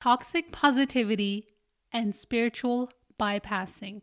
toxic 0.00 0.50
positivity, 0.50 1.46
and 1.92 2.14
spiritual 2.14 2.90
bypassing. 3.20 4.00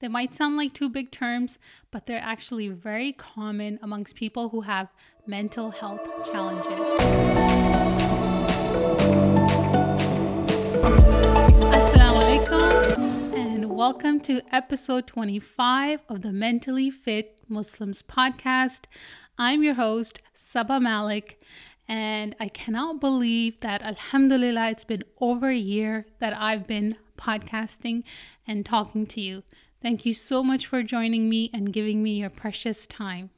They 0.00 0.08
might 0.08 0.34
sound 0.34 0.56
like 0.56 0.72
two 0.72 0.88
big 0.88 1.12
terms, 1.12 1.60
but 1.92 2.06
they're 2.06 2.20
actually 2.20 2.66
very 2.68 3.12
common 3.12 3.78
amongst 3.80 4.16
people 4.16 4.48
who 4.48 4.62
have 4.62 4.92
mental 5.24 5.70
health 5.70 6.04
challenges. 6.28 6.88
Assalamu 11.70 12.22
alaikum, 12.24 13.36
and 13.36 13.70
welcome 13.70 14.18
to 14.22 14.42
episode 14.50 15.06
25 15.06 16.00
of 16.08 16.22
the 16.22 16.32
Mentally 16.32 16.90
Fit 16.90 17.40
Muslims 17.48 18.02
podcast. 18.02 18.86
I'm 19.38 19.62
your 19.62 19.74
host, 19.74 20.20
Saba 20.34 20.80
Malik, 20.80 21.38
and 21.88 22.34
I 22.40 22.48
cannot 22.48 23.00
believe 23.00 23.60
that, 23.60 23.82
Alhamdulillah, 23.82 24.70
it's 24.70 24.84
been 24.84 25.04
over 25.20 25.48
a 25.48 25.56
year 25.56 26.06
that 26.18 26.40
I've 26.40 26.66
been 26.66 26.96
podcasting 27.16 28.02
and 28.46 28.66
talking 28.66 29.06
to 29.06 29.20
you. 29.20 29.44
Thank 29.82 30.04
you 30.04 30.14
so 30.14 30.42
much 30.42 30.66
for 30.66 30.82
joining 30.82 31.28
me 31.28 31.50
and 31.52 31.72
giving 31.72 32.02
me 32.02 32.20
your 32.20 32.30
precious 32.30 32.86
time. 32.86 33.30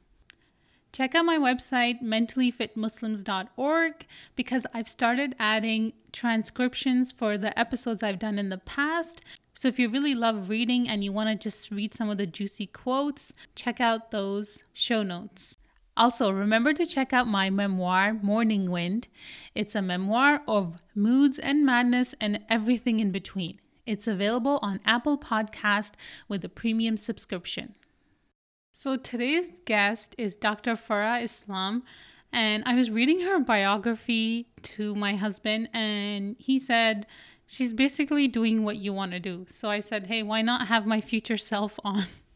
Check 0.91 1.13
out 1.13 1.25
my 1.25 1.37
website, 1.37 2.01
mentallyfitmuslims.org, 2.01 3.93
because 4.35 4.65
I've 4.73 4.89
started 4.89 5.35
adding 5.37 5.93
transcriptions 6.11 7.11
for 7.11 7.37
the 7.37 7.57
episodes 7.57 8.01
I've 8.01 8.17
done 8.17 8.39
in 8.39 8.49
the 8.49 8.57
past. 8.57 9.21
So 9.53 9.67
if 9.67 9.77
you 9.77 9.89
really 9.89 10.15
love 10.15 10.49
reading 10.49 10.89
and 10.89 11.03
you 11.03 11.11
want 11.11 11.29
to 11.29 11.35
just 11.35 11.69
read 11.69 11.93
some 11.93 12.09
of 12.09 12.17
the 12.17 12.25
juicy 12.25 12.65
quotes, 12.65 13.33
check 13.53 13.79
out 13.79 14.09
those 14.09 14.63
show 14.73 15.03
notes. 15.03 15.58
Also, 15.99 16.31
remember 16.31 16.71
to 16.71 16.85
check 16.85 17.11
out 17.11 17.27
my 17.27 17.49
memoir, 17.49 18.13
Morning 18.13 18.71
Wind. 18.71 19.09
It's 19.53 19.75
a 19.75 19.81
memoir 19.81 20.41
of 20.47 20.77
moods 20.95 21.37
and 21.37 21.65
madness 21.65 22.15
and 22.21 22.39
everything 22.49 23.01
in 23.01 23.11
between. 23.11 23.59
It's 23.85 24.07
available 24.07 24.59
on 24.61 24.79
Apple 24.85 25.17
Podcast 25.17 25.91
with 26.29 26.45
a 26.45 26.49
premium 26.49 26.95
subscription. 26.95 27.75
So 28.71 28.95
today's 28.95 29.51
guest 29.65 30.15
is 30.17 30.37
Dr. 30.37 30.75
Farah 30.75 31.21
Islam, 31.21 31.83
and 32.31 32.63
I 32.65 32.75
was 32.75 32.89
reading 32.89 33.19
her 33.21 33.41
biography 33.41 34.47
to 34.77 34.95
my 34.95 35.15
husband, 35.17 35.67
and 35.73 36.37
he 36.39 36.59
said 36.59 37.07
she's 37.45 37.73
basically 37.73 38.29
doing 38.29 38.63
what 38.63 38.77
you 38.77 38.93
want 38.93 39.11
to 39.11 39.19
do. 39.19 39.45
So 39.53 39.69
I 39.69 39.81
said, 39.81 40.07
hey, 40.07 40.23
why 40.23 40.43
not 40.43 40.69
have 40.69 40.85
my 40.85 41.01
future 41.01 41.35
self 41.35 41.77
on? 41.83 42.05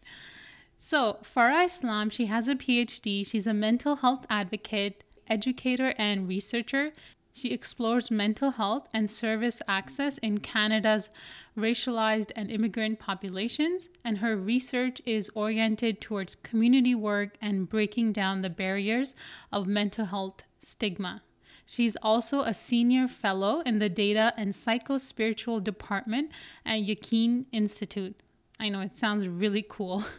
So, 0.93 1.17
Farah 1.23 1.65
Islam, 1.65 2.11
she 2.11 2.27
has 2.27 2.47
a 2.47 2.53
PhD. 2.53 3.25
She's 3.25 3.47
a 3.47 3.53
mental 3.55 3.95
health 3.95 4.27
advocate, 4.29 5.03
educator, 5.27 5.95
and 5.97 6.27
researcher. 6.27 6.91
She 7.33 7.49
explores 7.49 8.11
mental 8.11 8.51
health 8.51 8.87
and 8.93 9.09
service 9.09 9.59
access 9.67 10.19
in 10.19 10.37
Canada's 10.37 11.09
racialized 11.57 12.31
and 12.35 12.51
immigrant 12.51 12.99
populations, 12.99 13.89
and 14.03 14.19
her 14.19 14.37
research 14.37 15.01
is 15.03 15.31
oriented 15.33 15.99
towards 15.99 16.35
community 16.43 16.93
work 16.93 17.37
and 17.41 17.67
breaking 17.67 18.13
down 18.13 18.43
the 18.43 18.51
barriers 18.51 19.15
of 19.51 19.65
mental 19.65 20.05
health 20.05 20.43
stigma. 20.61 21.23
She's 21.65 21.97
also 22.03 22.41
a 22.41 22.53
senior 22.53 23.07
fellow 23.07 23.61
in 23.61 23.79
the 23.79 23.89
Data 23.89 24.31
and 24.37 24.53
Psychospiritual 24.53 25.63
Department 25.63 26.31
at 26.63 26.81
Yaqeen 26.81 27.45
Institute. 27.51 28.21
I 28.59 28.69
know 28.69 28.81
it 28.81 28.95
sounds 28.95 29.27
really 29.27 29.65
cool. 29.67 30.05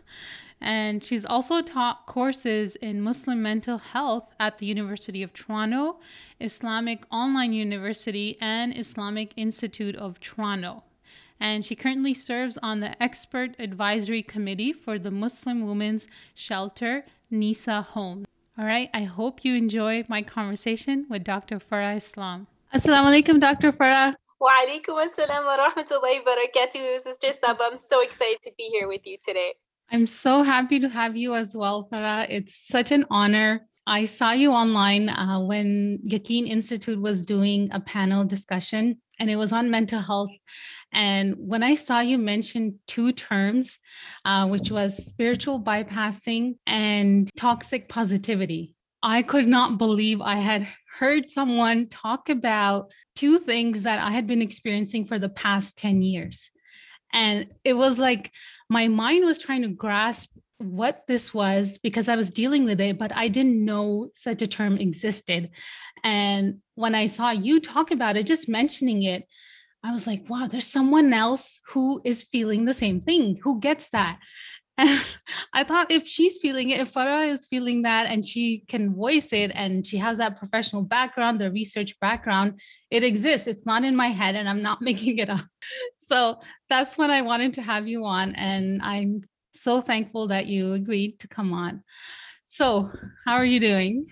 And 0.60 1.04
she's 1.04 1.26
also 1.26 1.60
taught 1.60 2.06
courses 2.06 2.74
in 2.76 3.02
Muslim 3.02 3.42
mental 3.42 3.78
health 3.78 4.32
at 4.40 4.58
the 4.58 4.66
University 4.66 5.22
of 5.22 5.32
Toronto, 5.32 5.98
Islamic 6.40 7.04
Online 7.10 7.52
University, 7.52 8.38
and 8.40 8.76
Islamic 8.76 9.32
Institute 9.36 9.96
of 9.96 10.20
Toronto. 10.20 10.84
And 11.38 11.64
she 11.64 11.74
currently 11.74 12.14
serves 12.14 12.56
on 12.62 12.80
the 12.80 13.00
Expert 13.02 13.56
Advisory 13.58 14.22
Committee 14.22 14.72
for 14.72 14.98
the 14.98 15.10
Muslim 15.10 15.66
Women's 15.66 16.06
Shelter, 16.34 17.02
Nisa 17.30 17.82
Home. 17.82 18.24
All 18.56 18.64
right, 18.64 18.88
I 18.94 19.02
hope 19.02 19.44
you 19.44 19.56
enjoy 19.56 20.04
my 20.08 20.22
conversation 20.22 21.06
with 21.10 21.24
Dr. 21.24 21.58
Farah 21.58 21.96
Islam. 21.96 22.46
Assalamu 22.72 23.06
alaikum, 23.10 23.40
Dr. 23.40 23.72
Farah. 23.72 24.14
Wa 24.40 24.50
alaikum 24.62 25.04
assalam 25.04 25.44
wa 25.44 25.56
rahmatullahi 25.58 26.24
wa 26.24 26.34
barakatuh, 26.34 27.00
Sister 27.00 27.32
Sab. 27.32 27.56
I'm 27.60 27.76
so 27.76 28.00
excited 28.02 28.42
to 28.44 28.52
be 28.56 28.64
here 28.64 28.86
with 28.86 29.00
you 29.04 29.16
today. 29.24 29.54
I'm 29.94 30.08
so 30.08 30.42
happy 30.42 30.80
to 30.80 30.88
have 30.88 31.16
you 31.16 31.36
as 31.36 31.54
well, 31.54 31.88
Farah. 31.88 32.26
It's 32.28 32.66
such 32.66 32.90
an 32.90 33.06
honor. 33.10 33.64
I 33.86 34.06
saw 34.06 34.32
you 34.32 34.50
online 34.50 35.08
uh, 35.08 35.38
when 35.38 36.00
Yaqeen 36.04 36.48
Institute 36.48 37.00
was 37.00 37.24
doing 37.24 37.70
a 37.70 37.78
panel 37.78 38.24
discussion, 38.24 39.00
and 39.20 39.30
it 39.30 39.36
was 39.36 39.52
on 39.52 39.70
mental 39.70 40.00
health. 40.00 40.32
And 40.92 41.36
when 41.38 41.62
I 41.62 41.76
saw 41.76 42.00
you 42.00 42.18
mention 42.18 42.80
two 42.88 43.12
terms, 43.12 43.78
uh, 44.24 44.48
which 44.48 44.68
was 44.68 44.96
spiritual 44.96 45.62
bypassing 45.62 46.56
and 46.66 47.30
toxic 47.36 47.88
positivity, 47.88 48.74
I 49.00 49.22
could 49.22 49.46
not 49.46 49.78
believe 49.78 50.20
I 50.20 50.38
had 50.38 50.66
heard 50.98 51.30
someone 51.30 51.86
talk 51.86 52.30
about 52.30 52.90
two 53.14 53.38
things 53.38 53.84
that 53.84 54.00
I 54.00 54.10
had 54.10 54.26
been 54.26 54.42
experiencing 54.42 55.06
for 55.06 55.20
the 55.20 55.28
past 55.28 55.78
10 55.78 56.02
years. 56.02 56.50
And 57.12 57.46
it 57.62 57.74
was 57.74 57.96
like 57.96 58.32
my 58.74 58.88
mind 58.88 59.24
was 59.24 59.38
trying 59.38 59.62
to 59.62 59.68
grasp 59.68 60.30
what 60.58 61.04
this 61.06 61.32
was 61.32 61.78
because 61.78 62.08
I 62.08 62.16
was 62.16 62.30
dealing 62.30 62.64
with 62.64 62.80
it, 62.80 62.98
but 62.98 63.14
I 63.14 63.28
didn't 63.28 63.64
know 63.64 64.08
such 64.16 64.42
a 64.42 64.48
term 64.48 64.78
existed. 64.78 65.50
And 66.02 66.60
when 66.74 66.92
I 66.96 67.06
saw 67.06 67.30
you 67.30 67.60
talk 67.60 67.92
about 67.92 68.16
it, 68.16 68.26
just 68.26 68.48
mentioning 68.48 69.04
it, 69.04 69.28
I 69.84 69.92
was 69.92 70.08
like, 70.08 70.28
wow, 70.28 70.48
there's 70.48 70.66
someone 70.66 71.12
else 71.12 71.60
who 71.68 72.00
is 72.04 72.24
feeling 72.24 72.64
the 72.64 72.74
same 72.74 73.00
thing, 73.00 73.38
who 73.44 73.60
gets 73.60 73.90
that. 73.90 74.18
And 74.76 75.00
I 75.52 75.64
thought 75.64 75.90
if 75.90 76.06
she's 76.06 76.38
feeling 76.38 76.70
it, 76.70 76.80
if 76.80 76.92
Farah 76.92 77.28
is 77.28 77.46
feeling 77.46 77.82
that 77.82 78.06
and 78.06 78.26
she 78.26 78.64
can 78.68 78.94
voice 78.94 79.32
it 79.32 79.52
and 79.54 79.86
she 79.86 79.96
has 79.98 80.18
that 80.18 80.38
professional 80.38 80.82
background, 80.82 81.38
the 81.38 81.50
research 81.50 81.98
background, 82.00 82.60
it 82.90 83.04
exists. 83.04 83.46
It's 83.46 83.66
not 83.66 83.84
in 83.84 83.94
my 83.94 84.08
head 84.08 84.34
and 84.34 84.48
I'm 84.48 84.62
not 84.62 84.82
making 84.82 85.18
it 85.18 85.30
up. 85.30 85.44
So 85.98 86.38
that's 86.68 86.98
when 86.98 87.10
I 87.10 87.22
wanted 87.22 87.54
to 87.54 87.62
have 87.62 87.88
you 87.88 88.04
on. 88.04 88.34
And 88.34 88.82
I'm 88.82 89.22
so 89.54 89.80
thankful 89.80 90.28
that 90.28 90.46
you 90.46 90.72
agreed 90.72 91.20
to 91.20 91.28
come 91.28 91.52
on. 91.52 91.82
So, 92.48 92.90
how 93.24 93.34
are 93.34 93.44
you 93.44 93.58
doing? 93.58 94.06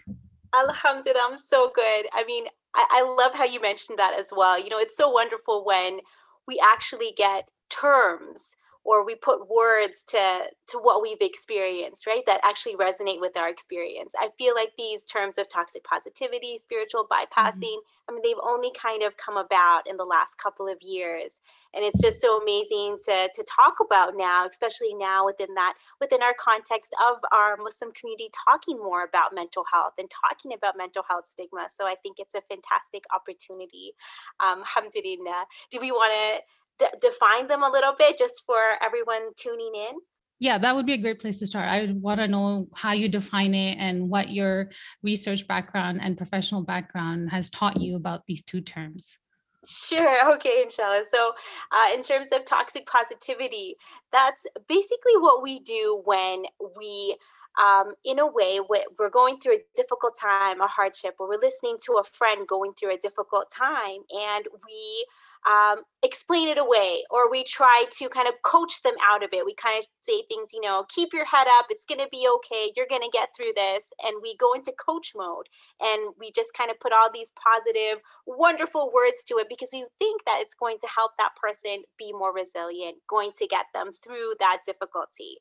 Alhamdulillah, 0.54 1.28
I'm 1.30 1.38
so 1.38 1.70
good. 1.72 2.06
I 2.12 2.24
mean, 2.26 2.46
I, 2.74 2.86
I 2.90 3.14
love 3.16 3.34
how 3.34 3.44
you 3.44 3.60
mentioned 3.60 3.98
that 3.98 4.18
as 4.18 4.28
well. 4.34 4.60
You 4.60 4.68
know, 4.68 4.78
it's 4.78 4.96
so 4.96 5.08
wonderful 5.08 5.64
when 5.64 6.00
we 6.46 6.60
actually 6.60 7.12
get 7.16 7.50
terms 7.70 8.56
or 8.84 9.04
we 9.04 9.15
put 9.15 9.48
words 9.48 10.03
to 10.09 10.44
to 10.69 10.78
what 10.78 11.03
we've 11.03 11.20
experienced 11.20 12.06
right 12.06 12.25
that 12.26 12.41
actually 12.44 12.75
resonate 12.75 13.20
with 13.20 13.37
our 13.37 13.48
experience 13.48 14.12
i 14.19 14.28
feel 14.38 14.54
like 14.54 14.72
these 14.76 15.04
terms 15.04 15.38
of 15.38 15.48
toxic 15.48 15.84
positivity 15.84 16.59
spiritual 16.59 17.04
mm-hmm. 17.04 17.25
bypassing 17.25 17.78
mm-hmm. 17.78 18.10
i 18.10 18.12
mean 18.12 18.22
they've 18.25 18.42
only 18.42 18.71
kind 18.81 19.03
of 19.03 19.16
come 19.16 19.37
about 19.37 19.82
in 19.87 19.97
the 19.97 20.04
last 20.04 20.37
couple 20.37 20.69
of 20.69 20.78
years 20.81 21.41
and 21.75 21.84
it's 21.84 22.00
just 22.00 22.21
so 22.21 22.41
amazing 22.41 22.98
to 23.04 23.28
to 23.34 23.44
talk 23.44 23.76
about 23.84 24.15
now 24.16 24.47
especially 24.47 24.94
now 24.94 25.25
within 25.25 25.54
that 25.54 25.75
within 26.00 26.22
our 26.22 26.34
context 26.38 26.94
of 27.00 27.19
our 27.32 27.56
muslim 27.56 27.92
community 27.92 28.31
talking 28.48 28.78
more 28.78 29.04
about 29.04 29.34
mental 29.34 29.65
health 29.72 29.94
and 29.98 30.09
talking 30.10 30.53
about 30.53 30.75
mental 30.76 31.04
health 31.09 31.26
stigma 31.26 31.66
so 31.75 31.87
i 31.87 31.94
think 32.03 32.16
it's 32.19 32.34
a 32.34 32.42
fantastic 32.48 33.04
opportunity 33.15 33.92
um 34.41 34.60
alhamdulillah 34.60 35.44
do 35.71 35.78
we 35.81 35.91
want 35.91 36.12
to 36.12 36.42
d- 36.78 36.87
define 37.00 37.49
them 37.49 37.62
a 37.62 37.71
little 37.71 37.94
bit 37.99 38.19
just 38.19 38.43
for 38.47 38.59
everyone 38.83 39.31
tuning 39.37 39.72
in? 39.75 39.97
Yeah, 40.43 40.59
that 40.59 40.75
would 40.75 40.87
be 40.87 40.94
a 40.94 40.99
great 40.99 41.21
place 41.21 41.38
to 41.38 41.47
start. 41.47 41.69
I 41.69 41.93
want 41.93 42.19
to 42.19 42.27
know 42.27 42.66
how 42.75 42.93
you 42.93 43.09
define 43.09 43.55
it 43.55 43.77
and 43.78 44.09
what 44.09 44.31
your 44.31 44.71
research 45.03 45.47
background 45.47 46.00
and 46.03 46.16
professional 46.16 46.62
background 46.62 47.31
has 47.31 47.49
taught 47.49 47.81
you 47.81 47.94
about 47.94 48.27
these 48.27 48.43
two 48.43 48.60
terms. 48.60 49.19
Sure. 49.66 50.34
Okay, 50.34 50.62
inshallah. 50.65 51.05
So, 51.12 51.34
uh, 51.71 51.95
in 51.95 52.03
terms 52.03 52.28
of 52.33 52.45
toxic 52.45 52.86
positivity, 52.86 53.77
that's 54.10 54.47
basically 54.68 55.16
what 55.16 55.42
we 55.42 55.60
do 55.60 56.03
when 56.04 56.45
we, 56.77 57.16
um, 57.63 57.95
in 58.04 58.18
a 58.18 58.27
way, 58.27 58.59
we're 58.98 59.10
going 59.10 59.39
through 59.39 59.54
a 59.54 59.63
difficult 59.77 60.15
time, 60.21 60.60
a 60.60 60.66
hardship, 60.66 61.16
or 61.21 61.28
we're 61.28 61.41
listening 61.41 61.77
to 61.84 61.98
a 62.01 62.04
friend 62.04 62.48
going 62.48 62.72
through 62.72 62.95
a 62.95 62.98
difficult 62.98 63.51
time, 63.51 64.01
and 64.10 64.47
we 64.66 65.07
um, 65.48 65.83
explain 66.03 66.48
it 66.48 66.59
away 66.59 67.03
or 67.10 67.30
we 67.30 67.42
try 67.42 67.84
to 67.98 68.09
kind 68.09 68.28
of 68.28 68.34
coach 68.44 68.83
them 68.83 68.94
out 69.03 69.22
of 69.22 69.30
it. 69.33 69.44
We 69.44 69.54
kind 69.54 69.78
of 69.78 69.86
say 70.03 70.22
things, 70.28 70.50
you 70.53 70.60
know, 70.60 70.84
keep 70.89 71.12
your 71.12 71.27
head 71.27 71.47
up, 71.48 71.66
it's 71.71 71.84
going 71.84 72.00
to 72.00 72.09
be 72.10 72.28
okay, 72.36 72.72
you're 72.77 72.86
going 72.89 73.03
to 73.03 73.10
get 73.12 73.30
through 73.34 73.53
this. 73.54 73.89
And 74.03 74.22
we 74.22 74.36
go 74.36 74.53
into 74.53 74.72
coach 74.72 75.12
mode 75.16 75.47
and 75.80 76.15
we 76.18 76.30
just 76.30 76.54
kind 76.56 76.71
of 76.71 76.78
put 76.80 76.92
all 76.92 77.10
these 77.12 77.33
positive, 77.34 78.03
wonderful 78.27 78.91
words 78.94 79.24
to 79.28 79.36
it 79.36 79.48
because 79.48 79.71
we 79.72 79.86
think 79.98 80.24
that 80.27 80.39
it's 80.41 80.54
going 80.54 80.78
to 80.80 80.89
help 80.94 81.12
that 81.18 81.34
person 81.41 81.83
be 81.98 82.12
more 82.12 82.33
resilient, 82.33 82.98
going 83.09 83.33
to 83.39 83.47
get 83.47 83.66
them 83.74 83.91
through 83.92 84.34
that 84.39 84.59
difficulty. 84.65 85.39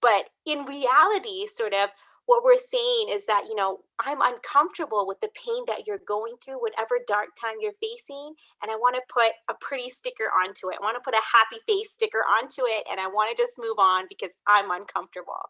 But 0.00 0.30
in 0.46 0.64
reality, 0.64 1.46
sort 1.46 1.74
of, 1.74 1.90
what 2.26 2.44
we're 2.44 2.58
saying 2.58 3.08
is 3.10 3.26
that, 3.26 3.44
you 3.48 3.54
know, 3.54 3.80
I'm 4.00 4.20
uncomfortable 4.22 5.06
with 5.06 5.20
the 5.20 5.30
pain 5.34 5.64
that 5.66 5.86
you're 5.86 6.00
going 6.06 6.34
through, 6.42 6.60
whatever 6.60 6.98
dark 7.06 7.28
time 7.40 7.56
you're 7.60 7.72
facing. 7.80 8.34
And 8.62 8.70
I 8.70 8.76
want 8.76 8.94
to 8.96 9.02
put 9.12 9.32
a 9.50 9.54
pretty 9.60 9.88
sticker 9.88 10.30
onto 10.30 10.70
it. 10.70 10.78
I 10.80 10.84
want 10.84 10.96
to 10.96 11.04
put 11.04 11.14
a 11.14 11.22
happy 11.32 11.60
face 11.66 11.90
sticker 11.90 12.22
onto 12.38 12.62
it. 12.64 12.84
And 12.90 13.00
I 13.00 13.08
want 13.08 13.36
to 13.36 13.42
just 13.42 13.58
move 13.58 13.78
on 13.78 14.06
because 14.08 14.32
I'm 14.46 14.70
uncomfortable. 14.70 15.48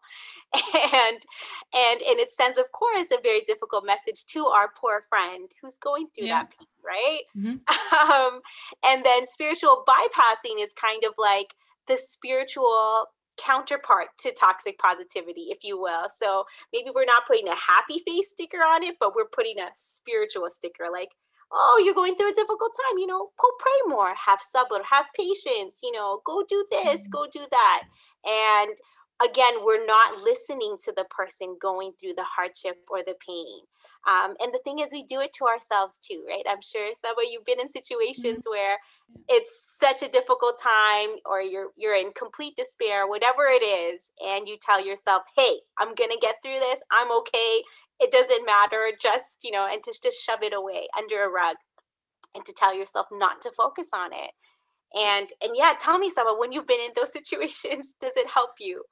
And 0.93 1.21
and 1.73 2.01
and 2.01 2.19
it 2.19 2.31
sends, 2.31 2.57
of 2.57 2.71
course, 2.71 3.07
a 3.11 3.21
very 3.21 3.41
difficult 3.41 3.85
message 3.85 4.25
to 4.27 4.45
our 4.45 4.69
poor 4.75 5.05
friend 5.09 5.49
who's 5.61 5.77
going 5.77 6.07
through 6.13 6.27
yeah. 6.27 6.43
that 6.43 6.51
pain, 6.51 6.67
right? 6.83 7.21
Mm-hmm. 7.37 7.57
Um, 7.93 8.41
and 8.83 9.05
then 9.05 9.25
spiritual 9.25 9.85
bypassing 9.87 10.61
is 10.61 10.71
kind 10.73 11.03
of 11.03 11.13
like 11.17 11.53
the 11.87 11.97
spiritual 11.97 13.07
counterpart 13.37 14.07
to 14.19 14.31
toxic 14.31 14.77
positivity, 14.77 15.47
if 15.49 15.63
you 15.63 15.79
will. 15.79 16.07
So 16.21 16.45
maybe 16.71 16.89
we're 16.93 17.05
not 17.05 17.27
putting 17.27 17.47
a 17.47 17.55
happy 17.55 18.01
face 18.05 18.29
sticker 18.29 18.57
on 18.57 18.83
it, 18.83 18.95
but 18.99 19.15
we're 19.15 19.25
putting 19.25 19.59
a 19.59 19.69
spiritual 19.75 20.49
sticker 20.49 20.85
like, 20.91 21.09
oh, 21.51 21.81
you're 21.83 21.93
going 21.93 22.15
through 22.15 22.31
a 22.31 22.33
difficult 22.33 22.71
time, 22.89 22.97
you 22.97 23.07
know, 23.07 23.29
go 23.39 23.47
pray 23.59 23.79
more, 23.87 24.13
have 24.25 24.39
sabr, 24.39 24.81
have 24.89 25.05
patience, 25.15 25.79
you 25.83 25.91
know, 25.91 26.21
go 26.25 26.43
do 26.47 26.65
this, 26.71 27.01
mm-hmm. 27.01 27.11
go 27.11 27.27
do 27.31 27.45
that. 27.51 27.83
And 28.25 28.77
again, 29.23 29.63
we're 29.63 29.85
not 29.85 30.21
listening 30.21 30.77
to 30.85 30.93
the 30.95 31.05
person 31.09 31.57
going 31.61 31.93
through 31.99 32.13
the 32.15 32.23
hardship 32.23 32.77
or 32.89 32.99
the 33.05 33.15
pain. 33.25 33.61
Um, 34.07 34.35
and 34.39 34.53
the 34.53 34.59
thing 34.63 34.79
is, 34.79 34.91
we 34.91 35.03
do 35.03 35.21
it 35.21 35.31
to 35.33 35.45
ourselves 35.45 35.97
too, 35.97 36.23
right? 36.27 36.43
I'm 36.49 36.61
sure, 36.61 36.91
Saba, 37.01 37.21
you've 37.29 37.45
been 37.45 37.59
in 37.59 37.67
mm-hmm. 37.67 37.71
situations 37.71 38.43
mm-hmm. 38.43 38.51
where 38.51 38.77
it's 39.29 39.77
such 39.79 40.03
a 40.03 40.11
difficult 40.11 40.59
time, 40.61 41.15
or 41.25 41.41
you're 41.41 41.69
you're 41.77 41.95
in 41.95 42.11
complete 42.17 42.55
despair, 42.57 43.07
whatever 43.07 43.45
it 43.45 43.63
is, 43.63 44.01
and 44.19 44.47
you 44.47 44.57
tell 44.59 44.85
yourself, 44.85 45.23
"Hey, 45.37 45.61
I'm 45.79 45.95
gonna 45.95 46.19
get 46.21 46.35
through 46.43 46.59
this. 46.59 46.79
I'm 46.91 47.11
okay. 47.19 47.63
It 47.99 48.11
doesn't 48.11 48.45
matter. 48.45 48.91
Just 48.99 49.39
you 49.43 49.51
know," 49.51 49.67
and 49.71 49.81
to 49.83 49.93
just 50.01 50.21
shove 50.21 50.43
it 50.43 50.53
away 50.53 50.87
under 50.97 51.23
a 51.23 51.29
rug, 51.29 51.57
and 52.35 52.43
to 52.45 52.53
tell 52.53 52.75
yourself 52.75 53.07
not 53.11 53.41
to 53.43 53.51
focus 53.51 53.87
on 53.93 54.11
it. 54.13 54.31
And 54.93 55.29
and 55.41 55.53
yeah, 55.55 55.73
tell 55.79 55.97
me, 55.97 56.09
Saba, 56.09 56.35
when 56.37 56.51
you've 56.51 56.67
been 56.67 56.81
in 56.81 56.91
those 56.95 57.13
situations, 57.19 57.95
does 57.99 58.17
it 58.17 58.29
help 58.29 58.51
you? 58.59 58.83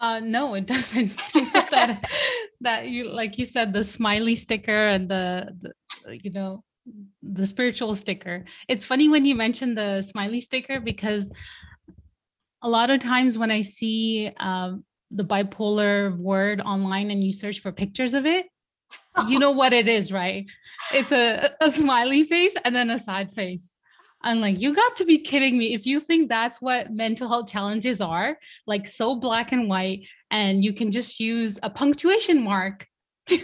Uh, 0.00 0.20
no, 0.20 0.54
it 0.54 0.66
doesn't. 0.66 1.12
that 1.34 2.04
that 2.60 2.88
you 2.88 3.10
like 3.10 3.38
you 3.38 3.44
said 3.44 3.72
the 3.72 3.84
smiley 3.84 4.36
sticker 4.36 4.88
and 4.88 5.08
the, 5.08 5.48
the 5.60 6.18
you 6.22 6.30
know 6.30 6.62
the 7.22 7.46
spiritual 7.46 7.94
sticker. 7.94 8.44
It's 8.68 8.84
funny 8.84 9.08
when 9.08 9.24
you 9.24 9.34
mention 9.34 9.74
the 9.74 10.02
smiley 10.02 10.40
sticker 10.40 10.80
because 10.80 11.30
a 12.62 12.68
lot 12.68 12.90
of 12.90 13.00
times 13.00 13.38
when 13.38 13.50
I 13.50 13.62
see 13.62 14.30
um, 14.38 14.84
the 15.10 15.24
bipolar 15.24 16.16
word 16.16 16.60
online 16.60 17.10
and 17.10 17.22
you 17.22 17.32
search 17.32 17.60
for 17.60 17.72
pictures 17.72 18.14
of 18.14 18.26
it, 18.26 18.46
you 19.28 19.38
know 19.42 19.52
what 19.52 19.72
it 19.72 19.88
is, 19.88 20.12
right? 20.12 20.46
It's 20.92 21.12
a, 21.12 21.50
a 21.60 21.70
smiley 21.70 22.24
face 22.24 22.54
and 22.64 22.74
then 22.74 22.90
a 22.90 22.98
sad 22.98 23.32
face. 23.34 23.74
I'm 24.22 24.40
like, 24.40 24.60
you 24.60 24.74
got 24.74 24.96
to 24.96 25.04
be 25.04 25.18
kidding 25.18 25.56
me. 25.56 25.74
If 25.74 25.86
you 25.86 26.00
think 26.00 26.28
that's 26.28 26.60
what 26.60 26.94
mental 26.94 27.28
health 27.28 27.50
challenges 27.50 28.00
are, 28.00 28.36
like 28.66 28.86
so 28.86 29.14
black 29.14 29.52
and 29.52 29.68
white, 29.68 30.08
and 30.30 30.64
you 30.64 30.72
can 30.72 30.90
just 30.90 31.20
use 31.20 31.58
a 31.62 31.70
punctuation 31.70 32.42
mark 32.42 32.86
to, 33.26 33.38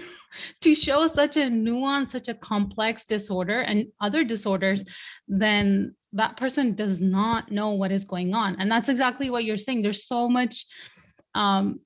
to 0.62 0.74
show 0.74 1.06
such 1.06 1.36
a 1.36 1.48
nuance, 1.48 2.10
such 2.10 2.28
a 2.28 2.34
complex 2.34 3.06
disorder 3.06 3.60
and 3.60 3.86
other 4.00 4.24
disorders, 4.24 4.84
then 5.28 5.94
that 6.12 6.36
person 6.36 6.74
does 6.74 7.00
not 7.00 7.50
know 7.50 7.70
what 7.70 7.92
is 7.92 8.04
going 8.04 8.34
on. 8.34 8.56
And 8.58 8.70
that's 8.70 8.88
exactly 8.88 9.30
what 9.30 9.44
you're 9.44 9.56
saying. 9.56 9.82
There's 9.82 10.06
so 10.06 10.28
much 10.28 10.66
um, 11.34 11.80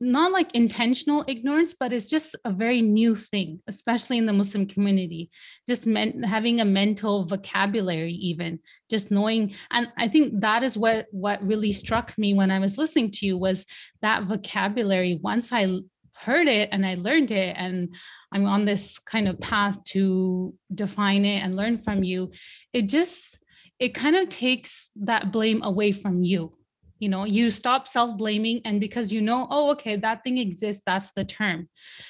not 0.00 0.32
like 0.32 0.54
intentional 0.54 1.24
ignorance, 1.26 1.74
but 1.78 1.92
it's 1.92 2.08
just 2.08 2.36
a 2.44 2.52
very 2.52 2.82
new 2.82 3.16
thing, 3.16 3.60
especially 3.66 4.18
in 4.18 4.26
the 4.26 4.32
Muslim 4.32 4.66
community. 4.66 5.30
Just 5.68 5.86
men- 5.86 6.22
having 6.22 6.60
a 6.60 6.64
mental 6.64 7.24
vocabulary, 7.24 8.12
even 8.12 8.58
just 8.90 9.10
knowing, 9.10 9.54
and 9.70 9.88
I 9.96 10.08
think 10.08 10.40
that 10.40 10.62
is 10.62 10.76
what 10.76 11.06
what 11.10 11.42
really 11.46 11.72
struck 11.72 12.16
me 12.18 12.34
when 12.34 12.50
I 12.50 12.58
was 12.58 12.78
listening 12.78 13.10
to 13.12 13.26
you 13.26 13.38
was 13.38 13.64
that 14.02 14.24
vocabulary. 14.24 15.18
Once 15.22 15.52
I 15.52 15.80
heard 16.14 16.48
it 16.48 16.70
and 16.72 16.86
I 16.86 16.94
learned 16.94 17.30
it, 17.30 17.54
and 17.58 17.94
I'm 18.32 18.46
on 18.46 18.64
this 18.64 18.98
kind 18.98 19.28
of 19.28 19.40
path 19.40 19.82
to 19.92 20.54
define 20.74 21.24
it 21.24 21.42
and 21.42 21.56
learn 21.56 21.78
from 21.78 22.02
you, 22.02 22.32
it 22.72 22.82
just 22.82 23.38
it 23.78 23.94
kind 23.94 24.16
of 24.16 24.28
takes 24.28 24.90
that 24.96 25.32
blame 25.32 25.62
away 25.62 25.92
from 25.92 26.24
you 26.24 26.56
you 26.98 27.08
know 27.08 27.24
you 27.24 27.50
stop 27.50 27.86
self-blaming 27.88 28.60
and 28.64 28.80
because 28.80 29.12
you 29.12 29.20
know 29.20 29.46
oh 29.50 29.70
okay 29.70 29.96
that 29.96 30.22
thing 30.24 30.38
exists 30.38 30.82
that's 30.86 31.12
the 31.12 31.24
term. 31.24 31.68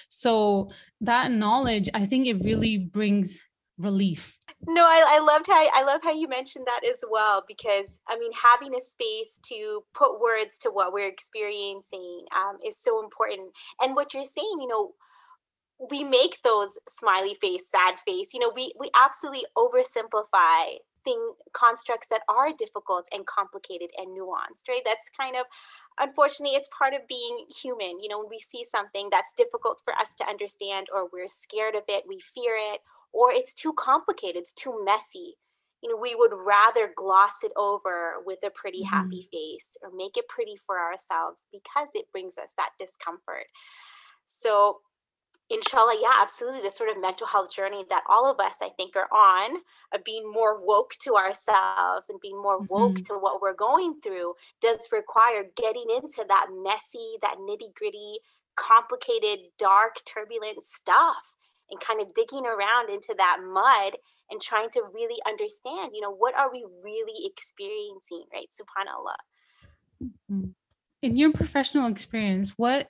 So 0.08 0.70
that 1.00 1.30
knowledge 1.30 1.88
i 1.94 2.06
think 2.06 2.26
it 2.26 2.42
really 2.42 2.78
brings 2.78 3.38
relief. 3.78 4.36
No 4.66 4.82
I, 4.82 5.16
I 5.16 5.18
loved 5.18 5.46
how 5.46 5.68
i 5.74 5.82
love 5.84 6.00
how 6.02 6.12
you 6.12 6.28
mentioned 6.28 6.66
that 6.66 6.88
as 6.88 7.04
well 7.10 7.44
because 7.46 8.00
i 8.08 8.18
mean 8.18 8.32
having 8.32 8.74
a 8.74 8.80
space 8.80 9.38
to 9.44 9.84
put 9.94 10.20
words 10.20 10.58
to 10.58 10.70
what 10.70 10.92
we're 10.92 11.08
experiencing 11.08 12.24
um, 12.34 12.58
is 12.66 12.78
so 12.80 13.02
important. 13.02 13.52
And 13.80 13.94
what 13.94 14.14
you're 14.14 14.24
saying 14.24 14.58
you 14.60 14.68
know 14.68 14.94
we 15.90 16.02
make 16.04 16.40
those 16.42 16.78
smiley 16.88 17.34
face 17.34 17.68
sad 17.70 17.96
face 18.06 18.32
you 18.32 18.40
know 18.40 18.50
we 18.54 18.72
we 18.78 18.90
absolutely 18.98 19.44
oversimplify 19.56 20.76
thing 21.06 21.32
constructs 21.54 22.08
that 22.08 22.22
are 22.28 22.50
difficult 22.52 23.06
and 23.12 23.24
complicated 23.26 23.90
and 23.96 24.08
nuanced 24.08 24.66
right? 24.68 24.82
That's 24.84 25.08
kind 25.16 25.36
of 25.36 25.46
unfortunately 25.98 26.56
it's 26.56 26.68
part 26.76 26.92
of 26.92 27.06
being 27.08 27.46
human. 27.62 28.00
You 28.00 28.08
know 28.08 28.18
when 28.18 28.30
we 28.30 28.40
see 28.40 28.64
something 28.64 29.08
that's 29.10 29.32
difficult 29.32 29.80
for 29.84 29.94
us 29.94 30.12
to 30.14 30.28
understand 30.28 30.88
or 30.92 31.08
we're 31.12 31.28
scared 31.28 31.76
of 31.76 31.84
it 31.88 32.04
we 32.08 32.18
fear 32.18 32.56
it 32.58 32.80
or 33.12 33.30
it's 33.30 33.54
too 33.54 33.72
complicated 33.78 34.36
it's 34.36 34.52
too 34.52 34.82
messy 34.84 35.38
you 35.82 35.90
know 35.90 35.96
we 35.96 36.14
would 36.14 36.32
rather 36.34 36.90
gloss 36.96 37.42
it 37.42 37.52
over 37.56 38.14
with 38.24 38.38
a 38.44 38.50
pretty 38.50 38.82
mm-hmm. 38.82 38.96
happy 38.96 39.28
face 39.32 39.76
or 39.82 39.90
make 39.94 40.16
it 40.16 40.28
pretty 40.28 40.56
for 40.56 40.78
ourselves 40.78 41.46
because 41.52 41.88
it 41.94 42.10
brings 42.12 42.38
us 42.38 42.52
that 42.56 42.70
discomfort. 42.78 43.46
So 44.42 44.80
inshallah 45.48 45.96
yeah 46.00 46.14
absolutely 46.20 46.60
this 46.60 46.76
sort 46.76 46.90
of 46.90 47.00
mental 47.00 47.26
health 47.26 47.52
journey 47.54 47.84
that 47.88 48.02
all 48.08 48.30
of 48.30 48.40
us 48.40 48.56
i 48.60 48.68
think 48.76 48.96
are 48.96 49.08
on 49.12 49.58
of 49.94 50.02
being 50.04 50.30
more 50.30 50.60
woke 50.60 50.94
to 50.98 51.14
ourselves 51.14 52.08
and 52.08 52.20
being 52.20 52.40
more 52.40 52.58
woke 52.58 52.94
mm-hmm. 52.94 53.14
to 53.14 53.14
what 53.14 53.40
we're 53.40 53.54
going 53.54 53.94
through 54.02 54.34
does 54.60 54.88
require 54.90 55.44
getting 55.56 55.86
into 55.94 56.24
that 56.26 56.46
messy 56.50 57.16
that 57.22 57.36
nitty 57.38 57.72
gritty 57.74 58.18
complicated 58.56 59.38
dark 59.58 59.96
turbulent 60.04 60.64
stuff 60.64 61.34
and 61.70 61.80
kind 61.80 62.00
of 62.00 62.14
digging 62.14 62.46
around 62.46 62.90
into 62.90 63.14
that 63.16 63.38
mud 63.42 63.98
and 64.30 64.40
trying 64.40 64.70
to 64.70 64.82
really 64.92 65.20
understand 65.28 65.92
you 65.94 66.00
know 66.00 66.12
what 66.12 66.34
are 66.36 66.50
we 66.50 66.64
really 66.82 67.24
experiencing 67.24 68.24
right 68.32 68.48
subhanallah 68.50 70.02
mm-hmm. 70.02 70.48
in 71.02 71.16
your 71.16 71.32
professional 71.32 71.86
experience 71.86 72.52
what 72.56 72.88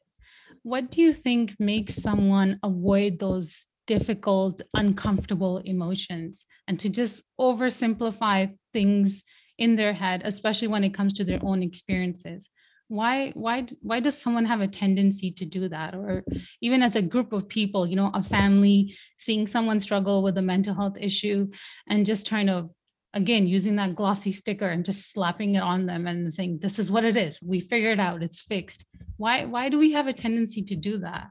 what 0.66 0.90
do 0.90 1.00
you 1.00 1.12
think 1.12 1.54
makes 1.61 1.94
someone 1.94 2.58
avoid 2.64 3.20
those 3.20 3.68
difficult, 3.87 4.62
uncomfortable 4.75 5.58
emotions 5.58 6.44
and 6.66 6.80
to 6.80 6.88
just 6.88 7.23
oversimplify 7.40 8.52
things 8.73 9.23
in 9.58 9.76
their 9.76 9.92
head, 9.92 10.23
especially 10.25 10.66
when 10.66 10.82
it 10.82 10.92
comes 10.92 11.14
to 11.14 11.23
their 11.23 11.38
own 11.42 11.62
experiences? 11.62 12.50
Why, 12.88 13.30
why, 13.35 13.68
why 13.80 14.00
does 14.00 14.18
someone 14.18 14.44
have 14.44 14.61
a 14.61 14.66
tendency 14.66 15.30
to 15.38 15.44
do 15.44 15.68
that? 15.68 15.94
Or 15.94 16.25
even 16.61 16.82
as 16.82 16.96
a 16.96 17.02
group 17.02 17.32
of 17.32 17.49
people, 17.49 17.87
you 17.87 17.94
know, 17.94 18.11
a 18.12 18.20
family 18.20 18.96
seeing 19.18 19.46
someone 19.46 19.78
struggle 19.78 20.20
with 20.20 20.37
a 20.37 20.42
mental 20.42 20.75
health 20.75 20.96
issue 21.00 21.46
and 21.88 22.04
just 22.04 22.26
trying 22.26 22.49
to 22.49 22.70
again 23.15 23.47
using 23.47 23.77
that 23.77 23.95
glossy 23.95 24.33
sticker 24.33 24.69
and 24.69 24.85
just 24.85 25.13
slapping 25.13 25.55
it 25.55 25.63
on 25.63 25.87
them 25.87 26.07
and 26.07 26.33
saying 26.33 26.59
this 26.61 26.79
is 26.79 26.91
what 26.91 27.05
it 27.05 27.17
is. 27.17 27.39
We 27.43 27.61
figured 27.61 28.01
out. 28.01 28.23
It's 28.23 28.41
fixed. 28.41 28.85
Why 29.17 29.45
why 29.45 29.69
do 29.69 29.79
we 29.79 29.93
have 29.93 30.07
a 30.07 30.13
tendency 30.13 30.63
to 30.63 30.77
do 30.77 30.99
that? 30.99 31.29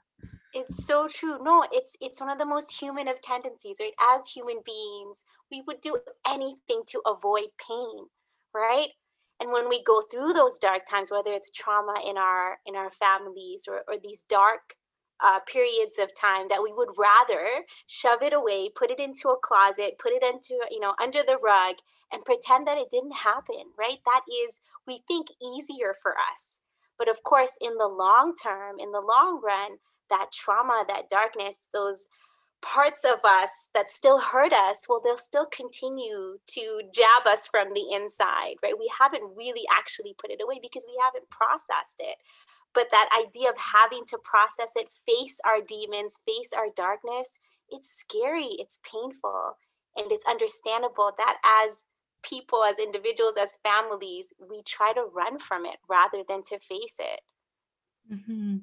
It's 0.53 0.85
so 0.87 1.07
true. 1.07 1.37
No 1.43 1.65
it's 1.71 1.95
it's 2.01 2.19
one 2.19 2.29
of 2.29 2.39
the 2.39 2.45
most 2.45 2.71
human 2.79 3.07
of 3.07 3.21
tendencies 3.21 3.77
right? 3.79 3.93
As 3.99 4.29
human 4.29 4.59
beings 4.65 5.23
we 5.51 5.61
would 5.67 5.81
do 5.81 5.97
anything 6.27 6.83
to 6.87 7.01
avoid 7.05 7.49
pain 7.67 8.07
right? 8.53 8.89
And 9.41 9.51
when 9.51 9.67
we 9.67 9.83
go 9.83 10.01
through 10.01 10.33
those 10.33 10.57
dark 10.57 10.83
times 10.89 11.11
whether 11.11 11.31
it's 11.31 11.51
trauma 11.51 11.95
in 12.07 12.17
our 12.17 12.59
in 12.65 12.75
our 12.75 12.89
families 12.89 13.63
or, 13.67 13.83
or 13.87 13.95
these 14.01 14.23
dark 14.27 14.75
uh, 15.23 15.39
periods 15.47 15.97
of 15.99 16.09
time 16.19 16.47
that 16.49 16.63
we 16.63 16.73
would 16.73 16.89
rather 16.97 17.65
shove 17.87 18.21
it 18.21 18.33
away, 18.33 18.69
put 18.73 18.91
it 18.91 18.99
into 18.99 19.29
a 19.29 19.37
closet, 19.37 19.97
put 19.99 20.13
it 20.13 20.23
into, 20.23 20.59
you 20.69 20.79
know, 20.79 20.93
under 21.01 21.21
the 21.25 21.37
rug 21.41 21.75
and 22.11 22.25
pretend 22.25 22.67
that 22.67 22.77
it 22.77 22.89
didn't 22.91 23.23
happen, 23.23 23.71
right? 23.77 23.99
That 24.05 24.21
is, 24.29 24.59
we 24.85 25.01
think, 25.07 25.27
easier 25.41 25.95
for 26.01 26.11
us. 26.13 26.59
But 26.97 27.09
of 27.09 27.23
course, 27.23 27.51
in 27.61 27.77
the 27.77 27.87
long 27.87 28.33
term, 28.41 28.75
in 28.79 28.91
the 28.91 29.01
long 29.01 29.41
run, 29.43 29.77
that 30.09 30.27
trauma, 30.31 30.85
that 30.87 31.09
darkness, 31.09 31.69
those 31.73 32.07
parts 32.61 33.03
of 33.03 33.19
us 33.23 33.69
that 33.73 33.89
still 33.89 34.19
hurt 34.19 34.53
us, 34.53 34.85
well, 34.87 35.01
they'll 35.03 35.17
still 35.17 35.45
continue 35.45 36.37
to 36.47 36.81
jab 36.93 37.27
us 37.27 37.47
from 37.47 37.73
the 37.73 37.93
inside, 37.93 38.55
right? 38.63 38.77
We 38.77 38.91
haven't 38.99 39.35
really 39.35 39.63
actually 39.71 40.15
put 40.19 40.31
it 40.31 40.41
away 40.41 40.59
because 40.61 40.85
we 40.87 40.97
haven't 41.03 41.29
processed 41.29 41.99
it. 41.99 42.17
But 42.75 42.91
that 42.91 43.09
idea 43.17 43.49
of 43.49 43.57
having 43.57 44.03
to 44.09 44.19
process 44.23 44.73
it, 44.75 44.89
face 45.07 45.37
our 45.45 45.61
demons, 45.65 46.17
face 46.27 46.49
our 46.55 46.67
darkness, 46.75 47.39
it's 47.69 47.89
scary, 47.89 48.49
it's 48.59 48.79
painful, 48.83 49.57
and 49.95 50.11
it's 50.11 50.25
understandable 50.29 51.11
that 51.17 51.37
as 51.43 51.85
people, 52.21 52.63
as 52.63 52.77
individuals, 52.77 53.35
as 53.39 53.57
families, 53.63 54.33
we 54.49 54.61
try 54.63 54.91
to 54.93 55.05
run 55.13 55.39
from 55.39 55.65
it 55.65 55.77
rather 55.89 56.23
than 56.27 56.43
to 56.43 56.59
face 56.59 56.95
it. 56.99 57.21
Mm-hmm. 58.11 58.57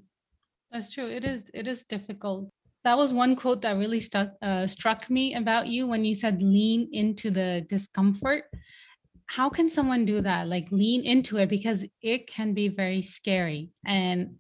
That's 0.71 0.91
true. 0.93 1.09
It 1.09 1.25
is. 1.25 1.43
It 1.53 1.67
is 1.67 1.85
difficult. 1.85 2.49
That 2.85 2.97
was 2.97 3.13
one 3.13 3.37
quote 3.37 3.63
that 3.63 3.77
really 3.77 4.01
stuck 4.01 4.31
uh, 4.43 4.67
struck 4.67 5.09
me 5.11 5.35
about 5.35 5.67
you 5.67 5.87
when 5.87 6.05
you 6.05 6.15
said 6.15 6.43
lean 6.43 6.89
into 6.93 7.31
the 7.31 7.65
discomfort. 7.69 8.45
How 9.35 9.49
can 9.49 9.71
someone 9.71 10.05
do 10.05 10.21
that? 10.21 10.47
Like 10.47 10.71
lean 10.71 11.05
into 11.05 11.39
it 11.39 11.49
because 11.49 11.87
it 12.03 12.27
can 12.27 12.53
be 12.53 12.69
very 12.69 13.01
scary. 13.01 13.71
And 13.87 14.37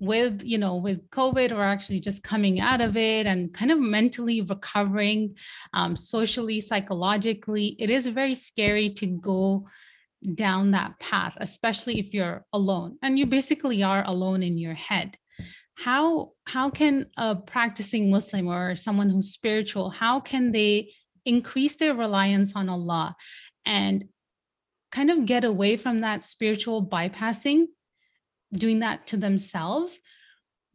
with 0.00 0.42
you 0.42 0.58
know 0.58 0.74
with 0.74 1.08
covid 1.10 1.52
or 1.52 1.62
actually 1.62 2.00
just 2.00 2.24
coming 2.24 2.58
out 2.58 2.80
of 2.80 2.96
it 2.96 3.24
and 3.24 3.54
kind 3.54 3.70
of 3.70 3.78
mentally 3.78 4.40
recovering 4.40 5.32
um, 5.74 5.96
socially 5.96 6.60
psychologically 6.60 7.76
it 7.78 7.88
is 7.88 8.08
very 8.08 8.34
scary 8.34 8.90
to 8.90 9.06
go 9.06 9.64
down 10.34 10.72
that 10.72 10.98
path 10.98 11.34
especially 11.40 12.00
if 12.00 12.12
you're 12.12 12.44
alone 12.52 12.98
and 13.02 13.16
you 13.16 13.26
basically 13.26 13.84
are 13.84 14.02
alone 14.08 14.42
in 14.42 14.58
your 14.58 14.74
head 14.74 15.16
how 15.74 16.32
how 16.48 16.68
can 16.68 17.06
a 17.16 17.36
practicing 17.36 18.10
muslim 18.10 18.48
or 18.48 18.74
someone 18.74 19.08
who's 19.08 19.30
spiritual 19.30 19.88
how 19.88 20.18
can 20.18 20.50
they 20.50 20.90
increase 21.24 21.76
their 21.76 21.94
reliance 21.94 22.56
on 22.56 22.68
allah 22.68 23.14
and 23.64 24.04
kind 24.92 25.10
of 25.10 25.26
get 25.26 25.44
away 25.44 25.76
from 25.76 26.02
that 26.02 26.24
spiritual 26.24 26.86
bypassing 26.86 27.66
doing 28.52 28.80
that 28.80 29.06
to 29.06 29.16
themselves 29.16 29.98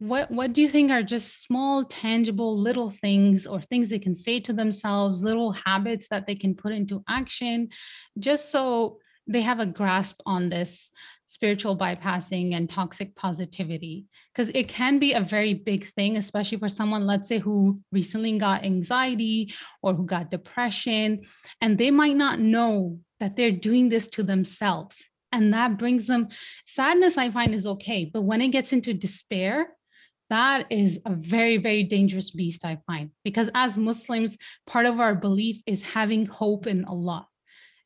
what 0.00 0.30
what 0.30 0.52
do 0.52 0.62
you 0.62 0.68
think 0.68 0.90
are 0.90 1.02
just 1.02 1.42
small 1.42 1.84
tangible 1.84 2.56
little 2.56 2.90
things 2.90 3.46
or 3.46 3.60
things 3.60 3.88
they 3.88 3.98
can 3.98 4.14
say 4.14 4.38
to 4.38 4.52
themselves 4.52 5.22
little 5.22 5.52
habits 5.52 6.08
that 6.08 6.26
they 6.26 6.34
can 6.36 6.54
put 6.54 6.72
into 6.72 7.02
action 7.08 7.68
just 8.18 8.50
so 8.50 8.98
they 9.28 9.42
have 9.42 9.60
a 9.60 9.66
grasp 9.66 10.20
on 10.24 10.48
this 10.48 10.90
spiritual 11.26 11.76
bypassing 11.76 12.54
and 12.54 12.70
toxic 12.70 13.14
positivity. 13.14 14.06
Because 14.32 14.50
it 14.54 14.68
can 14.68 14.98
be 14.98 15.12
a 15.12 15.20
very 15.20 15.54
big 15.54 15.92
thing 15.92 16.16
especially 16.16 16.58
for 16.58 16.68
someone 16.68 17.06
let's 17.06 17.28
say 17.28 17.38
who 17.38 17.78
recently 17.92 18.36
got 18.38 18.64
anxiety 18.64 19.52
or 19.82 19.94
who 19.94 20.06
got 20.06 20.30
depression 20.30 21.22
and 21.60 21.76
they 21.76 21.90
might 21.90 22.16
not 22.16 22.40
know 22.40 22.98
that 23.20 23.36
they're 23.36 23.52
doing 23.52 23.88
this 23.88 24.08
to 24.08 24.22
themselves. 24.22 25.04
And 25.30 25.52
that 25.52 25.78
brings 25.78 26.06
them 26.06 26.28
sadness 26.64 27.18
i 27.18 27.28
find 27.30 27.54
is 27.54 27.66
okay 27.66 28.10
but 28.12 28.22
when 28.22 28.40
it 28.40 28.48
gets 28.48 28.72
into 28.72 28.94
despair 28.94 29.68
that 30.30 30.66
is 30.70 30.98
a 31.04 31.14
very 31.14 31.58
very 31.58 31.82
dangerous 31.82 32.30
beast 32.30 32.64
i 32.64 32.78
find 32.86 33.10
because 33.24 33.50
as 33.54 33.76
muslims 33.76 34.38
part 34.66 34.86
of 34.86 35.00
our 35.00 35.14
belief 35.14 35.60
is 35.66 35.82
having 35.82 36.24
hope 36.24 36.66
in 36.66 36.86
allah 36.86 37.26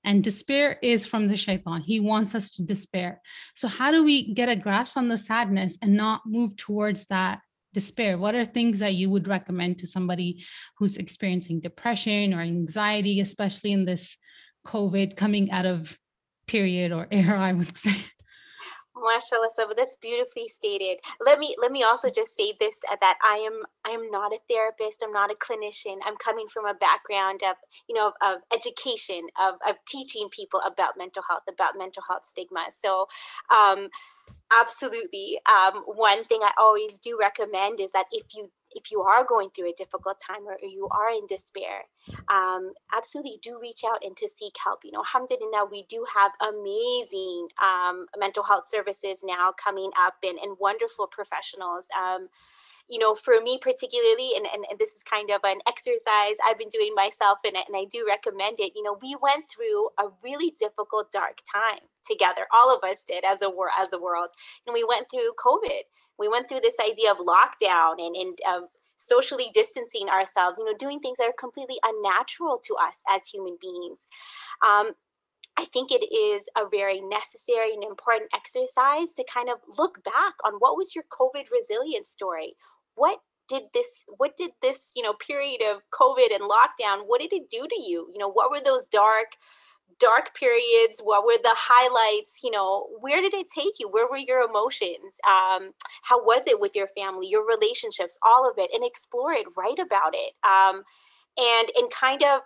and 0.05 0.25
despair 0.25 0.79
is 0.83 1.07
from 1.07 1.29
the 1.29 1.37
shaitan. 1.37 1.83
He 1.83 2.01
wants 2.01 2.35
us 2.35 2.51
to 2.53 2.63
despair. 2.63 3.21
So 3.55 3.69
how 3.69 3.91
do 3.93 4.05
we 4.05 4.35
get 4.35 4.49
a 4.49 4.57
grasp 4.57 4.97
on 4.97 5.09
the 5.09 5.19
sadness 5.19 5.79
and 5.83 5.95
not 5.95 6.23
move 6.27 6.57
towards 6.57 7.07
that 7.07 7.41
despair? 7.73 8.19
What 8.19 8.35
are 8.35 8.45
things 8.45 8.81
that 8.81 8.95
you 8.95 9.11
would 9.11 9.29
recommend 9.29 9.79
to 9.79 9.87
somebody 9.87 10.45
who's 10.79 10.97
experiencing 10.97 11.61
depression 11.61 12.35
or 12.35 12.41
anxiety 12.41 13.21
especially 13.21 13.73
in 13.73 13.85
this 13.85 14.17
covid 14.67 15.17
coming 15.17 15.51
out 15.51 15.67
of 15.67 15.99
period 16.47 16.93
or 16.93 17.07
era, 17.11 17.41
I 17.41 17.53
would 17.53 17.77
say. 17.77 17.97
Mashallah, 19.03 19.51
so 19.55 19.69
that's 19.77 19.97
beautifully 19.97 20.49
stated. 20.49 20.99
Let 21.21 21.39
me 21.39 21.57
let 21.61 21.73
me 21.73 21.83
also 21.83 22.11
just 22.11 22.37
say 22.37 22.53
this 22.59 22.79
uh, 22.91 22.97
that 23.01 23.19
I 23.25 23.37
am 23.37 23.63
I 23.85 23.91
am 23.91 24.11
not 24.11 24.33
a 24.33 24.39
therapist. 24.49 25.03
I'm 25.05 25.13
not 25.13 25.31
a 25.31 25.35
clinician. 25.35 25.97
I'm 26.05 26.17
coming 26.17 26.47
from 26.49 26.67
a 26.67 26.75
background 26.75 27.43
of 27.43 27.57
you 27.89 27.95
know 27.95 28.13
of 28.23 28.39
education 28.55 29.27
of 29.41 29.55
of 29.69 29.77
teaching 29.87 30.29
people 30.31 30.61
about 30.67 30.97
mental 30.97 31.23
health, 31.29 31.43
about 31.49 31.77
mental 31.77 32.03
health 32.09 32.27
stigma. 32.27 32.67
So, 32.71 33.07
um, 33.51 33.89
absolutely, 34.53 35.41
um, 35.47 35.83
one 35.87 36.25
thing 36.27 36.41
I 36.43 36.53
always 36.59 36.99
do 36.99 37.19
recommend 37.19 37.81
is 37.81 37.93
that 37.93 38.07
if 38.13 38.25
you 38.35 38.51
if 38.75 38.91
you 38.91 39.03
are 39.03 39.25
going 39.25 39.51
through 39.51 39.71
a 39.71 39.75
difficult 39.77 40.19
time 40.21 40.47
or, 40.47 40.57
you 40.63 40.89
are 40.91 41.11
in 41.11 41.27
despair, 41.27 41.85
um, 42.29 42.73
absolutely 42.95 43.39
do 43.43 43.59
reach 43.61 43.83
out 43.85 44.05
and 44.05 44.17
to 44.17 44.29
seek 44.29 44.55
help. 44.63 44.81
You 44.85 44.93
know, 44.93 45.01
alhamdulillah, 45.01 45.69
we 45.71 45.85
do 45.89 46.07
have 46.15 46.33
amazing 46.41 47.49
um, 47.63 48.07
mental 48.19 48.45
health 48.45 48.69
services 48.69 49.23
now 49.25 49.53
coming 49.53 49.91
up 49.99 50.17
and, 50.23 50.39
and 50.39 50.57
wonderful 50.59 51.07
professionals. 51.07 51.87
Um, 51.99 52.29
you 52.89 52.99
know, 52.99 53.15
for 53.15 53.41
me 53.41 53.59
particularly, 53.61 54.33
and, 54.37 54.47
and, 54.53 54.65
and, 54.69 54.79
this 54.79 54.91
is 54.91 55.03
kind 55.03 55.31
of 55.31 55.41
an 55.45 55.61
exercise 55.69 56.37
I've 56.45 56.59
been 56.59 56.69
doing 56.69 56.95
myself, 56.95 57.39
and, 57.45 57.57
and 57.57 57.77
I 57.77 57.85
do 57.91 58.05
recommend 58.07 58.59
it. 58.59 58.73
You 58.75 58.83
know, 58.83 58.99
we 59.01 59.17
went 59.21 59.45
through 59.49 59.91
a 59.99 60.11
really 60.23 60.53
difficult, 60.59 61.13
dark 61.13 61.39
time 61.51 61.87
together. 62.05 62.47
All 62.53 62.75
of 62.75 62.83
us 62.83 63.05
did 63.07 63.25
as 63.25 63.41
a 63.41 63.51
as 63.79 63.91
the 63.91 64.03
world, 64.03 64.31
and 64.67 64.75
we 64.75 64.85
went 64.85 65.07
through 65.11 65.33
COVID 65.39 65.83
we 66.23 66.29
went 66.29 66.49
through 66.49 66.61
this 66.63 66.77
idea 66.81 67.11
of 67.11 67.19
lockdown 67.19 67.95
and, 67.99 68.15
and 68.15 68.39
uh, 68.49 68.61
socially 68.97 69.51
distancing 69.53 70.09
ourselves, 70.09 70.59
you 70.59 70.65
know, 70.65 70.77
doing 70.79 71.01
things 71.01 71.19
that 71.19 71.29
are 71.29 71.35
completely 71.39 71.79
unnatural 71.85 72.61
to 72.65 72.75
us 72.77 73.01
as 73.11 73.27
human 73.27 73.59
beings. 73.61 74.07
Um, 74.65 74.93
I 75.57 75.67
think 75.67 75.91
it 75.91 76.07
is 76.15 76.45
a 76.57 76.69
very 76.71 77.01
necessary 77.01 77.75
and 77.75 77.83
important 77.85 78.31
exercise 78.35 79.13
to 79.15 79.25
kind 79.25 79.51
of 79.51 79.59
look 79.77 80.03
back 80.05 80.35
on 80.45 80.55
what 80.61 80.77
was 80.77 80.95
your 80.95 81.05
COVID 81.11 81.51
resilience 81.53 82.09
story? 82.09 82.55
What 82.95 83.19
did 83.49 83.65
this 83.75 84.05
what 84.07 84.37
did 84.37 84.53
this, 84.63 84.93
you 84.95 85.03
know, 85.03 85.13
period 85.15 85.61
of 85.63 85.83
COVID 85.91 86.35
and 86.35 86.49
lockdown, 86.49 87.07
what 87.07 87.21
did 87.21 87.33
it 87.33 87.51
do 87.51 87.67
to 87.69 87.81
you? 87.83 88.09
You 88.11 88.19
know, 88.19 88.31
what 88.31 88.51
were 88.51 88.63
those 88.65 88.87
dark 88.87 89.37
dark 90.03 90.35
periods 90.35 91.01
what 91.05 91.25
were 91.25 91.39
the 91.41 91.55
highlights 91.57 92.41
you 92.43 92.51
know 92.51 92.89
where 93.01 93.21
did 93.23 93.35
it 93.35 93.47
take 93.55 93.75
you? 93.79 93.89
Where 93.89 94.09
were 94.09 94.17
your 94.17 94.41
emotions? 94.41 95.21
Um, 95.27 95.75
how 96.03 96.23
was 96.23 96.47
it 96.49 96.61
with 96.61 96.75
your 96.75 96.89
family 96.89 97.29
your 97.29 97.47
relationships 97.47 98.19
all 98.23 98.49
of 98.49 98.59
it 98.59 98.71
and 98.75 98.85
explore 98.85 99.33
it 99.33 99.47
write 99.57 99.79
about 99.79 100.15
it 100.15 100.33
um, 100.45 100.83
and 101.39 101.69
and 101.77 101.91
kind 101.91 102.23
of 102.23 102.43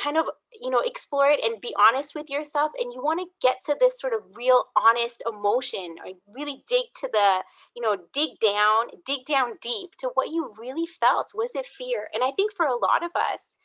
kind 0.00 0.16
of 0.16 0.26
you 0.60 0.70
know 0.70 0.82
explore 0.84 1.28
it 1.28 1.40
and 1.42 1.60
be 1.60 1.74
honest 1.78 2.14
with 2.14 2.28
yourself 2.30 2.72
and 2.78 2.92
you 2.92 3.02
want 3.02 3.20
to 3.20 3.26
get 3.40 3.58
to 3.64 3.76
this 3.80 3.98
sort 3.98 4.12
of 4.12 4.20
real 4.34 4.64
honest 4.76 5.22
emotion 5.26 5.96
or 6.04 6.12
really 6.32 6.62
dig 6.68 6.86
to 6.94 7.08
the 7.12 7.42
you 7.74 7.82
know 7.82 7.96
dig 8.12 8.38
down 8.40 8.86
dig 9.04 9.24
down 9.24 9.54
deep 9.62 9.96
to 9.98 10.10
what 10.14 10.28
you 10.28 10.52
really 10.58 10.86
felt. 10.86 11.32
Was 11.34 11.52
it 11.54 11.66
fear? 11.66 12.08
And 12.12 12.22
i 12.22 12.30
think 12.30 12.52
for 12.52 12.66
a 12.66 12.76
lot 12.76 13.02
of 13.02 13.10
us 13.14 13.58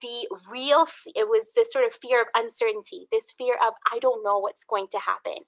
the 0.00 0.28
real 0.50 0.86
it 1.06 1.28
was 1.28 1.46
this 1.54 1.72
sort 1.72 1.84
of 1.84 1.92
fear 1.92 2.20
of 2.20 2.28
uncertainty 2.34 3.06
this 3.10 3.32
fear 3.36 3.54
of 3.54 3.74
i 3.92 3.98
don't 3.98 4.24
know 4.24 4.38
what's 4.38 4.64
going 4.64 4.86
to 4.90 4.98
happen. 4.98 5.44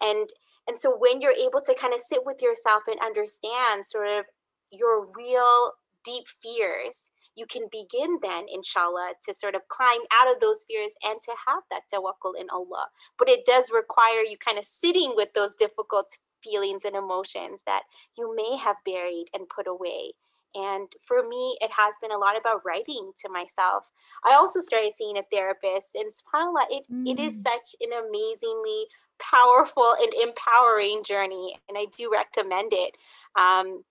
And 0.00 0.28
and 0.68 0.76
so 0.76 0.94
when 0.96 1.20
you're 1.20 1.30
able 1.30 1.60
to 1.64 1.74
kind 1.74 1.94
of 1.94 2.00
sit 2.00 2.26
with 2.26 2.42
yourself 2.42 2.82
and 2.86 2.98
understand 3.00 3.86
sort 3.86 4.08
of 4.08 4.24
your 4.70 5.06
real 5.16 5.72
deep 6.04 6.26
fears 6.26 7.10
you 7.36 7.46
can 7.46 7.68
begin 7.70 8.18
then 8.22 8.46
inshallah 8.52 9.12
to 9.24 9.34
sort 9.34 9.54
of 9.54 9.68
climb 9.68 10.00
out 10.12 10.32
of 10.32 10.40
those 10.40 10.64
fears 10.66 10.92
and 11.02 11.20
to 11.22 11.32
have 11.46 11.62
that 11.70 11.82
tawakkul 11.92 12.32
in 12.38 12.48
allah. 12.50 12.86
But 13.18 13.28
it 13.28 13.44
does 13.44 13.70
require 13.72 14.22
you 14.22 14.36
kind 14.38 14.58
of 14.58 14.64
sitting 14.64 15.12
with 15.14 15.34
those 15.34 15.54
difficult 15.54 16.18
feelings 16.42 16.84
and 16.84 16.96
emotions 16.96 17.62
that 17.66 17.82
you 18.16 18.34
may 18.34 18.56
have 18.56 18.76
buried 18.84 19.26
and 19.34 19.48
put 19.48 19.66
away 19.66 20.12
and 20.56 20.88
for 21.02 21.22
me, 21.28 21.56
it 21.60 21.70
has 21.76 21.94
been 22.00 22.12
a 22.12 22.18
lot 22.18 22.38
about 22.38 22.62
writing 22.64 23.12
to 23.20 23.28
myself. 23.28 23.90
I 24.24 24.34
also 24.34 24.60
started 24.60 24.92
seeing 24.96 25.18
a 25.18 25.22
therapist, 25.30 25.94
and 25.94 26.10
subhanAllah, 26.10 26.66
it, 26.70 26.84
mm. 26.90 27.06
it 27.06 27.20
is 27.20 27.38
mm. 27.38 27.42
such 27.42 27.76
an 27.80 27.90
amazingly 27.92 28.86
powerful 29.18 29.94
and 30.00 30.12
empowering 30.14 31.02
journey. 31.04 31.58
And 31.68 31.76
I 31.76 31.86
do 31.96 32.10
recommend 32.10 32.72
it. 32.72 32.96
Um, 33.38 33.84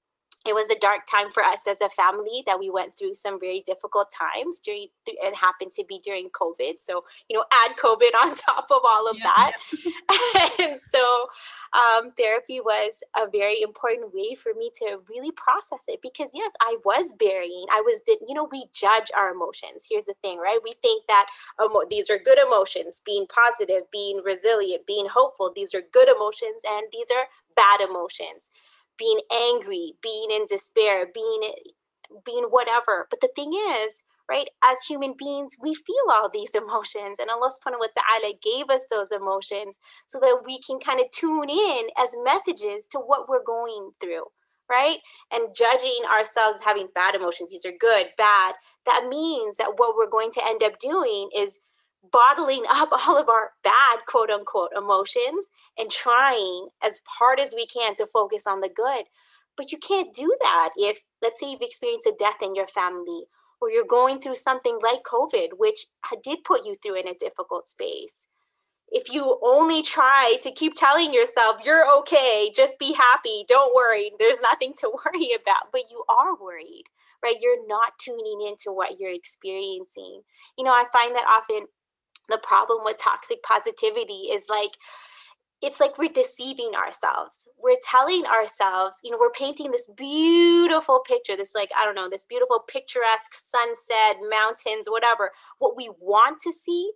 it 0.46 0.54
was 0.54 0.70
a 0.70 0.80
dark 0.80 1.08
time 1.10 1.32
for 1.32 1.44
us 1.44 1.68
as 1.68 1.82
a 1.82 1.90
family 1.90 2.44
that 2.46 2.60
we 2.60 2.70
went 2.70 2.94
through 2.94 3.16
some 3.16 3.40
very 3.40 3.64
difficult 3.66 4.12
times 4.12 4.60
during 4.60 4.88
it 5.08 5.36
happened 5.36 5.72
to 5.74 5.84
be 5.88 6.00
during 6.04 6.30
covid. 6.30 6.75
So 6.80 7.02
you 7.30 7.38
know 7.38 7.46
add 7.52 7.75
covid 7.78 8.14
on 8.22 8.36
top 8.36 8.68
of 8.70 8.82
all 8.84 9.10
of 9.10 9.18
yeah. 9.18 9.32
that. 9.36 9.54
And 10.60 10.80
so 10.80 11.28
um, 11.74 12.12
therapy 12.18 12.60
was 12.60 12.94
a 13.18 13.30
very 13.30 13.62
important 13.62 14.14
way 14.14 14.36
for 14.36 14.54
me 14.58 14.72
to 14.80 15.00
really 15.10 15.32
process 15.32 15.84
it 15.88 16.00
because 16.02 16.30
yes 16.34 16.52
i 16.62 16.78
was 16.86 17.14
burying 17.18 17.66
i 17.72 17.82
was 17.82 18.02
did 18.06 18.20
you 18.28 18.34
know 18.34 18.48
we 18.52 18.66
judge 18.74 19.12
our 19.18 19.32
emotions. 19.32 19.88
Here's 19.90 20.06
the 20.06 20.16
thing 20.22 20.38
right? 20.38 20.60
We 20.64 20.74
think 20.82 21.04
that 21.08 21.28
emo- 21.64 21.88
these 21.90 22.10
are 22.10 22.20
good 22.20 22.40
emotions 22.40 23.02
being 23.06 23.25
positive 23.28 23.84
being 23.92 24.22
resilient 24.24 24.86
being 24.86 25.08
hopeful 25.10 25.52
these 25.56 25.74
are 25.74 25.82
good 25.92 26.10
emotions 26.10 26.64
and 26.68 26.88
these 26.92 27.08
are 27.12 27.28
bad 27.56 27.82
emotions 27.88 28.50
being 28.98 29.20
angry, 29.32 29.94
being 30.02 30.30
in 30.32 30.46
despair, 30.48 31.08
being 31.14 31.52
being 32.25 32.46
whatever. 32.50 33.08
But 33.10 33.22
the 33.22 33.30
thing 33.36 33.54
is, 33.54 34.04
right? 34.30 34.48
As 34.64 34.78
human 34.88 35.14
beings, 35.18 35.56
we 35.62 35.74
feel 35.74 36.10
all 36.10 36.30
these 36.32 36.52
emotions, 36.56 37.18
and 37.20 37.30
Allah 37.30 37.50
subhanahu 37.50 37.80
wa 37.80 37.88
ta'ala 37.94 38.34
gave 38.42 38.70
us 38.70 38.86
those 38.90 39.12
emotions 39.12 39.80
so 40.08 40.20
that 40.20 40.42
we 40.46 40.60
can 40.60 40.80
kind 40.80 41.00
of 41.00 41.08
tune 41.12 41.50
in 41.50 41.88
as 41.98 42.10
messages 42.24 42.86
to 42.92 43.00
what 43.00 43.30
we're 43.30 43.44
going 43.44 43.92
through, 44.00 44.25
right? 44.70 45.00
And 45.32 45.56
judging 45.56 46.02
ourselves 46.12 46.60
having 46.66 46.88
bad 46.94 47.16
emotions, 47.16 47.52
these 47.52 47.66
are 47.66 47.74
good, 47.78 48.08
bad, 48.18 48.56
that 48.86 49.08
means 49.10 49.58
that 49.58 49.74
what 49.78 49.96
we're 49.96 50.10
going 50.10 50.32
to 50.32 50.46
end 50.46 50.64
up 50.64 50.80
doing 50.80 51.30
is 51.36 51.60
bottling 52.12 52.63
up 52.69 52.89
all 53.07 53.17
of 53.17 53.29
our 53.29 53.51
bad 53.63 54.05
quote 54.07 54.29
unquote 54.29 54.71
emotions 54.75 55.47
and 55.77 55.89
trying 55.91 56.69
as 56.83 57.00
hard 57.19 57.39
as 57.39 57.53
we 57.55 57.65
can 57.65 57.95
to 57.95 58.07
focus 58.07 58.45
on 58.47 58.62
the 58.62 58.69
good. 58.69 59.05
But 59.57 59.71
you 59.71 59.77
can't 59.77 60.13
do 60.13 60.35
that 60.41 60.71
if, 60.75 61.03
let's 61.21 61.39
say, 61.39 61.51
you've 61.51 61.62
experienced 61.62 62.07
a 62.07 62.13
death 62.17 62.41
in 62.41 62.55
your 62.55 62.67
family 62.67 63.25
or 63.62 63.69
you're 63.69 63.85
going 63.85 64.19
through 64.19 64.35
something 64.35 64.79
like 64.83 65.00
COVID, 65.03 65.50
which 65.57 65.88
did 66.24 66.43
put 66.43 66.65
you 66.65 66.75
through 66.75 67.00
in 67.00 67.07
a 67.07 67.13
difficult 67.19 67.67
space. 67.67 68.27
If 68.89 69.12
you 69.12 69.39
only 69.41 69.81
try 69.81 70.35
to 70.43 70.51
keep 70.51 70.74
telling 70.75 71.13
yourself, 71.13 71.62
you're 71.65 71.91
okay, 72.00 72.51
just 72.55 72.77
be 72.77 72.93
happy, 72.93 73.43
don't 73.47 73.74
worry, 73.74 74.12
there's 74.19 74.41
nothing 74.41 74.74
to 74.79 74.89
worry 75.05 75.29
about, 75.33 75.71
but 75.71 75.83
you 75.89 76.03
are 76.07 76.35
worried, 76.35 76.83
right? 77.24 77.35
You're 77.41 77.67
not 77.67 77.93
tuning 77.97 78.45
into 78.47 78.71
what 78.71 79.00
you're 79.00 79.13
experiencing. 79.13 80.21
You 80.57 80.63
know, 80.63 80.71
I 80.71 80.85
find 80.93 81.15
that 81.15 81.25
often 81.27 81.67
the 82.29 82.39
problem 82.41 82.79
with 82.84 82.98
toxic 82.98 83.44
positivity 83.44 84.29
is 84.32 84.48
like 84.50 84.72
it's 85.62 85.79
like 85.79 85.98
we're 85.98 86.10
deceiving 86.10 86.72
ourselves. 86.75 87.48
We're 87.58 87.79
telling 87.84 88.25
ourselves, 88.25 88.98
you 89.03 89.10
know, 89.10 89.17
we're 89.20 89.32
painting 89.32 89.72
this 89.72 89.88
beautiful 89.96 91.00
picture, 91.00 91.36
this 91.36 91.55
like, 91.55 91.72
I 91.77 91.86
don't 91.86 91.96
know, 91.96 92.10
this 92.10 92.25
beautiful 92.25 92.60
picturesque 92.67 93.34
sunset, 93.34 94.17
mountains, 94.29 94.88
whatever, 94.88 95.32
what 95.60 95.77
we 95.77 95.89
want 96.00 96.39
to 96.41 96.51
see, 96.51 96.91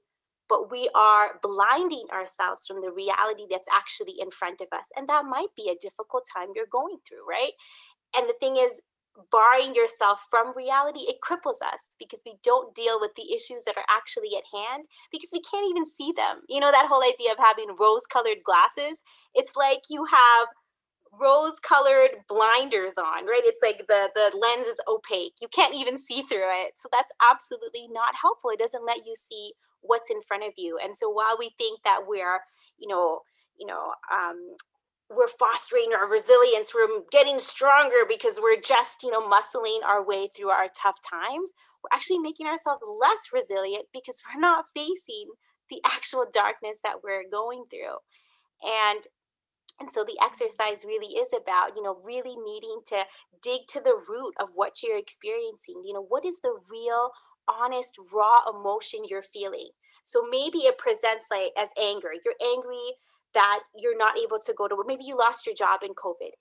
but 0.49 0.69
we 0.69 0.89
are 0.93 1.39
blinding 1.41 2.05
ourselves 2.11 2.67
from 2.67 2.81
the 2.81 2.91
reality 2.91 3.45
that's 3.49 3.69
actually 3.73 4.15
in 4.19 4.29
front 4.29 4.61
of 4.61 4.67
us. 4.71 4.89
And 4.95 5.07
that 5.07 5.25
might 5.25 5.55
be 5.55 5.69
a 5.69 5.79
difficult 5.79 6.25
time 6.31 6.49
you're 6.53 6.65
going 6.71 6.97
through, 7.07 7.25
right? 7.27 7.53
And 8.15 8.27
the 8.27 8.35
thing 8.39 8.57
is, 8.57 8.81
barring 9.31 9.75
yourself 9.75 10.19
from 10.29 10.53
reality, 10.55 11.01
it 11.07 11.17
cripples 11.23 11.61
us 11.61 11.95
because 11.99 12.21
we 12.25 12.35
don't 12.43 12.75
deal 12.75 12.99
with 12.99 13.11
the 13.15 13.33
issues 13.33 13.63
that 13.65 13.77
are 13.77 13.89
actually 13.89 14.35
at 14.37 14.43
hand 14.53 14.85
because 15.11 15.29
we 15.33 15.41
can't 15.41 15.69
even 15.69 15.85
see 15.85 16.13
them. 16.15 16.41
You 16.47 16.59
know, 16.59 16.71
that 16.71 16.87
whole 16.89 17.03
idea 17.03 17.31
of 17.31 17.37
having 17.37 17.75
rose 17.79 18.05
colored 18.11 18.43
glasses, 18.43 18.99
it's 19.33 19.55
like 19.55 19.81
you 19.89 20.05
have 20.05 20.47
rose 21.19 21.59
colored 21.59 22.21
blinders 22.27 22.93
on, 22.97 23.25
right? 23.25 23.41
It's 23.43 23.61
like 23.63 23.87
the, 23.87 24.09
the 24.13 24.31
lens 24.37 24.67
is 24.67 24.79
opaque. 24.87 25.33
You 25.41 25.47
can't 25.47 25.75
even 25.75 25.97
see 25.97 26.21
through 26.21 26.49
it. 26.63 26.73
So 26.77 26.89
that's 26.91 27.11
absolutely 27.19 27.87
not 27.91 28.13
helpful. 28.21 28.51
It 28.51 28.59
doesn't 28.59 28.85
let 28.85 29.05
you 29.05 29.15
see 29.15 29.53
what's 29.81 30.09
in 30.09 30.21
front 30.21 30.43
of 30.43 30.53
you. 30.57 30.77
And 30.81 30.95
so 30.95 31.09
while 31.09 31.35
we 31.37 31.51
think 31.57 31.81
that 31.83 32.01
we're, 32.07 32.41
you 32.77 32.87
know, 32.87 33.21
you 33.57 33.65
know, 33.67 33.93
um, 34.13 34.55
we're 35.09 35.27
fostering 35.27 35.91
our 35.93 36.07
resilience 36.07 36.73
we're 36.73 37.01
getting 37.11 37.39
stronger 37.39 38.05
because 38.07 38.39
we're 38.41 38.61
just 38.61 39.01
you 39.03 39.11
know 39.11 39.27
muscling 39.27 39.83
our 39.85 40.05
way 40.05 40.29
through 40.35 40.49
our 40.49 40.67
tough 40.75 40.97
times. 41.01 41.51
We're 41.83 41.95
actually 41.95 42.19
making 42.19 42.47
ourselves 42.47 42.83
less 42.99 43.29
resilient 43.33 43.85
because 43.93 44.21
we're 44.33 44.39
not 44.39 44.65
facing 44.75 45.31
the 45.69 45.81
actual 45.85 46.25
darkness 46.31 46.79
that 46.83 47.03
we're 47.03 47.23
going 47.29 47.65
through. 47.69 47.97
And 48.63 49.05
and 49.79 49.89
so 49.89 50.03
the 50.03 50.19
exercise 50.21 50.83
really 50.85 51.15
is 51.15 51.29
about 51.33 51.75
you 51.75 51.81
know 51.81 51.97
really 52.03 52.35
needing 52.35 52.81
to 52.87 53.03
dig 53.41 53.61
to 53.69 53.81
the 53.81 53.97
root 54.07 54.33
of 54.39 54.49
what 54.53 54.83
you're 54.83 54.97
experiencing. 54.97 55.81
You 55.85 55.93
know 55.93 56.05
what 56.07 56.25
is 56.25 56.41
the 56.41 56.53
real 56.69 57.11
honest 57.47 57.97
raw 58.13 58.41
emotion 58.47 59.01
you're 59.09 59.23
feeling? 59.23 59.69
So 60.03 60.23
maybe 60.29 60.59
it 60.59 60.77
presents 60.77 61.27
like 61.31 61.51
as 61.57 61.69
anger. 61.79 62.11
You're 62.13 62.39
angry 62.41 62.97
that 63.33 63.61
you're 63.75 63.97
not 63.97 64.17
able 64.17 64.39
to 64.45 64.53
go 64.53 64.67
to 64.67 64.75
work. 64.75 64.87
Maybe 64.87 65.03
you 65.05 65.17
lost 65.17 65.45
your 65.45 65.55
job 65.55 65.81
in 65.83 65.93
COVID. 65.93 66.31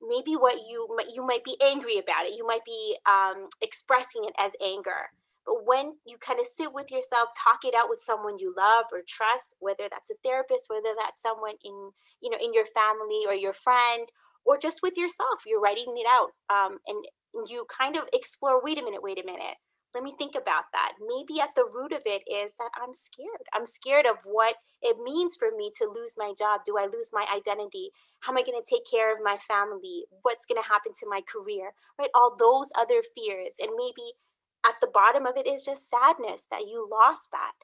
Maybe 0.00 0.36
what 0.36 0.68
you 0.68 0.86
you 1.12 1.26
might 1.26 1.44
be 1.44 1.56
angry 1.62 1.98
about 1.98 2.26
it. 2.26 2.36
You 2.36 2.46
might 2.46 2.64
be 2.64 2.96
um, 3.06 3.48
expressing 3.60 4.24
it 4.24 4.34
as 4.38 4.52
anger. 4.62 5.10
But 5.46 5.64
when 5.64 5.94
you 6.04 6.18
kind 6.18 6.40
of 6.40 6.46
sit 6.46 6.74
with 6.74 6.90
yourself, 6.90 7.28
talk 7.32 7.60
it 7.64 7.74
out 7.74 7.88
with 7.88 8.00
someone 8.00 8.38
you 8.38 8.52
love 8.56 8.86
or 8.92 9.00
trust, 9.06 9.54
whether 9.60 9.88
that's 9.88 10.10
a 10.10 10.14
therapist, 10.24 10.66
whether 10.68 10.94
that's 11.00 11.22
someone 11.22 11.54
in 11.64 11.90
you 12.20 12.30
know 12.30 12.38
in 12.42 12.52
your 12.52 12.66
family 12.66 13.24
or 13.26 13.34
your 13.34 13.54
friend, 13.54 14.08
or 14.44 14.58
just 14.58 14.80
with 14.82 14.96
yourself, 14.96 15.46
you're 15.46 15.60
writing 15.60 15.94
it 15.96 16.06
out, 16.08 16.32
um, 16.50 16.78
and 16.86 17.06
you 17.48 17.66
kind 17.66 17.96
of 17.96 18.04
explore. 18.12 18.62
Wait 18.62 18.78
a 18.78 18.84
minute. 18.84 19.02
Wait 19.02 19.18
a 19.18 19.26
minute 19.26 19.56
let 19.96 20.04
me 20.04 20.12
think 20.12 20.34
about 20.34 20.68
that. 20.76 20.92
Maybe 21.00 21.40
at 21.40 21.56
the 21.56 21.64
root 21.64 21.92
of 21.92 22.02
it 22.04 22.20
is 22.28 22.52
that 22.60 22.68
I'm 22.76 22.92
scared. 22.92 23.48
I'm 23.54 23.64
scared 23.64 24.04
of 24.04 24.18
what 24.24 24.56
it 24.82 24.98
means 25.02 25.36
for 25.36 25.48
me 25.56 25.72
to 25.78 25.88
lose 25.88 26.16
my 26.18 26.34
job. 26.36 26.60
Do 26.66 26.76
I 26.76 26.84
lose 26.84 27.16
my 27.16 27.24
identity? 27.34 27.92
How 28.20 28.32
am 28.32 28.36
I 28.36 28.42
going 28.42 28.60
to 28.60 28.68
take 28.68 28.84
care 28.84 29.10
of 29.10 29.24
my 29.24 29.38
family? 29.38 30.04
What's 30.20 30.44
going 30.44 30.60
to 30.62 30.68
happen 30.68 30.92
to 31.00 31.08
my 31.08 31.22
career? 31.24 31.72
Right? 31.98 32.10
All 32.14 32.36
those 32.36 32.68
other 32.76 33.00
fears. 33.00 33.56
And 33.58 33.72
maybe 33.74 34.20
at 34.68 34.76
the 34.82 34.92
bottom 34.92 35.24
of 35.24 35.38
it 35.38 35.46
is 35.46 35.64
just 35.64 35.88
sadness 35.88 36.46
that 36.50 36.68
you 36.68 36.86
lost 36.86 37.32
that. 37.32 37.56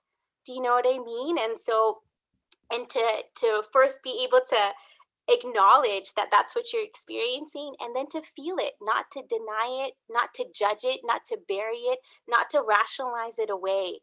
Do 0.47 0.55
you 0.55 0.63
know 0.63 0.73
what 0.73 0.89
I 0.89 1.05
mean? 1.05 1.37
And 1.37 1.59
so, 1.59 2.01
and 2.73 2.89
to 2.89 3.29
to 3.45 3.63
first 3.71 4.03
be 4.03 4.25
able 4.25 4.41
to 4.49 4.73
acknowledge 5.29 6.15
that 6.17 6.29
that's 6.31 6.55
what 6.55 6.73
you're 6.73 6.85
experiencing 6.85 7.75
and 7.81 7.95
then 7.95 8.07
to 8.09 8.23
feel 8.23 8.57
it, 8.59 8.75
not 8.81 9.07
to 9.13 9.23
deny 9.29 9.87
it, 9.87 9.95
not 10.11 10.35
to 10.35 10.47
judge 10.55 10.85
it, 10.85 11.01
not 11.05 11.23
to 11.27 11.39
bury 11.49 11.77
it, 11.77 11.99
not 12.29 12.51
to 12.51 12.63
rationalize 12.67 13.39
it 13.39 13.51
away. 13.51 14.01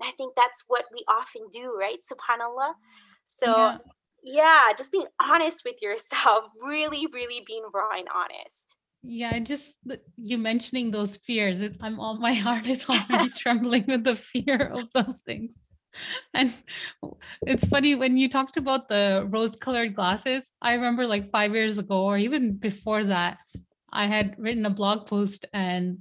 And 0.00 0.08
I 0.08 0.12
think 0.12 0.34
that's 0.36 0.64
what 0.66 0.86
we 0.92 1.04
often 1.08 1.42
do, 1.50 1.74
right? 1.78 1.98
SubhanAllah. 2.10 2.72
So, 3.26 3.56
yeah. 3.56 3.78
yeah, 4.22 4.72
just 4.76 4.92
being 4.92 5.06
honest 5.22 5.62
with 5.64 5.82
yourself, 5.82 6.44
really, 6.62 7.06
really 7.12 7.42
being 7.46 7.64
raw 7.72 7.96
and 7.96 8.08
honest. 8.14 8.76
Yeah, 9.04 9.36
just 9.40 9.74
you 10.16 10.38
mentioning 10.38 10.92
those 10.92 11.16
fears. 11.16 11.58
I'm 11.80 11.98
all 11.98 12.18
my 12.18 12.32
heart 12.46 12.66
is 12.66 12.84
already 12.88 13.30
trembling 13.30 13.84
with 13.88 14.04
the 14.04 14.16
fear 14.16 14.70
of 14.72 14.88
those 14.94 15.20
things 15.26 15.60
and 16.34 16.52
it's 17.46 17.66
funny 17.66 17.94
when 17.94 18.16
you 18.16 18.28
talked 18.28 18.56
about 18.56 18.88
the 18.88 19.26
rose 19.30 19.56
colored 19.56 19.94
glasses 19.94 20.52
i 20.62 20.74
remember 20.74 21.06
like 21.06 21.30
five 21.30 21.52
years 21.54 21.78
ago 21.78 22.02
or 22.04 22.18
even 22.18 22.52
before 22.56 23.04
that 23.04 23.38
i 23.92 24.06
had 24.06 24.34
written 24.38 24.66
a 24.66 24.70
blog 24.70 25.06
post 25.06 25.46
and 25.52 25.98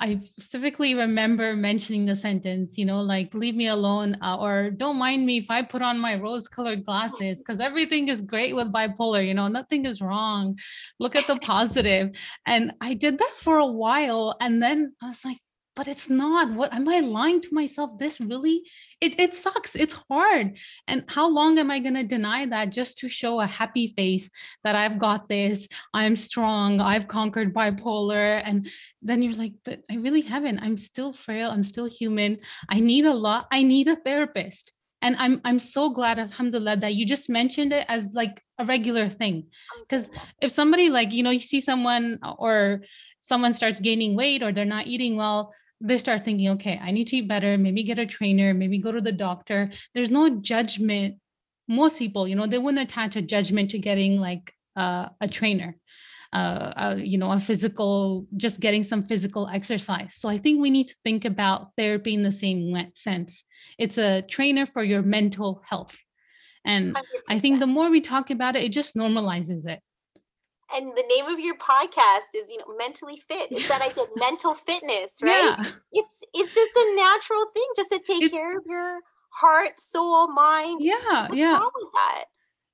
i 0.00 0.20
specifically 0.38 0.94
remember 0.94 1.54
mentioning 1.54 2.04
the 2.04 2.16
sentence 2.16 2.76
you 2.76 2.84
know 2.84 3.00
like 3.00 3.32
leave 3.34 3.54
me 3.54 3.68
alone 3.68 4.16
uh, 4.22 4.36
or 4.36 4.70
don't 4.70 4.96
mind 4.96 5.24
me 5.24 5.38
if 5.38 5.50
i 5.50 5.62
put 5.62 5.82
on 5.82 5.98
my 5.98 6.16
rose 6.16 6.48
colored 6.48 6.84
glasses 6.84 7.38
because 7.38 7.60
everything 7.60 8.08
is 8.08 8.20
great 8.20 8.54
with 8.54 8.72
bipolar 8.72 9.24
you 9.24 9.34
know 9.34 9.48
nothing 9.48 9.86
is 9.86 10.00
wrong. 10.00 10.58
Look 10.98 11.14
at 11.16 11.26
the 11.26 11.36
positive. 11.36 12.10
And 12.44 12.72
i 12.80 12.94
did 12.94 13.18
that 13.18 13.34
for 13.36 13.58
a 13.58 13.66
while 13.66 14.36
and 14.40 14.60
then 14.62 14.94
i 15.00 15.06
was 15.06 15.24
like 15.24 15.38
but 15.76 15.88
it's 15.88 16.08
not. 16.08 16.52
What 16.52 16.72
am 16.72 16.88
i 16.88 17.00
lying 17.00 17.40
to 17.42 17.54
myself 17.54 17.98
this 17.98 18.20
really? 18.20 18.62
It, 19.00 19.20
it 19.20 19.34
sucks. 19.34 19.74
It's 19.74 19.94
hard. 20.08 20.56
And 20.88 21.04
how 21.08 21.28
long 21.28 21.58
am 21.58 21.70
i 21.70 21.78
going 21.80 21.94
to 21.94 22.04
deny 22.04 22.46
that 22.46 22.70
just 22.70 22.98
to 22.98 23.08
show 23.08 23.40
a 23.40 23.46
happy 23.46 23.88
face 23.96 24.30
that 24.62 24.76
i've 24.76 24.98
got 24.98 25.28
this 25.28 25.68
i'm 25.92 26.16
strong 26.16 26.80
i've 26.80 27.08
conquered 27.08 27.54
bipolar 27.54 28.42
and 28.44 28.68
then 29.02 29.22
you're 29.22 29.34
like 29.34 29.52
but 29.64 29.80
i 29.90 29.96
really 29.96 30.22
haven't. 30.22 30.60
I'm 30.60 30.78
still 30.78 31.12
frail. 31.12 31.50
I'm 31.50 31.64
still 31.64 31.86
human. 31.86 32.38
I 32.68 32.80
need 32.80 33.04
a 33.04 33.14
lot. 33.14 33.46
I 33.50 33.62
need 33.62 33.88
a 33.88 33.96
therapist. 33.96 34.76
And 35.02 35.16
i'm 35.18 35.40
i'm 35.44 35.58
so 35.58 35.90
glad 35.90 36.18
alhamdulillah 36.18 36.78
that 36.78 36.94
you 36.94 37.04
just 37.04 37.28
mentioned 37.28 37.72
it 37.72 37.84
as 37.88 38.12
like 38.14 38.42
a 38.58 38.64
regular 38.64 39.08
thing. 39.10 39.48
Because 39.80 40.08
if 40.40 40.52
somebody 40.52 40.88
like 40.88 41.12
you 41.12 41.22
know 41.22 41.30
you 41.30 41.40
see 41.40 41.60
someone 41.60 42.20
or 42.38 42.82
someone 43.20 43.52
starts 43.52 43.80
gaining 43.80 44.16
weight 44.16 44.42
or 44.42 44.52
they're 44.52 44.64
not 44.64 44.86
eating 44.86 45.16
well 45.16 45.52
they 45.84 45.98
start 45.98 46.24
thinking, 46.24 46.48
okay, 46.48 46.80
I 46.82 46.90
need 46.90 47.08
to 47.08 47.16
eat 47.16 47.28
better, 47.28 47.58
maybe 47.58 47.82
get 47.82 47.98
a 47.98 48.06
trainer, 48.06 48.54
maybe 48.54 48.78
go 48.78 48.90
to 48.90 49.02
the 49.02 49.12
doctor. 49.12 49.70
There's 49.92 50.10
no 50.10 50.40
judgment. 50.40 51.16
Most 51.68 51.98
people, 51.98 52.26
you 52.26 52.36
know, 52.36 52.46
they 52.46 52.58
wouldn't 52.58 52.90
attach 52.90 53.16
a 53.16 53.22
judgment 53.22 53.70
to 53.72 53.78
getting 53.78 54.18
like 54.18 54.52
uh, 54.76 55.08
a 55.20 55.28
trainer. 55.28 55.76
Uh, 56.32 56.72
uh, 56.76 56.96
you 56.98 57.16
know, 57.16 57.30
a 57.30 57.38
physical, 57.38 58.26
just 58.36 58.58
getting 58.58 58.82
some 58.82 59.04
physical 59.04 59.48
exercise. 59.48 60.16
So 60.16 60.28
I 60.28 60.36
think 60.36 60.60
we 60.60 60.68
need 60.68 60.88
to 60.88 60.96
think 61.04 61.24
about 61.24 61.68
therapy 61.76 62.12
in 62.12 62.24
the 62.24 62.32
same 62.32 62.76
sense. 62.96 63.44
It's 63.78 63.98
a 63.98 64.22
trainer 64.22 64.66
for 64.66 64.82
your 64.82 65.02
mental 65.02 65.62
health. 65.68 65.96
And 66.64 66.96
100%. 66.96 67.02
I 67.28 67.38
think 67.38 67.60
the 67.60 67.68
more 67.68 67.88
we 67.88 68.00
talk 68.00 68.30
about 68.30 68.56
it, 68.56 68.64
it 68.64 68.72
just 68.72 68.96
normalizes 68.96 69.68
it 69.68 69.78
and 70.74 70.92
the 70.96 71.04
name 71.08 71.26
of 71.26 71.38
your 71.38 71.56
podcast 71.56 72.34
is 72.34 72.50
you 72.50 72.58
know 72.58 72.76
mentally 72.78 73.22
fit 73.28 73.48
it's 73.50 73.68
that 73.68 73.82
idea 73.82 74.02
of 74.04 74.08
mental 74.16 74.54
fitness 74.54 75.12
right 75.22 75.56
yeah. 75.58 75.64
it's 75.92 76.20
it's 76.32 76.54
just 76.54 76.72
a 76.76 76.96
natural 76.96 77.46
thing 77.54 77.66
just 77.76 77.90
to 77.90 77.98
take 77.98 78.24
it's, 78.24 78.32
care 78.32 78.58
of 78.58 78.64
your 78.66 79.00
heart 79.30 79.80
soul 79.80 80.28
mind 80.32 80.80
yeah 80.82 80.94
What's 81.28 81.34
yeah 81.34 81.58
wrong 81.58 81.70
with 81.74 81.92
that? 81.94 82.24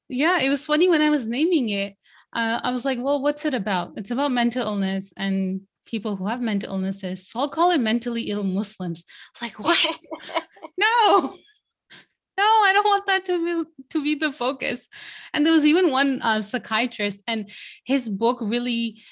yeah 0.09 0.41
it 0.41 0.49
was 0.49 0.65
funny 0.65 0.89
when 0.89 1.03
i 1.03 1.11
was 1.11 1.27
naming 1.27 1.71
it 1.71 1.95
uh, 2.35 2.61
i 2.63 2.71
was 2.71 2.85
like 2.85 2.99
well 3.01 3.23
what's 3.23 3.45
it 3.45 3.55
about 3.55 3.93
it's 3.97 4.11
about 4.11 4.33
mental 4.33 4.63
illness 4.63 5.13
and 5.17 5.63
people 5.91 6.17
who 6.17 6.27
have 6.27 6.41
mental 6.41 6.71
illnesses. 6.71 7.29
So 7.29 7.41
I'll 7.41 7.49
call 7.49 7.73
it 7.73 7.79
mentally 7.79 8.25
ill 8.25 8.45
Muslims. 8.45 9.05
It's 9.33 9.43
like, 9.43 9.59
what? 9.59 9.79
no. 10.79 11.35
No, 12.41 12.51
I 12.69 12.73
don't 12.73 12.91
want 12.93 13.07
that 13.07 13.27
to 13.27 13.37
be 13.45 13.71
to 13.91 14.03
be 14.03 14.15
the 14.15 14.33
focus. 14.33 14.89
And 15.33 15.45
there 15.45 15.53
was 15.53 15.67
even 15.67 15.91
one 15.91 16.23
uh, 16.23 16.41
psychiatrist, 16.41 17.23
and 17.27 17.51
his 17.85 18.09
book 18.09 18.39
really, 18.41 19.03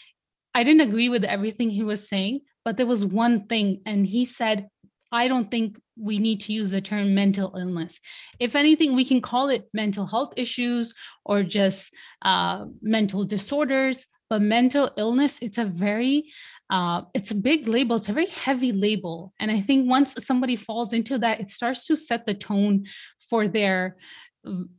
I 0.55 0.65
didn't 0.65 0.89
agree 0.89 1.11
with 1.11 1.25
everything 1.25 1.69
he 1.69 1.85
was 1.85 2.09
saying, 2.09 2.41
but 2.65 2.77
there 2.77 2.87
was 2.87 3.05
one 3.05 3.47
thing, 3.47 3.83
and 3.85 4.07
he 4.07 4.25
said, 4.25 4.69
I 5.13 5.29
don't 5.29 5.51
think 5.51 5.79
we 5.97 6.19
need 6.19 6.41
to 6.43 6.53
use 6.53 6.71
the 6.71 6.81
term 6.81 7.15
mental 7.15 7.55
illness. 7.55 8.01
If 8.39 8.57
anything, 8.57 8.95
we 8.95 9.05
can 9.05 9.21
call 9.21 9.49
it 9.49 9.69
mental 9.75 10.07
health 10.07 10.33
issues 10.37 10.95
or 11.25 11.43
just 11.43 11.93
uh, 12.23 12.65
mental 12.81 13.25
disorders. 13.25 14.07
But 14.31 14.43
mental 14.43 14.91
illness, 14.97 15.39
it's 15.41 15.59
a 15.59 15.65
very, 15.65 16.25
uh, 16.71 17.03
it's 17.15 17.31
a 17.31 17.35
big 17.35 17.67
label. 17.67 17.97
It's 17.97 18.09
a 18.09 18.13
very 18.13 18.27
heavy 18.27 18.73
label. 18.73 19.33
And 19.41 19.51
I 19.51 19.61
think 19.61 19.89
once 19.89 20.15
somebody 20.21 20.57
falls 20.57 20.93
into 20.93 21.19
that, 21.19 21.41
it 21.41 21.51
starts 21.51 21.87
to 21.87 21.97
set 21.97 22.27
the 22.27 22.35
tone 22.35 22.85
for 23.31 23.49
their 23.49 23.97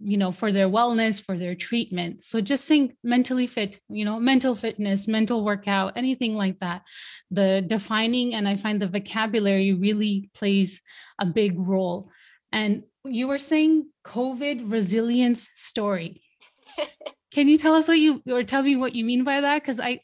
you 0.02 0.18
know 0.18 0.32
for 0.32 0.52
their 0.52 0.70
wellness 0.70 1.22
for 1.22 1.38
their 1.38 1.54
treatment 1.54 2.24
so 2.24 2.40
just 2.40 2.66
think 2.66 2.96
mentally 3.04 3.46
fit 3.46 3.80
you 3.90 4.06
know 4.06 4.20
mental 4.20 4.56
fitness 4.56 5.08
mental 5.08 5.44
workout 5.44 5.94
anything 5.96 6.34
like 6.34 6.58
that 6.60 6.82
the 7.30 7.64
defining 7.68 8.34
and 8.34 8.48
i 8.48 8.56
find 8.56 8.82
the 8.82 8.88
vocabulary 8.88 9.74
really 9.74 10.30
plays 10.34 10.82
a 11.20 11.26
big 11.26 11.60
role 11.60 12.10
and 12.52 12.84
you 13.06 13.28
were 13.28 13.38
saying 13.38 13.86
covid 14.06 14.72
resilience 14.72 15.50
story 15.56 16.22
can 17.32 17.48
you 17.48 17.58
tell 17.58 17.76
us 17.76 17.88
what 17.88 18.00
you 18.00 18.22
or 18.28 18.44
tell 18.44 18.64
me 18.64 18.76
what 18.76 18.96
you 18.96 19.04
mean 19.04 19.24
by 19.24 19.42
that 19.42 19.62
because 19.62 19.80
i 19.80 20.00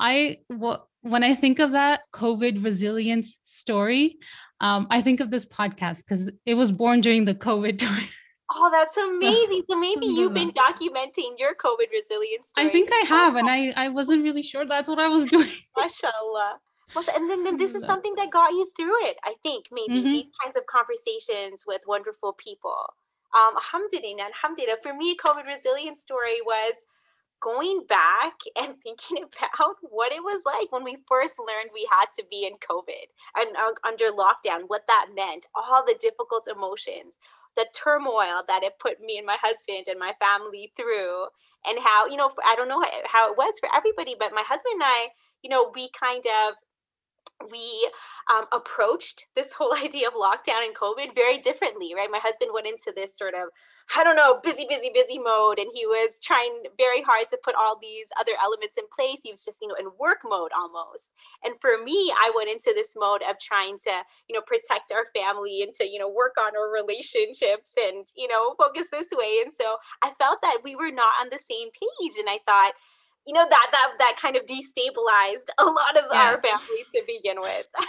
i 0.00 0.38
what 0.48 0.86
when 1.02 1.22
i 1.22 1.34
think 1.34 1.58
of 1.58 1.72
that 1.72 2.00
covid 2.12 2.62
resilience 2.64 3.36
story 3.44 4.18
um, 4.60 4.86
i 4.90 5.00
think 5.00 5.20
of 5.20 5.30
this 5.30 5.44
podcast 5.44 5.98
because 5.98 6.30
it 6.44 6.54
was 6.54 6.72
born 6.72 7.00
during 7.00 7.24
the 7.24 7.34
covid 7.34 7.78
time 7.86 8.08
Oh, 8.48 8.70
that's 8.72 8.96
amazing. 8.96 9.64
So 9.68 9.76
maybe 9.80 10.06
you've 10.06 10.34
been 10.34 10.52
documenting 10.52 11.38
your 11.38 11.54
COVID 11.54 11.90
resilience 11.92 12.48
story. 12.48 12.68
I 12.68 12.70
think 12.70 12.90
I 12.92 13.04
have, 13.08 13.36
and 13.36 13.50
I, 13.50 13.72
I 13.76 13.88
wasn't 13.88 14.22
really 14.22 14.42
sure 14.42 14.64
that's 14.64 14.88
what 14.88 14.98
I 14.98 15.08
was 15.08 15.26
doing. 15.30 15.50
Mashallah. 15.76 16.60
And 16.94 17.28
then, 17.28 17.42
then 17.42 17.56
this 17.56 17.74
is 17.74 17.82
something 17.82 18.14
that 18.14 18.30
got 18.30 18.52
you 18.52 18.66
through 18.76 19.06
it, 19.06 19.16
I 19.24 19.34
think, 19.42 19.66
maybe 19.72 20.00
mm-hmm. 20.00 20.12
these 20.12 20.26
kinds 20.42 20.56
of 20.56 20.66
conversations 20.66 21.64
with 21.66 21.82
wonderful 21.86 22.32
people. 22.32 22.94
Um, 23.36 23.54
alhamdulillah, 23.56 24.32
alhamdulillah. 24.32 24.78
For 24.82 24.94
me, 24.94 25.16
COVID 25.16 25.46
resilience 25.46 26.00
story 26.00 26.40
was 26.40 26.74
going 27.40 27.84
back 27.86 28.40
and 28.56 28.76
thinking 28.82 29.24
about 29.24 29.76
what 29.82 30.12
it 30.12 30.22
was 30.22 30.42
like 30.46 30.72
when 30.72 30.84
we 30.84 30.96
first 31.06 31.36
learned 31.38 31.70
we 31.74 31.86
had 31.92 32.06
to 32.16 32.24
be 32.30 32.46
in 32.46 32.54
COVID 32.56 33.12
and 33.36 33.56
uh, 33.56 33.76
under 33.86 34.06
lockdown, 34.06 34.64
what 34.68 34.86
that 34.88 35.08
meant, 35.14 35.46
all 35.54 35.84
the 35.84 35.96
difficult 36.00 36.48
emotions, 36.50 37.18
the 37.56 37.66
turmoil 37.74 38.42
that 38.48 38.62
it 38.62 38.78
put 38.78 39.00
me 39.00 39.18
and 39.18 39.26
my 39.26 39.36
husband 39.42 39.86
and 39.88 39.98
my 39.98 40.12
family 40.20 40.72
through 40.76 41.26
and 41.66 41.78
how 41.82 42.06
you 42.06 42.16
know 42.16 42.30
i 42.46 42.54
don't 42.54 42.68
know 42.68 42.82
how 43.06 43.30
it 43.30 43.36
was 43.36 43.54
for 43.58 43.68
everybody 43.74 44.14
but 44.18 44.32
my 44.32 44.44
husband 44.46 44.74
and 44.74 44.82
i 44.84 45.08
you 45.42 45.50
know 45.50 45.72
we 45.74 45.88
kind 45.98 46.24
of 46.26 46.54
we 47.50 47.90
um, 48.32 48.46
approached 48.52 49.26
this 49.34 49.54
whole 49.54 49.74
idea 49.84 50.08
of 50.08 50.14
lockdown 50.14 50.64
and 50.64 50.74
COVID 50.74 51.14
very 51.14 51.38
differently, 51.38 51.94
right? 51.94 52.08
My 52.10 52.20
husband 52.22 52.50
went 52.52 52.66
into 52.66 52.92
this 52.94 53.16
sort 53.16 53.34
of, 53.34 53.50
I 53.94 54.02
don't 54.02 54.16
know, 54.16 54.40
busy, 54.42 54.66
busy, 54.68 54.90
busy 54.92 55.18
mode, 55.18 55.58
and 55.58 55.70
he 55.72 55.86
was 55.86 56.18
trying 56.20 56.64
very 56.76 57.02
hard 57.02 57.28
to 57.28 57.38
put 57.42 57.54
all 57.54 57.78
these 57.80 58.06
other 58.18 58.32
elements 58.42 58.76
in 58.76 58.84
place. 58.90 59.20
He 59.22 59.30
was 59.30 59.44
just, 59.44 59.58
you 59.62 59.68
know, 59.68 59.76
in 59.78 59.94
work 59.98 60.18
mode 60.24 60.50
almost. 60.50 61.12
And 61.44 61.54
for 61.60 61.78
me, 61.78 62.12
I 62.12 62.32
went 62.34 62.50
into 62.50 62.72
this 62.74 62.94
mode 62.96 63.22
of 63.22 63.38
trying 63.38 63.78
to, 63.86 64.02
you 64.28 64.34
know, 64.34 64.42
protect 64.42 64.90
our 64.90 65.06
family 65.14 65.62
and 65.62 65.72
to, 65.74 65.86
you 65.86 66.00
know, 66.00 66.10
work 66.10 66.34
on 66.38 66.56
our 66.56 66.66
relationships 66.72 67.70
and, 67.78 68.06
you 68.16 68.26
know, 68.26 68.56
focus 68.58 68.88
this 68.90 69.08
way. 69.12 69.38
And 69.44 69.54
so 69.54 69.76
I 70.02 70.12
felt 70.18 70.38
that 70.42 70.62
we 70.64 70.74
were 70.74 70.90
not 70.90 71.22
on 71.22 71.28
the 71.30 71.38
same 71.38 71.68
page. 71.70 72.18
And 72.18 72.28
I 72.28 72.38
thought, 72.44 72.72
you 73.26 73.34
know 73.34 73.46
that 73.48 73.68
that 73.72 73.92
that 73.98 74.16
kind 74.20 74.36
of 74.36 74.42
destabilized 74.46 75.50
a 75.58 75.64
lot 75.64 75.96
of 75.98 76.04
yeah. 76.12 76.30
our 76.30 76.40
family 76.40 76.84
to 76.94 77.02
begin 77.06 77.40
with. 77.40 77.66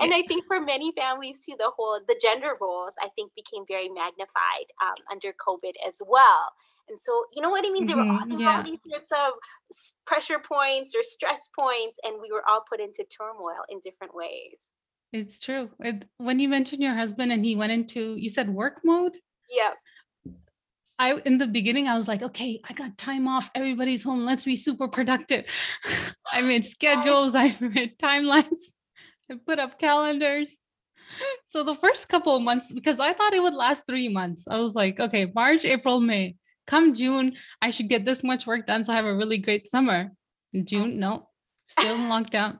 And 0.00 0.12
i 0.12 0.22
think 0.22 0.44
for 0.48 0.60
many 0.60 0.92
families 0.98 1.44
too 1.46 1.54
the 1.56 1.70
whole 1.76 2.00
the 2.08 2.18
gender 2.20 2.54
roles 2.60 2.94
i 3.00 3.08
think 3.14 3.30
became 3.36 3.62
very 3.68 3.88
magnified 3.88 4.66
um, 4.82 4.94
under 5.10 5.32
covid 5.32 5.74
as 5.86 5.94
well. 6.06 6.52
And 6.88 6.98
so 7.00 7.12
you 7.32 7.40
know 7.40 7.50
what 7.50 7.64
i 7.64 7.70
mean? 7.70 7.86
There, 7.86 7.96
mm-hmm. 7.96 8.08
were, 8.08 8.20
all, 8.20 8.26
there 8.26 8.38
yeah. 8.40 8.56
all 8.56 8.62
these 8.64 8.80
sorts 8.90 9.12
of 9.12 9.32
pressure 10.04 10.40
points 10.40 10.94
or 10.96 11.04
stress 11.04 11.48
points 11.56 12.00
and 12.02 12.16
we 12.20 12.32
were 12.32 12.42
all 12.46 12.64
put 12.68 12.80
into 12.80 13.04
turmoil 13.04 13.62
in 13.68 13.78
different 13.78 14.14
ways. 14.14 14.58
It's 15.12 15.38
true. 15.38 15.70
It, 15.78 16.06
when 16.18 16.40
you 16.40 16.48
mentioned 16.48 16.82
your 16.82 16.94
husband 16.94 17.30
and 17.30 17.44
he 17.44 17.54
went 17.54 17.70
into 17.70 18.16
you 18.16 18.28
said 18.28 18.50
work 18.50 18.80
mode? 18.84 19.12
Yeah 19.48 19.74
I 20.98 21.14
in 21.24 21.38
the 21.38 21.46
beginning 21.46 21.88
I 21.88 21.96
was 21.96 22.06
like, 22.08 22.22
okay, 22.22 22.60
I 22.68 22.72
got 22.72 22.96
time 22.96 23.26
off. 23.26 23.50
Everybody's 23.54 24.02
home. 24.02 24.24
Let's 24.24 24.44
be 24.44 24.56
super 24.56 24.88
productive. 24.88 25.46
I 26.32 26.42
made 26.42 26.64
schedules. 26.64 27.34
I 27.34 27.56
made 27.60 27.98
timelines. 27.98 28.72
I 29.30 29.36
put 29.46 29.58
up 29.58 29.78
calendars. 29.78 30.56
So 31.46 31.62
the 31.62 31.74
first 31.74 32.08
couple 32.08 32.34
of 32.34 32.42
months, 32.42 32.72
because 32.72 32.98
I 32.98 33.12
thought 33.12 33.34
it 33.34 33.42
would 33.42 33.54
last 33.54 33.84
three 33.88 34.08
months, 34.08 34.46
I 34.48 34.58
was 34.58 34.74
like, 34.74 34.98
okay, 34.98 35.30
March, 35.34 35.64
April, 35.64 36.00
May. 36.00 36.36
Come 36.66 36.94
June, 36.94 37.36
I 37.60 37.70
should 37.70 37.90
get 37.90 38.06
this 38.06 38.24
much 38.24 38.46
work 38.46 38.66
done. 38.66 38.84
So 38.84 38.92
I 38.92 38.96
have 38.96 39.04
a 39.04 39.14
really 39.14 39.36
great 39.36 39.68
summer. 39.68 40.10
In 40.54 40.64
June, 40.64 40.98
no, 40.98 41.28
still 41.68 41.96
in 41.96 42.02
lockdown. 42.02 42.58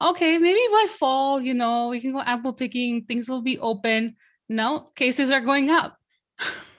Okay, 0.00 0.38
maybe 0.38 0.60
by 0.70 0.86
fall, 0.88 1.40
you 1.40 1.54
know, 1.54 1.88
we 1.88 2.00
can 2.00 2.12
go 2.12 2.20
apple 2.20 2.52
picking. 2.52 3.04
Things 3.04 3.28
will 3.28 3.42
be 3.42 3.58
open. 3.58 4.16
No, 4.48 4.90
cases 4.94 5.30
are 5.30 5.40
going 5.40 5.70
up 5.70 5.96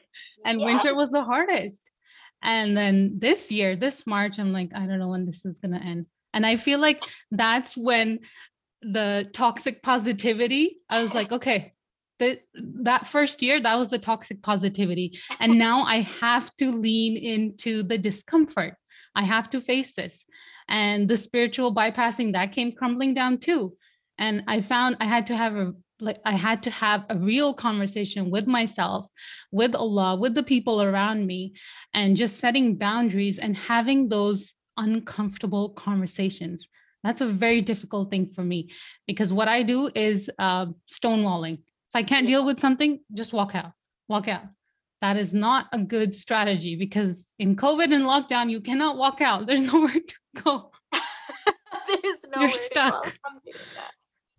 and 0.45 0.59
yeah. 0.59 0.67
winter 0.67 0.95
was 0.95 1.11
the 1.11 1.23
hardest. 1.23 1.91
And 2.41 2.77
then 2.77 3.17
this 3.17 3.51
year, 3.51 3.75
this 3.75 4.05
March, 4.05 4.39
I'm 4.39 4.53
like, 4.53 4.69
I 4.73 4.85
don't 4.85 4.99
know 4.99 5.09
when 5.09 5.25
this 5.25 5.43
is 5.45 5.57
going 5.57 5.73
to 5.73 5.83
end. 5.83 6.05
And 6.33 6.45
I 6.45 6.57
feel 6.57 6.79
like 6.79 7.03
that's 7.31 7.75
when 7.75 8.19
the 8.81 9.29
toxic 9.33 9.81
positivity, 9.81 10.77
I 10.89 11.01
was 11.01 11.13
like, 11.13 11.31
okay, 11.31 11.73
the, 12.19 12.39
that 12.53 13.07
first 13.07 13.41
year, 13.41 13.59
that 13.59 13.77
was 13.77 13.89
the 13.89 13.99
toxic 13.99 14.43
positivity. 14.43 15.19
And 15.39 15.57
now 15.59 15.83
I 15.83 16.01
have 16.21 16.55
to 16.57 16.71
lean 16.71 17.17
into 17.17 17.83
the 17.83 17.97
discomfort. 17.97 18.75
I 19.15 19.23
have 19.23 19.49
to 19.51 19.61
face 19.61 19.95
this. 19.95 20.23
And 20.67 21.07
the 21.07 21.17
spiritual 21.17 21.73
bypassing 21.73 22.33
that 22.33 22.51
came 22.51 22.73
crumbling 22.73 23.13
down 23.13 23.39
too. 23.39 23.73
And 24.17 24.43
I 24.47 24.61
found 24.61 24.97
I 24.99 25.05
had 25.05 25.27
to 25.27 25.35
have 25.35 25.55
a 25.55 25.73
like 25.99 26.19
I 26.25 26.33
had 26.33 26.63
to 26.63 26.71
have 26.71 27.05
a 27.09 27.17
real 27.17 27.53
conversation 27.53 28.29
with 28.29 28.47
myself, 28.47 29.07
with 29.51 29.75
Allah, 29.75 30.15
with 30.15 30.35
the 30.35 30.43
people 30.43 30.81
around 30.81 31.25
me, 31.25 31.53
and 31.93 32.17
just 32.17 32.39
setting 32.39 32.75
boundaries 32.75 33.39
and 33.39 33.55
having 33.55 34.09
those 34.09 34.53
uncomfortable 34.77 35.69
conversations. 35.69 36.67
That's 37.03 37.21
a 37.21 37.27
very 37.27 37.61
difficult 37.61 38.09
thing 38.09 38.25
for 38.25 38.43
me 38.43 38.71
because 39.05 39.31
what 39.31 39.47
I 39.47 39.63
do 39.63 39.89
is 39.93 40.29
uh, 40.39 40.67
stonewalling. 40.91 41.59
If 41.59 41.95
I 41.95 42.03
can't 42.03 42.27
deal 42.27 42.45
with 42.45 42.59
something, 42.59 42.99
just 43.13 43.31
walk 43.31 43.53
out, 43.53 43.71
walk 44.07 44.27
out. 44.27 44.43
That 45.01 45.17
is 45.17 45.33
not 45.33 45.67
a 45.71 45.77
good 45.77 46.15
strategy 46.15 46.75
because 46.75 47.35
in 47.37 47.55
COVID 47.55 47.93
and 47.93 48.05
lockdown, 48.05 48.49
you 48.49 48.59
cannot 48.59 48.97
walk 48.97 49.21
out. 49.21 49.45
There's 49.45 49.61
nowhere 49.71 49.93
to 49.93 50.41
go. 50.41 50.71
There's 50.93 52.25
no 52.35 52.41
You're 52.41 52.49
stuck. 52.49 53.15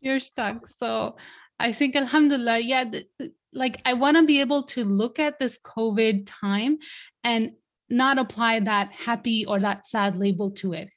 You're 0.00 0.20
stuck. 0.20 0.66
So 0.66 1.16
I 1.58 1.72
think, 1.72 1.96
Alhamdulillah, 1.96 2.58
yeah, 2.58 2.84
th- 2.84 3.08
like 3.52 3.80
I 3.84 3.94
want 3.94 4.16
to 4.16 4.24
be 4.24 4.40
able 4.40 4.64
to 4.64 4.84
look 4.84 5.18
at 5.18 5.38
this 5.38 5.58
COVID 5.58 6.28
time 6.30 6.78
and 7.24 7.52
not 7.88 8.18
apply 8.18 8.60
that 8.60 8.92
happy 8.92 9.46
or 9.46 9.60
that 9.60 9.86
sad 9.86 10.16
label 10.16 10.50
to 10.52 10.74
it. 10.74 10.88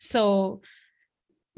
So 0.00 0.62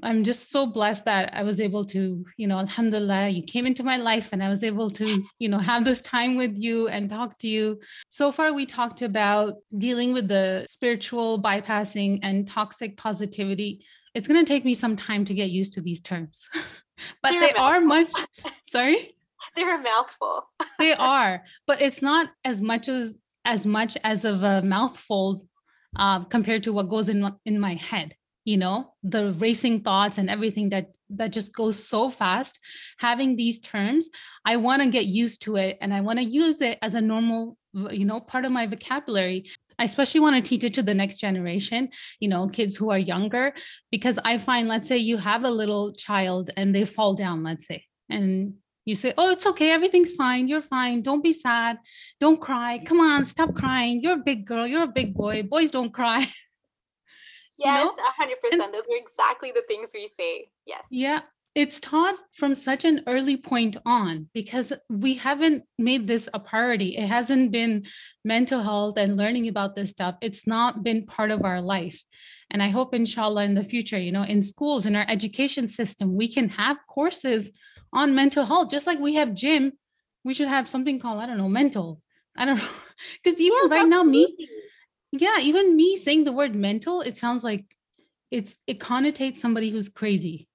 I'm 0.03 0.25
just 0.25 0.51
so 0.51 0.67
blessed 0.67 1.07
that 1.07 1.33
I 1.33 1.43
was 1.43 1.59
able 1.59 1.85
to, 1.87 2.25
you 2.37 2.47
know, 2.47 2.59
Alhamdulillah, 2.59 3.29
you 3.29 3.43
came 3.43 3.67
into 3.67 3.83
my 3.83 3.97
life 3.97 4.29
and 4.33 4.43
I 4.43 4.51
was 4.51 4.63
able 4.63 4.91
to, 4.91 5.25
you 5.39 5.49
know, 5.49 5.59
have 5.59 5.85
this 5.85 6.03
time 6.03 6.37
with 6.37 6.53
you 6.55 6.89
and 6.89 7.09
talk 7.09 7.39
to 7.39 7.49
you. 7.49 7.81
So 8.11 8.31
far, 8.31 8.53
we 8.53 8.67
talked 8.67 9.01
about 9.01 9.55
dealing 9.79 10.13
with 10.13 10.29
the 10.29 10.67
spiritual 10.69 11.43
bypassing 11.43 12.21
and 12.23 12.47
toxic 12.47 12.99
positivity. 12.99 13.87
It's 14.15 14.29
going 14.29 14.45
to 14.45 14.49
take 14.49 14.67
me 14.67 14.75
some 14.75 14.97
time 14.97 15.25
to 15.25 15.35
get 15.35 15.51
used 15.51 15.73
to 15.75 15.81
these 15.81 16.01
terms. 16.01 16.47
but 17.23 17.33
They're 17.33 17.41
they 17.41 17.53
are 17.53 17.81
much 17.81 18.11
sorry 18.69 19.17
they're 19.57 19.79
a 19.79 19.83
mouthful 19.83 20.49
they 20.79 20.95
are 20.95 21.45
but 21.67 21.83
it's 21.83 22.03
not 22.03 22.31
as 22.45 22.61
much 22.61 22.89
as 22.89 23.17
as 23.45 23.65
much 23.65 23.97
as 24.03 24.25
of 24.25 24.43
a 24.43 24.63
mouthful 24.63 25.47
uh, 25.97 26.25
compared 26.25 26.65
to 26.65 26.73
what 26.73 26.89
goes 26.89 27.09
in 27.09 27.33
in 27.45 27.61
my 27.61 27.75
head 27.75 28.15
you 28.47 28.57
know 28.57 28.95
the 29.03 29.33
racing 29.35 29.81
thoughts 29.81 30.17
and 30.19 30.31
everything 30.31 30.71
that 30.71 30.87
that 31.11 31.33
just 31.33 31.53
goes 31.53 31.77
so 31.87 32.09
fast 32.09 32.59
having 32.97 33.37
these 33.37 33.59
terms 33.59 34.09
i 34.47 34.57
want 34.57 34.81
to 34.81 34.89
get 34.89 35.05
used 35.07 35.43
to 35.43 35.57
it 35.57 35.77
and 35.83 35.93
i 35.93 36.01
want 36.01 36.19
to 36.19 36.25
use 36.25 36.63
it 36.63 36.79
as 36.81 36.95
a 36.95 37.01
normal 37.01 37.59
you 37.91 38.07
know 38.07 38.21
part 38.21 38.47
of 38.47 38.53
my 38.53 38.67
vocabulary 38.67 39.45
I 39.79 39.85
especially 39.85 40.21
want 40.21 40.37
to 40.37 40.49
teach 40.49 40.65
it 40.65 40.73
to 40.73 40.83
the 40.83 40.95
next 40.95 41.19
generation, 41.19 41.91
you 42.19 42.29
know, 42.29 42.49
kids 42.49 42.77
who 42.77 42.89
are 42.91 42.99
younger, 42.99 43.53
because 43.91 44.19
I 44.25 44.39
find, 44.39 44.69
let's 44.69 44.89
say 44.89 44.97
you 44.97 45.19
have 45.19 45.45
a 45.45 45.51
little 45.51 45.93
child 45.93 46.49
and 46.57 46.75
they 46.75 46.87
fall 46.87 47.13
down, 47.13 47.43
let's 47.43 47.67
say, 47.67 47.85
and 48.09 48.55
you 48.87 48.97
say, 48.97 49.13
Oh, 49.19 49.31
it's 49.33 49.45
okay. 49.45 49.73
Everything's 49.73 50.15
fine. 50.15 50.49
You're 50.49 50.63
fine. 50.63 51.03
Don't 51.03 51.23
be 51.23 51.35
sad. 51.35 51.79
Don't 52.21 52.41
cry. 52.41 52.81
Come 52.87 53.01
on, 53.01 53.27
stop 53.27 53.55
crying. 53.55 54.01
You're 54.01 54.15
a 54.15 54.25
big 54.25 54.47
girl. 54.47 54.67
You're 54.67 54.85
a 54.85 54.99
big 55.01 55.13
boy. 55.13 55.43
Boys 55.43 55.71
don't 55.71 55.93
cry. 55.93 56.27
Yes, 57.59 57.91
a 57.99 58.13
hundred 58.13 58.41
percent. 58.41 58.73
Those 58.73 58.83
are 58.83 58.97
exactly 58.97 59.53
the 59.53 59.63
things 59.67 59.89
we 59.95 60.09
say. 60.09 60.51
Yes. 60.67 60.87
Yeah 60.91 61.21
it's 61.57 61.81
taught 61.81 62.17
from 62.35 62.55
such 62.55 62.85
an 62.85 63.03
early 63.07 63.39
point 63.39 63.79
on 63.87 64.29
because 64.35 64.75
we 64.91 65.15
haven't 65.15 65.65
made 65.79 66.07
this 66.07 66.29
a 66.35 66.39
priority. 66.39 66.99
It 66.99 67.09
hasn't 67.09 67.51
been 67.51 67.87
mental 68.27 68.63
health 68.63 68.99
and 68.99 69.17
learning 69.17 69.49
about 69.49 69.75
this 69.75 69.89
stuff. 69.89 70.17
It's 70.21 70.47
not 70.47 70.85
been 70.85 71.07
part 71.07 71.31
of 71.31 71.47
our 71.47 71.63
life. 71.63 72.05
And 72.51 72.63
I 72.63 72.69
hope, 72.69 72.93
inshallah, 72.93 73.45
in 73.45 73.55
the 73.55 73.65
future, 73.65 73.99
you 73.99 74.13
know, 74.13 74.23
in 74.23 74.43
schools, 74.43 74.85
in 74.85 74.95
our 74.95 75.07
education 75.09 75.67
system, 75.67 76.15
we 76.15 76.29
can 76.29 76.51
have 76.51 76.77
courses 76.87 77.51
on 77.91 78.15
mental 78.15 78.45
health, 78.45 78.71
just 78.71 78.87
like 78.87 78.99
we 78.99 79.15
have 79.15 79.33
gym. 79.33 79.73
We 80.25 80.35
should 80.35 80.49
have 80.49 80.69
something 80.69 81.01
called, 81.01 81.23
I 81.23 81.27
don't 81.27 81.39
know, 81.39 81.49
mental. 81.49 82.03
I 82.37 82.45
don't 82.45 82.59
know. 82.59 82.69
Because 83.25 83.41
even 83.41 83.59
yes, 83.63 83.71
right 83.71 83.87
absolutely. 83.87 84.21
now, 84.21 84.37
me, 84.37 84.49
yeah, 85.13 85.39
even 85.41 85.77
me 85.77 85.97
saying 85.97 86.25
the 86.25 86.33
word 86.33 86.55
mental, 86.55 87.01
it 87.01 87.17
sounds 87.17 87.45
like 87.45 87.65
it's 88.31 88.57
it 88.67 88.81
connotates 88.81 89.39
somebody 89.39 89.71
who's 89.71 89.89
crazy. 89.89 90.49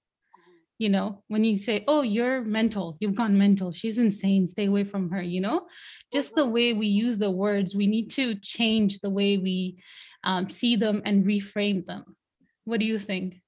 You 0.77 0.89
know 0.89 1.23
when 1.27 1.43
you 1.43 1.59
say 1.59 1.83
oh 1.87 2.01
you're 2.01 2.41
mental. 2.41 2.97
You've 2.99 3.15
gone 3.15 3.37
mental. 3.37 3.71
She's 3.71 3.99
insane. 3.99 4.47
Stay 4.47 4.65
away 4.65 4.83
from 4.83 5.11
her 5.11 5.21
you 5.21 5.39
know? 5.39 5.67
Just 6.11 6.33
the 6.33 6.41
mm-hmm. 6.41 6.53
way 6.53 6.73
we 6.73 6.87
use 6.87 7.17
the 7.17 7.31
words 7.31 7.75
we 7.75 7.87
need 7.87 8.09
to 8.11 8.35
change 8.35 8.99
the 8.99 9.09
way 9.09 9.37
we 9.37 9.77
um, 10.23 10.49
see 10.49 10.75
them 10.75 11.01
and 11.05 11.25
reframe 11.25 11.85
them. 11.85 12.15
What 12.65 12.79
do 12.79 12.85
you 12.85 12.99
think? 12.99 13.41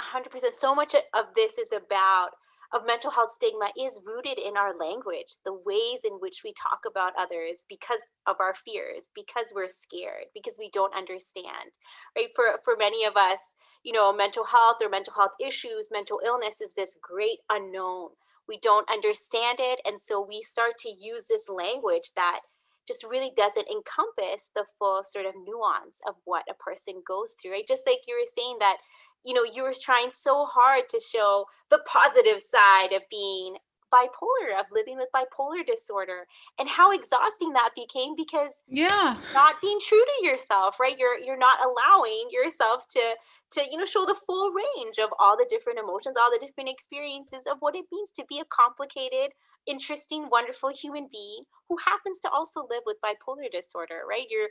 100% 0.00 0.52
so 0.52 0.74
much 0.74 0.94
of 0.94 1.26
this 1.36 1.58
is 1.58 1.72
about 1.72 2.30
of 2.72 2.86
mental 2.86 3.10
health 3.10 3.32
stigma 3.32 3.70
is 3.78 4.00
rooted 4.04 4.38
in 4.38 4.56
our 4.56 4.76
language, 4.76 5.36
the 5.44 5.52
ways 5.52 6.00
in 6.04 6.14
which 6.20 6.40
we 6.42 6.54
talk 6.54 6.80
about 6.88 7.12
others 7.18 7.64
because 7.68 8.00
of 8.26 8.36
our 8.40 8.54
fears, 8.54 9.10
because 9.14 9.52
we're 9.54 9.68
scared, 9.68 10.26
because 10.34 10.56
we 10.58 10.70
don't 10.72 10.96
understand. 10.96 11.76
Right? 12.16 12.28
For 12.34 12.60
for 12.64 12.74
many 12.78 13.04
of 13.04 13.16
us, 13.16 13.40
you 13.84 13.92
know, 13.92 14.12
mental 14.12 14.44
health 14.44 14.76
or 14.82 14.88
mental 14.88 15.14
health 15.14 15.32
issues, 15.40 15.88
mental 15.92 16.20
illness 16.24 16.60
is 16.60 16.74
this 16.74 16.96
great 17.00 17.40
unknown. 17.50 18.10
We 18.48 18.58
don't 18.58 18.90
understand 18.90 19.58
it 19.60 19.80
and 19.84 20.00
so 20.00 20.24
we 20.26 20.42
start 20.42 20.78
to 20.80 20.88
use 20.88 21.26
this 21.28 21.48
language 21.48 22.12
that 22.16 22.40
just 22.88 23.04
really 23.04 23.30
doesn't 23.36 23.68
encompass 23.70 24.50
the 24.54 24.64
full 24.78 25.02
sort 25.04 25.26
of 25.26 25.34
nuance 25.36 25.98
of 26.06 26.16
what 26.24 26.44
a 26.50 26.54
person 26.54 27.02
goes 27.06 27.34
through. 27.40 27.52
Right? 27.52 27.68
Just 27.68 27.86
like 27.86 28.00
you 28.08 28.16
were 28.18 28.28
saying 28.34 28.56
that 28.60 28.78
you 29.24 29.34
know 29.34 29.44
you 29.44 29.62
were 29.62 29.74
trying 29.80 30.10
so 30.10 30.44
hard 30.44 30.88
to 30.88 31.00
show 31.00 31.46
the 31.70 31.80
positive 31.86 32.40
side 32.40 32.92
of 32.92 33.02
being 33.10 33.56
bipolar 33.92 34.58
of 34.58 34.66
living 34.72 34.96
with 34.96 35.08
bipolar 35.14 35.64
disorder 35.66 36.26
and 36.58 36.68
how 36.68 36.90
exhausting 36.90 37.52
that 37.52 37.70
became 37.76 38.16
because 38.16 38.62
yeah. 38.66 39.16
not 39.34 39.60
being 39.60 39.78
true 39.86 40.02
to 40.02 40.26
yourself 40.26 40.80
right? 40.80 40.98
You're 40.98 41.18
you're 41.18 41.38
not 41.38 41.58
allowing 41.60 42.28
yourself 42.30 42.88
to 42.88 43.14
to 43.52 43.70
you 43.70 43.76
know 43.76 43.84
show 43.84 44.06
the 44.06 44.14
full 44.14 44.50
range 44.50 44.98
of 44.98 45.10
all 45.20 45.36
the 45.36 45.46
different 45.48 45.78
emotions 45.78 46.16
all 46.16 46.30
the 46.30 46.44
different 46.44 46.70
experiences 46.70 47.42
of 47.50 47.58
what 47.60 47.76
it 47.76 47.84
means 47.92 48.10
to 48.16 48.24
be 48.28 48.40
a 48.40 48.44
complicated 48.48 49.36
interesting 49.66 50.28
wonderful 50.30 50.70
human 50.70 51.06
being 51.12 51.44
who 51.68 51.76
happens 51.84 52.18
to 52.20 52.30
also 52.30 52.66
live 52.68 52.82
with 52.86 52.96
bipolar 53.04 53.50
disorder 53.52 54.00
right? 54.08 54.26
You're 54.30 54.48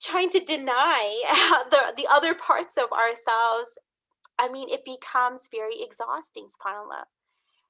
trying 0.00 0.30
to 0.30 0.40
deny 0.40 1.22
the 1.70 1.94
the 1.96 2.06
other 2.10 2.34
parts 2.34 2.76
of 2.76 2.90
ourselves 2.92 3.78
i 4.38 4.48
mean 4.48 4.68
it 4.68 4.84
becomes 4.84 5.48
very 5.50 5.82
exhausting 5.82 6.46
subhanallah 6.46 7.04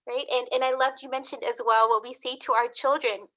right 0.07 0.27
and 0.33 0.47
and 0.53 0.65
i 0.65 0.73
loved 0.73 1.03
you 1.03 1.11
mentioned 1.11 1.43
as 1.43 1.61
well 1.65 1.89
what 1.89 2.03
we 2.03 2.13
say 2.13 2.37
to 2.37 2.53
our 2.53 2.69
children 2.69 3.29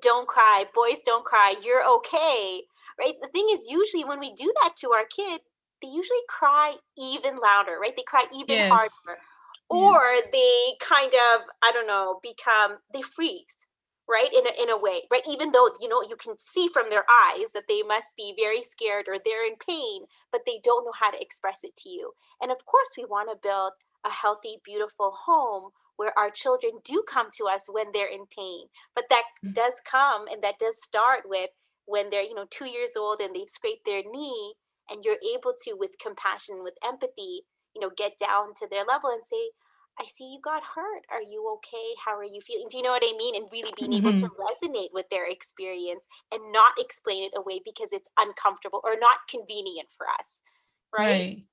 don't 0.00 0.28
cry 0.28 0.64
boys 0.74 1.00
don't 1.04 1.24
cry 1.24 1.54
you're 1.62 1.86
okay 1.88 2.62
right 2.98 3.14
the 3.20 3.28
thing 3.28 3.48
is 3.50 3.68
usually 3.68 4.04
when 4.04 4.20
we 4.20 4.32
do 4.32 4.52
that 4.62 4.74
to 4.76 4.90
our 4.90 5.04
kid 5.04 5.40
they 5.82 5.88
usually 5.88 6.24
cry 6.28 6.74
even 6.98 7.36
louder 7.36 7.78
right 7.80 7.96
they 7.96 8.04
cry 8.06 8.24
even 8.34 8.56
yes. 8.56 8.70
harder 8.70 9.20
or 9.68 10.14
yeah. 10.14 10.20
they 10.32 10.72
kind 10.80 11.12
of 11.12 11.42
i 11.62 11.72
don't 11.72 11.86
know 11.86 12.20
become 12.22 12.78
they 12.92 13.02
freeze 13.02 13.66
right 14.10 14.32
in 14.32 14.46
a, 14.46 14.62
in 14.62 14.68
a 14.70 14.78
way 14.78 15.02
right? 15.10 15.22
Even 15.28 15.52
though 15.52 15.70
you 15.80 15.88
know 15.88 16.02
you 16.02 16.16
can 16.16 16.38
see 16.38 16.68
from 16.68 16.90
their 16.90 17.04
eyes 17.08 17.52
that 17.54 17.68
they 17.68 17.82
must 17.82 18.16
be 18.16 18.34
very 18.36 18.62
scared 18.62 19.06
or 19.08 19.16
they're 19.16 19.46
in 19.46 19.56
pain 19.56 20.04
but 20.32 20.42
they 20.46 20.60
don't 20.62 20.84
know 20.84 20.92
how 20.98 21.10
to 21.10 21.20
express 21.20 21.60
it 21.62 21.76
to 21.76 21.88
you. 21.88 22.12
And 22.40 22.50
of 22.50 22.66
course 22.66 22.90
we 22.96 23.04
want 23.04 23.30
to 23.30 23.38
build 23.40 23.72
a 24.04 24.10
healthy 24.10 24.60
beautiful 24.64 25.14
home 25.26 25.70
where 25.96 26.16
our 26.18 26.30
children 26.30 26.80
do 26.82 27.04
come 27.06 27.28
to 27.36 27.44
us 27.44 27.62
when 27.68 27.92
they're 27.92 28.08
in 28.08 28.24
pain. 28.34 28.66
But 28.94 29.04
that 29.10 29.24
mm-hmm. 29.44 29.52
does 29.52 29.74
come 29.84 30.26
and 30.26 30.42
that 30.42 30.58
does 30.58 30.82
start 30.82 31.24
with 31.26 31.50
when 31.86 32.10
they're 32.10 32.22
you 32.22 32.34
know 32.34 32.46
2 32.50 32.66
years 32.66 32.92
old 32.96 33.20
and 33.20 33.34
they've 33.34 33.48
scraped 33.48 33.84
their 33.84 34.02
knee 34.02 34.54
and 34.88 35.04
you're 35.04 35.22
able 35.22 35.54
to 35.64 35.74
with 35.78 35.98
compassion 36.02 36.62
with 36.62 36.74
empathy 36.86 37.42
you 37.74 37.80
know 37.80 37.90
get 37.96 38.18
down 38.18 38.54
to 38.54 38.66
their 38.70 38.84
level 38.84 39.10
and 39.10 39.24
say 39.24 39.50
I 40.00 40.04
see 40.04 40.32
you 40.32 40.40
got 40.42 40.62
hurt. 40.62 41.04
Are 41.10 41.22
you 41.22 41.56
okay? 41.56 41.94
How 42.02 42.16
are 42.16 42.24
you 42.24 42.40
feeling? 42.40 42.68
Do 42.70 42.78
you 42.78 42.82
know 42.82 42.90
what 42.90 43.02
I 43.04 43.14
mean? 43.18 43.36
And 43.36 43.44
really 43.52 43.72
being 43.78 43.92
able 43.92 44.12
to 44.12 44.28
mm-hmm. 44.28 44.66
resonate 44.66 44.88
with 44.94 45.06
their 45.10 45.30
experience 45.30 46.06
and 46.32 46.40
not 46.52 46.72
explain 46.78 47.24
it 47.24 47.32
away 47.36 47.60
because 47.62 47.90
it's 47.92 48.08
uncomfortable 48.18 48.80
or 48.82 48.94
not 48.98 49.18
convenient 49.28 49.88
for 49.94 50.06
us. 50.18 50.40
Right. 50.96 51.06
right. 51.06 51.44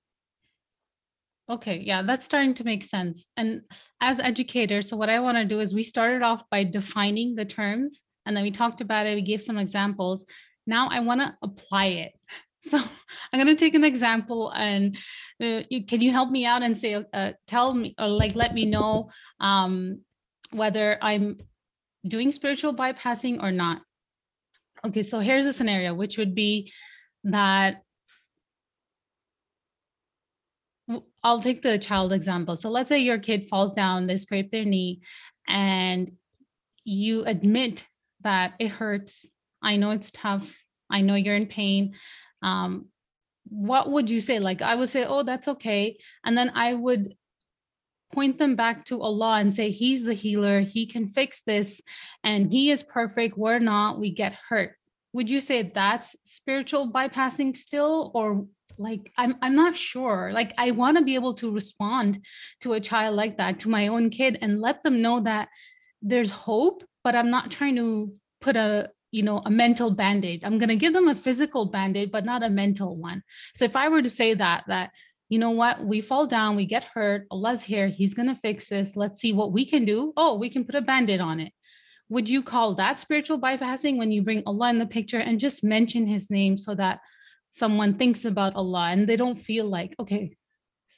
Okay, 1.49 1.77
yeah, 1.77 2.01
that's 2.01 2.25
starting 2.25 2.53
to 2.55 2.63
make 2.63 2.83
sense. 2.83 3.27
And 3.37 3.61
as 4.01 4.19
educators, 4.19 4.89
so 4.89 4.97
what 4.97 5.09
I 5.09 5.19
want 5.19 5.37
to 5.37 5.45
do 5.45 5.59
is 5.59 5.73
we 5.73 5.83
started 5.83 6.21
off 6.21 6.43
by 6.49 6.63
defining 6.63 7.35
the 7.35 7.45
terms 7.45 8.03
and 8.25 8.35
then 8.35 8.43
we 8.43 8.51
talked 8.51 8.81
about 8.81 9.05
it, 9.07 9.15
we 9.15 9.21
gave 9.21 9.41
some 9.41 9.57
examples. 9.57 10.25
Now 10.65 10.89
I 10.89 10.99
want 10.99 11.21
to 11.21 11.35
apply 11.41 11.85
it. 11.85 12.13
So 12.71 12.77
I'm 13.31 13.43
going 13.43 13.55
to 13.55 13.59
take 13.59 13.75
an 13.75 13.83
example 13.83 14.51
and 14.51 14.97
uh, 15.41 15.61
you, 15.69 15.85
can 15.85 16.01
you 16.01 16.11
help 16.11 16.29
me 16.29 16.45
out 16.45 16.63
and 16.63 16.77
say, 16.77 17.03
uh, 17.13 17.31
tell 17.47 17.73
me 17.73 17.95
or 17.99 18.07
like, 18.07 18.35
let 18.35 18.53
me 18.53 18.65
know 18.65 19.09
um, 19.39 20.01
whether 20.51 20.97
I'm 21.01 21.37
doing 22.05 22.31
spiritual 22.31 22.73
bypassing 22.73 23.41
or 23.41 23.51
not. 23.51 23.81
Okay, 24.85 25.03
so 25.03 25.19
here's 25.19 25.45
a 25.45 25.53
scenario, 25.53 25.93
which 25.93 26.17
would 26.17 26.35
be 26.35 26.71
that 27.23 27.83
I'll 31.23 31.41
take 31.41 31.61
the 31.61 31.77
child 31.79 32.13
example. 32.13 32.55
So 32.55 32.69
let's 32.69 32.89
say 32.89 32.99
your 32.99 33.17
kid 33.17 33.47
falls 33.47 33.73
down, 33.73 34.07
they 34.07 34.17
scrape 34.17 34.51
their 34.51 34.65
knee, 34.65 35.01
and 35.47 36.11
you 36.83 37.23
admit 37.25 37.85
that 38.21 38.53
it 38.59 38.69
hurts. 38.69 39.25
I 39.61 39.75
know 39.75 39.91
it's 39.91 40.11
tough. 40.11 40.55
I 40.89 41.01
know 41.01 41.15
you're 41.15 41.35
in 41.35 41.47
pain 41.47 41.95
um, 42.47 42.85
what 43.49 43.89
would 43.89 44.09
you 44.09 44.21
say? 44.21 44.39
Like 44.39 44.61
I 44.61 44.75
would 44.75 44.89
say, 44.89 45.05
oh, 45.05 45.23
that's 45.23 45.47
okay. 45.47 45.97
And 46.23 46.37
then 46.37 46.51
I 46.55 46.73
would 46.73 47.15
point 48.13 48.37
them 48.37 48.55
back 48.55 48.85
to 48.85 49.01
Allah 49.01 49.35
and 49.39 49.53
say, 49.53 49.69
He's 49.69 50.05
the 50.05 50.13
healer, 50.13 50.61
He 50.61 50.85
can 50.85 51.07
fix 51.07 51.41
this, 51.41 51.81
and 52.23 52.51
He 52.51 52.71
is 52.71 52.83
perfect. 52.83 53.37
We're 53.37 53.59
not, 53.59 53.99
we 53.99 54.11
get 54.11 54.37
hurt. 54.49 54.75
Would 55.13 55.29
you 55.29 55.39
say 55.39 55.61
that's 55.63 56.15
spiritual 56.25 56.91
bypassing 56.91 57.55
still? 57.57 58.11
Or 58.13 58.45
like 58.77 59.11
I'm 59.17 59.35
I'm 59.41 59.55
not 59.55 59.75
sure. 59.75 60.31
Like 60.33 60.53
I 60.57 60.71
want 60.71 60.97
to 60.97 61.03
be 61.03 61.15
able 61.15 61.33
to 61.35 61.51
respond 61.51 62.25
to 62.61 62.73
a 62.73 62.79
child 62.79 63.15
like 63.15 63.37
that, 63.37 63.61
to 63.61 63.69
my 63.69 63.87
own 63.87 64.09
kid, 64.09 64.37
and 64.41 64.61
let 64.61 64.83
them 64.83 65.01
know 65.01 65.21
that 65.21 65.49
there's 66.01 66.31
hope, 66.31 66.83
but 67.03 67.15
I'm 67.15 67.31
not 67.31 67.51
trying 67.51 67.75
to 67.77 68.13
put 68.41 68.55
a 68.55 68.91
you 69.11 69.23
know 69.23 69.41
a 69.45 69.49
mental 69.49 69.91
band-aid. 69.91 70.43
I'm 70.43 70.57
going 70.57 70.69
to 70.69 70.75
give 70.75 70.93
them 70.93 71.07
a 71.07 71.15
physical 71.15 71.65
band-aid 71.65 72.11
but 72.11 72.25
not 72.25 72.43
a 72.43 72.49
mental 72.49 72.95
one. 72.95 73.23
So 73.55 73.65
if 73.65 73.75
i 73.75 73.89
were 73.89 74.01
to 74.01 74.09
say 74.09 74.33
that 74.33 74.63
that 74.67 74.91
you 75.29 75.39
know 75.39 75.51
what? 75.51 75.83
We 75.83 76.01
fall 76.01 76.27
down 76.27 76.55
we 76.55 76.65
get 76.65 76.83
hurt 76.83 77.27
oh, 77.31 77.35
allah's 77.35 77.63
here 77.63 77.87
he's 77.87 78.13
going 78.13 78.29
to 78.29 78.35
fix 78.35 78.69
this 78.69 78.95
let's 78.95 79.19
see 79.19 79.33
what 79.33 79.51
we 79.51 79.65
can 79.65 79.85
do. 79.85 80.13
Oh 80.17 80.37
we 80.37 80.49
can 80.49 80.65
put 80.65 80.75
a 80.75 80.81
band-aid 80.81 81.21
on 81.21 81.39
it. 81.39 81.53
Would 82.09 82.29
you 82.29 82.41
call 82.41 82.75
that 82.75 82.99
spiritual 82.99 83.39
bypassing 83.39 83.97
when 83.97 84.11
you 84.11 84.21
bring 84.23 84.43
allah 84.45 84.69
in 84.69 84.79
the 84.79 84.85
picture 84.85 85.19
and 85.19 85.39
just 85.39 85.63
mention 85.63 86.07
his 86.07 86.29
name 86.29 86.57
so 86.57 86.75
that 86.75 86.99
someone 87.51 87.97
thinks 87.97 88.25
about 88.25 88.55
allah 88.55 88.87
and 88.91 89.07
they 89.07 89.17
don't 89.17 89.39
feel 89.39 89.65
like 89.65 89.95
okay 89.99 90.36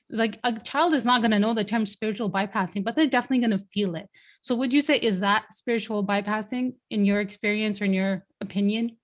like 0.10 0.40
a 0.44 0.54
child 0.60 0.94
is 0.94 1.06
not 1.06 1.22
going 1.22 1.32
to 1.32 1.40
know 1.40 1.54
the 1.54 1.64
term 1.64 1.86
spiritual 1.86 2.30
bypassing 2.30 2.84
but 2.84 2.96
they're 2.96 3.08
definitely 3.08 3.40
going 3.40 3.58
to 3.58 3.66
feel 3.74 3.96
it 3.96 4.10
so 4.42 4.56
would 4.56 4.74
you 4.74 4.82
say 4.82 4.98
is 4.98 5.20
that 5.20 5.52
spiritual 5.54 6.06
bypassing 6.06 6.74
in 6.90 7.06
your 7.06 7.20
experience 7.20 7.82
or 7.82 7.86
in 7.86 7.94
your 7.94 8.26
opinion 8.42 8.96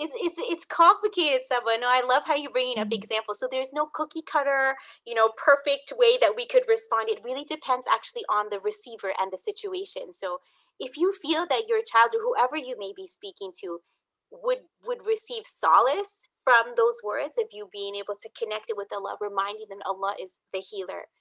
it's, 0.00 0.12
it's, 0.16 0.36
it's 0.38 0.64
complicated 0.64 1.40
Saba. 1.48 1.76
no 1.80 1.88
i 1.88 2.02
love 2.06 2.22
how 2.26 2.34
you're 2.34 2.52
bringing 2.52 2.78
up 2.78 2.88
mm-hmm. 2.88 3.02
examples 3.02 3.38
so 3.40 3.48
there's 3.50 3.72
no 3.72 3.88
cookie 3.92 4.22
cutter 4.30 4.74
you 5.06 5.14
know 5.14 5.30
perfect 5.36 5.92
way 5.96 6.16
that 6.20 6.36
we 6.36 6.46
could 6.46 6.62
respond 6.68 7.08
it 7.08 7.20
really 7.24 7.44
depends 7.44 7.86
actually 7.92 8.22
on 8.30 8.46
the 8.50 8.60
receiver 8.60 9.12
and 9.18 9.32
the 9.32 9.38
situation 9.38 10.12
so 10.12 10.38
if 10.78 10.96
you 10.96 11.12
feel 11.12 11.46
that 11.48 11.68
your 11.68 11.80
child 11.82 12.10
or 12.14 12.22
whoever 12.22 12.56
you 12.56 12.76
may 12.78 12.92
be 12.94 13.06
speaking 13.06 13.50
to 13.60 13.80
would 14.30 14.58
would 14.84 15.06
receive 15.06 15.44
solace 15.46 16.28
from 16.48 16.72
those 16.80 17.04
words 17.04 17.36
of 17.36 17.52
you 17.52 17.68
being 17.70 17.94
able 17.94 18.16
to 18.16 18.30
connect 18.32 18.70
it 18.70 18.76
with 18.76 18.88
Allah, 18.90 19.20
reminding 19.20 19.68
them 19.68 19.84
Allah 19.84 20.14
is 20.16 20.40
the 20.50 20.60
healer. 20.60 21.12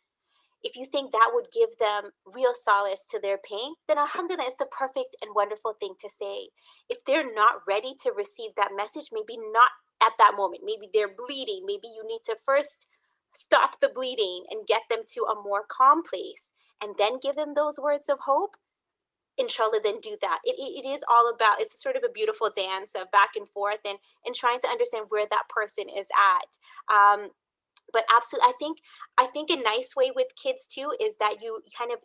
If 0.64 0.78
you 0.78 0.86
think 0.86 1.12
that 1.12 1.32
would 1.34 1.52
give 1.52 1.76
them 1.80 2.16
real 2.26 2.54
solace 2.56 3.04
to 3.12 3.20
their 3.20 3.38
pain, 3.38 3.76
then 3.90 3.98
Alhamdulillah, 3.98 4.48
it's 4.48 4.56
the 4.56 4.72
perfect 4.72 5.18
and 5.22 5.36
wonderful 5.36 5.76
thing 5.78 5.96
to 6.00 6.08
say. 6.08 6.56
If 6.88 7.04
they're 7.04 7.28
not 7.28 7.68
ready 7.68 7.94
to 8.04 8.16
receive 8.16 8.52
that 8.56 8.72
message, 8.74 9.10
maybe 9.12 9.36
not 9.36 9.76
at 10.02 10.14
that 10.18 10.32
moment, 10.38 10.64
maybe 10.64 10.88
they're 10.94 11.12
bleeding, 11.12 11.68
maybe 11.68 11.92
you 11.92 12.08
need 12.08 12.24
to 12.28 12.38
first 12.40 12.88
stop 13.36 13.82
the 13.82 13.92
bleeding 13.94 14.46
and 14.50 14.66
get 14.66 14.84
them 14.90 15.04
to 15.14 15.28
a 15.28 15.36
more 15.36 15.64
calm 15.68 16.04
place 16.08 16.54
and 16.82 16.96
then 16.98 17.20
give 17.22 17.36
them 17.36 17.52
those 17.54 17.78
words 17.78 18.08
of 18.08 18.20
hope 18.24 18.56
inshallah 19.38 19.80
then 19.84 20.00
do 20.02 20.18
that. 20.22 20.40
It, 20.44 20.56
it 20.58 20.88
is 20.88 21.04
all 21.10 21.30
about 21.34 21.62
it's 21.62 21.82
sort 21.82 21.96
of 21.96 22.04
a 22.04 22.12
beautiful 22.12 22.50
dance 22.56 22.94
of 22.96 23.12
back 23.12 23.32
and 23.36 23.48
forth 23.50 23.80
and 23.86 23.98
and 24.26 24.36
trying 24.36 24.60
to 24.62 24.68
understand 24.68 25.06
where 25.10 25.28
that 25.30 25.50
person 25.50 25.86
is 25.90 26.08
at. 26.14 26.94
Um, 26.94 27.30
but 27.94 28.04
absolutely 28.14 28.50
i 28.50 28.54
think 28.60 28.80
i 29.18 29.26
think 29.28 29.50
a 29.50 29.56
nice 29.56 29.96
way 29.96 30.12
with 30.14 30.28
kids 30.42 30.68
too 30.68 30.92
is 31.00 31.16
that 31.22 31.36
you 31.42 31.62
kind 31.78 31.92
of 31.92 32.00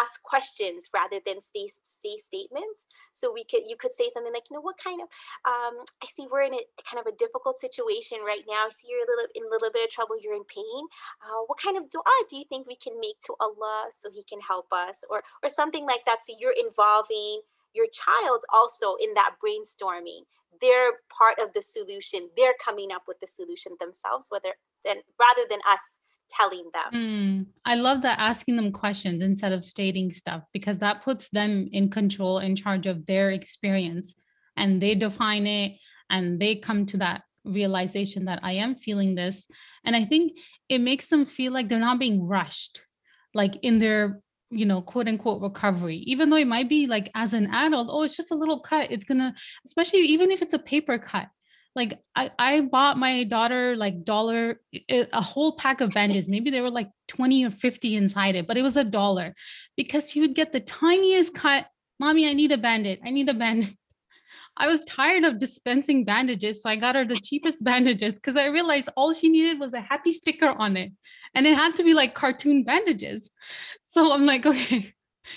ask 0.00 0.22
questions 0.22 0.88
rather 0.92 1.20
than 1.24 1.40
say, 1.40 1.68
say 1.68 2.16
statements. 2.16 2.86
So 3.12 3.32
we 3.32 3.44
could 3.44 3.62
you 3.66 3.76
could 3.76 3.92
say 3.92 4.10
something 4.12 4.32
like, 4.32 4.44
you 4.50 4.56
know, 4.56 4.60
what 4.60 4.78
kind 4.78 5.00
of 5.00 5.08
um, 5.44 5.84
I 6.02 6.06
see 6.06 6.26
we're 6.30 6.42
in 6.42 6.54
a 6.54 6.62
kind 6.84 7.00
of 7.00 7.06
a 7.06 7.16
difficult 7.16 7.60
situation 7.60 8.18
right 8.24 8.44
now. 8.48 8.66
I 8.66 8.70
see 8.70 8.88
you're 8.88 9.04
a 9.04 9.10
little 9.10 9.28
in 9.34 9.44
a 9.44 9.50
little 9.50 9.70
bit 9.72 9.84
of 9.84 9.90
trouble. 9.90 10.16
You're 10.20 10.36
in 10.36 10.44
pain. 10.44 10.82
Uh, 11.22 11.44
what 11.46 11.58
kind 11.58 11.76
of 11.76 11.88
dua 11.90 12.16
do 12.28 12.36
you 12.36 12.44
think 12.48 12.66
we 12.66 12.76
can 12.76 12.98
make 13.00 13.18
to 13.26 13.34
Allah 13.40 13.90
so 13.90 14.10
He 14.12 14.24
can 14.24 14.40
help 14.40 14.68
us, 14.72 15.04
or 15.10 15.22
or 15.42 15.48
something 15.48 15.86
like 15.86 16.04
that? 16.06 16.22
So 16.24 16.34
you're 16.38 16.56
involving 16.56 17.42
your 17.74 17.86
child 17.92 18.40
also 18.52 18.96
in 19.00 19.12
that 19.14 19.36
brainstorming 19.36 20.24
they're 20.60 21.04
part 21.12 21.38
of 21.38 21.52
the 21.52 21.60
solution 21.60 22.30
they're 22.36 22.56
coming 22.64 22.90
up 22.90 23.02
with 23.06 23.20
the 23.20 23.26
solution 23.26 23.72
themselves 23.78 24.26
whether 24.30 24.54
rather 24.84 25.44
than 25.50 25.60
us 25.68 26.00
telling 26.30 26.70
them. 26.72 26.92
Mm, 26.94 27.46
I 27.64 27.74
love 27.76 28.02
that 28.02 28.18
asking 28.18 28.56
them 28.56 28.72
questions 28.72 29.22
instead 29.22 29.52
of 29.52 29.64
stating 29.64 30.12
stuff 30.12 30.42
because 30.52 30.78
that 30.80 31.02
puts 31.02 31.28
them 31.30 31.68
in 31.72 31.90
control, 31.90 32.38
in 32.38 32.56
charge 32.56 32.86
of 32.86 33.06
their 33.06 33.30
experience, 33.30 34.14
and 34.56 34.80
they 34.80 34.94
define 34.94 35.46
it 35.46 35.72
and 36.10 36.40
they 36.40 36.56
come 36.56 36.86
to 36.86 36.98
that 36.98 37.22
realization 37.44 38.24
that 38.26 38.40
I 38.42 38.52
am 38.52 38.74
feeling 38.74 39.14
this. 39.14 39.46
And 39.84 39.94
I 39.94 40.04
think 40.04 40.38
it 40.68 40.80
makes 40.80 41.08
them 41.08 41.26
feel 41.26 41.52
like 41.52 41.68
they're 41.68 41.78
not 41.78 41.98
being 41.98 42.26
rushed, 42.26 42.80
like 43.34 43.56
in 43.62 43.78
their 43.78 44.20
you 44.50 44.64
know 44.64 44.80
quote 44.80 45.08
unquote 45.08 45.42
recovery 45.42 45.96
even 46.06 46.30
though 46.30 46.36
it 46.36 46.46
might 46.46 46.68
be 46.68 46.86
like 46.86 47.10
as 47.16 47.34
an 47.34 47.52
adult 47.52 47.88
oh 47.90 48.04
it's 48.04 48.16
just 48.16 48.30
a 48.30 48.36
little 48.36 48.60
cut 48.60 48.92
it's 48.92 49.04
gonna 49.04 49.34
especially 49.64 49.98
even 49.98 50.30
if 50.30 50.40
it's 50.40 50.54
a 50.54 50.58
paper 50.58 50.98
cut 50.98 51.26
like 51.76 52.00
I, 52.16 52.30
I 52.38 52.60
bought 52.62 52.98
my 52.98 53.24
daughter 53.24 53.76
like 53.76 54.04
dollar 54.04 54.60
a 54.90 55.20
whole 55.20 55.56
pack 55.56 55.80
of 55.82 55.92
bandages 55.92 56.26
maybe 56.34 56.50
there 56.50 56.62
were 56.62 56.70
like 56.70 56.88
20 57.08 57.44
or 57.44 57.50
50 57.50 57.94
inside 57.94 58.34
it 58.34 58.48
but 58.48 58.56
it 58.56 58.62
was 58.62 58.76
a 58.76 58.84
dollar. 58.84 59.34
Because 59.76 60.10
she 60.10 60.20
would 60.20 60.34
get 60.34 60.52
the 60.52 60.60
tiniest 60.60 61.34
cut 61.34 61.66
mommy 62.00 62.28
i 62.28 62.32
need 62.32 62.52
a 62.52 62.58
bandage 62.58 62.98
i 63.04 63.10
need 63.10 63.28
a 63.28 63.34
bandage 63.34 63.76
i 64.56 64.66
was 64.66 64.84
tired 64.84 65.24
of 65.24 65.38
dispensing 65.38 66.04
bandages 66.04 66.62
so 66.62 66.68
i 66.68 66.76
got 66.76 66.94
her 66.94 67.04
the 67.04 67.16
cheapest 67.16 67.62
bandages 67.70 68.14
because 68.14 68.36
i 68.36 68.46
realized 68.46 68.88
all 68.96 69.12
she 69.12 69.28
needed 69.28 69.60
was 69.60 69.72
a 69.74 69.80
happy 69.80 70.12
sticker 70.12 70.48
on 70.48 70.76
it. 70.76 70.92
And 71.34 71.46
it 71.46 71.54
had 71.54 71.76
to 71.76 71.84
be 71.84 71.92
like 71.92 72.14
cartoon 72.14 72.64
bandages. 72.64 73.30
So 73.84 74.12
i'm 74.12 74.26
like 74.26 74.46
okay 74.46 74.92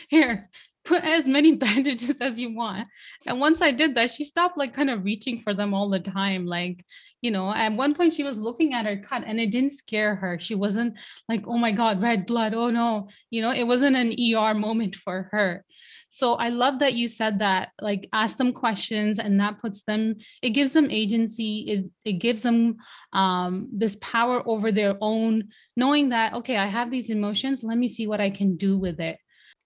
here 0.08 0.49
put 0.89 1.04
as 1.04 1.25
many 1.28 1.56
bandages 1.65 2.17
as 2.19 2.39
you 2.39 2.54
want. 2.54 2.88
And 3.25 3.39
once 3.39 3.62
I 3.62 3.71
did 3.71 3.95
that, 3.95 4.12
she 4.12 4.23
stopped 4.23 4.58
like 4.58 4.73
kind 4.73 4.89
of 4.89 5.06
reaching 5.06 5.39
for 5.39 5.54
them 5.54 5.73
all 5.73 5.89
the 5.89 5.99
time. 5.99 6.45
Like, 6.45 6.84
you 7.21 7.32
know, 7.32 7.54
at 7.54 7.73
one 7.73 7.93
point 7.93 8.13
she 8.13 8.23
was 8.23 8.39
looking 8.39 8.73
at 8.73 8.86
her 8.86 8.97
cut 8.97 9.23
and 9.25 9.39
it 9.39 9.52
didn't 9.52 9.73
scare 9.73 10.15
her. 10.15 10.39
She 10.39 10.56
wasn't 10.56 10.97
like, 11.30 11.43
oh 11.45 11.58
my 11.58 11.71
God, 11.71 12.02
red 12.02 12.25
blood. 12.25 12.54
Oh 12.54 12.71
no. 12.71 13.10
You 13.30 13.41
know, 13.41 13.52
it 13.52 13.63
wasn't 13.63 13.95
an 13.95 14.15
ER 14.19 14.54
moment 14.54 14.95
for 14.95 15.30
her. 15.32 15.63
So 16.12 16.34
I 16.34 16.49
love 16.49 16.80
that 16.80 16.95
you 16.95 17.08
said 17.08 17.38
that, 17.38 17.69
like 17.80 18.10
ask 18.12 18.38
them 18.38 18.52
questions 18.52 19.19
and 19.19 19.39
that 19.39 19.62
puts 19.62 19.84
them, 19.84 20.15
it 20.41 20.52
gives 20.52 20.73
them 20.73 20.89
agency. 20.89 21.60
It, 21.67 21.86
it 22.04 22.13
gives 22.13 22.41
them 22.41 22.78
um, 23.13 23.69
this 23.71 23.95
power 24.02 24.41
over 24.47 24.71
their 24.71 24.95
own, 25.02 25.49
knowing 25.75 26.10
that, 26.10 26.34
okay, 26.34 26.58
I 26.58 26.65
have 26.65 26.89
these 26.89 27.12
emotions. 27.12 27.63
Let 27.63 27.78
me 27.78 27.88
see 27.88 28.08
what 28.08 28.19
I 28.19 28.32
can 28.32 28.58
do 28.58 28.80
with 28.80 28.99
it 28.99 29.21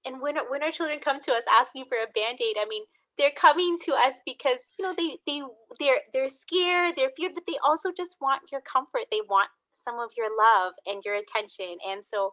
and 0.06 0.22
when 0.22 0.36
when 0.50 0.64
our 0.64 0.72
children 0.72 1.00
come 1.00 1.20
to 1.20 1.32
us 1.32 1.44
asking 1.50 1.86
for 1.86 1.98
a 1.98 2.12
band-aid 2.14 2.56
i 2.60 2.66
mean 2.68 2.84
they're 3.18 3.32
coming 3.32 3.78
to 3.86 3.94
us 3.94 4.16
because 4.26 4.58
you 4.78 4.84
know 4.84 4.94
they 4.98 5.18
they 5.28 5.42
they're 5.80 6.02
they're 6.14 6.30
scared 6.30 6.96
they're 6.96 7.12
feared 7.16 7.34
but 7.36 7.44
they 7.48 7.58
also 7.64 7.90
just 7.96 8.18
want 8.20 8.42
your 8.52 8.62
comfort. 8.62 9.04
They 9.12 9.22
want 9.28 9.50
some 9.72 10.00
of 10.00 10.12
your 10.18 10.30
love 10.38 10.74
and 10.86 11.04
your 11.04 11.16
attention 11.16 11.78
and 11.86 12.04
so 12.06 12.32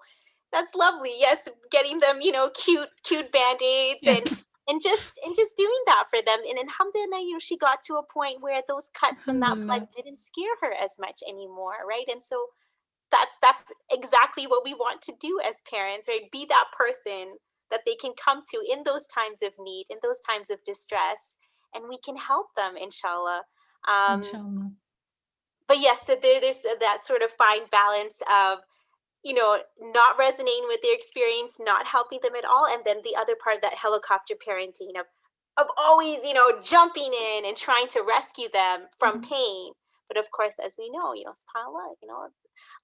that's 0.52 0.74
lovely 0.74 1.14
yes 1.18 1.48
getting 1.70 1.98
them 1.98 2.20
you 2.20 2.32
know 2.32 2.50
cute 2.50 2.88
cute 3.04 3.32
band-aids 3.32 4.00
yeah. 4.02 4.16
and 4.18 4.38
and 4.68 4.80
just 4.80 5.18
and 5.24 5.34
just 5.34 5.56
doing 5.56 5.82
that 5.86 6.04
for 6.10 6.20
them 6.24 6.38
and 6.48 6.58
alhamdulillah 6.58 7.24
you 7.24 7.32
know 7.32 7.38
she 7.40 7.56
got 7.56 7.82
to 7.82 7.94
a 7.94 8.02
point 8.02 8.40
where 8.40 8.62
those 8.68 8.88
cuts 8.94 9.26
and 9.26 9.42
that 9.42 9.54
mm-hmm. 9.54 9.66
blood 9.66 9.88
didn't 9.94 10.18
scare 10.18 10.54
her 10.62 10.72
as 10.72 10.92
much 10.98 11.20
anymore 11.28 11.82
right? 11.88 12.06
And 12.08 12.22
so 12.22 12.46
that's 13.10 13.34
that's 13.42 13.72
exactly 13.90 14.46
what 14.46 14.64
we 14.64 14.74
want 14.74 15.02
to 15.02 15.12
do 15.20 15.40
as 15.44 15.56
parents 15.68 16.06
right? 16.06 16.30
Be 16.30 16.46
that 16.48 16.66
person 16.76 17.34
that 17.70 17.82
they 17.86 17.94
can 17.94 18.12
come 18.12 18.42
to 18.50 18.62
in 18.70 18.82
those 18.84 19.06
times 19.06 19.42
of 19.42 19.52
need, 19.58 19.86
in 19.90 19.98
those 20.02 20.20
times 20.20 20.50
of 20.50 20.58
distress, 20.64 21.36
and 21.74 21.84
we 21.88 21.98
can 21.98 22.16
help 22.16 22.48
them, 22.56 22.74
inshallah. 22.80 23.42
Um, 23.88 24.22
inshallah. 24.22 24.70
But 25.68 25.80
yes, 25.80 26.06
so 26.06 26.16
there, 26.20 26.40
there's 26.40 26.62
that 26.80 26.98
sort 27.04 27.22
of 27.22 27.30
fine 27.32 27.70
balance 27.70 28.22
of, 28.30 28.58
you 29.22 29.34
know, 29.34 29.60
not 29.80 30.18
resonating 30.18 30.64
with 30.66 30.82
their 30.82 30.94
experience, 30.94 31.58
not 31.60 31.86
helping 31.86 32.18
them 32.22 32.34
at 32.36 32.44
all, 32.44 32.66
and 32.66 32.82
then 32.84 32.98
the 33.04 33.14
other 33.16 33.36
part 33.42 33.56
of 33.56 33.62
that 33.62 33.74
helicopter 33.74 34.34
parenting 34.34 34.98
of, 34.98 35.06
of 35.56 35.66
always, 35.78 36.24
you 36.24 36.34
know, 36.34 36.60
jumping 36.60 37.12
in 37.14 37.44
and 37.44 37.56
trying 37.56 37.86
to 37.88 38.02
rescue 38.02 38.48
them 38.52 38.88
from 38.98 39.20
mm-hmm. 39.20 39.30
pain. 39.30 39.72
But 40.08 40.18
of 40.18 40.32
course, 40.32 40.54
as 40.58 40.72
we 40.76 40.90
know, 40.90 41.14
you 41.14 41.22
know, 41.22 41.30
subhanAllah, 41.30 41.94
you 42.02 42.08
know, 42.08 42.28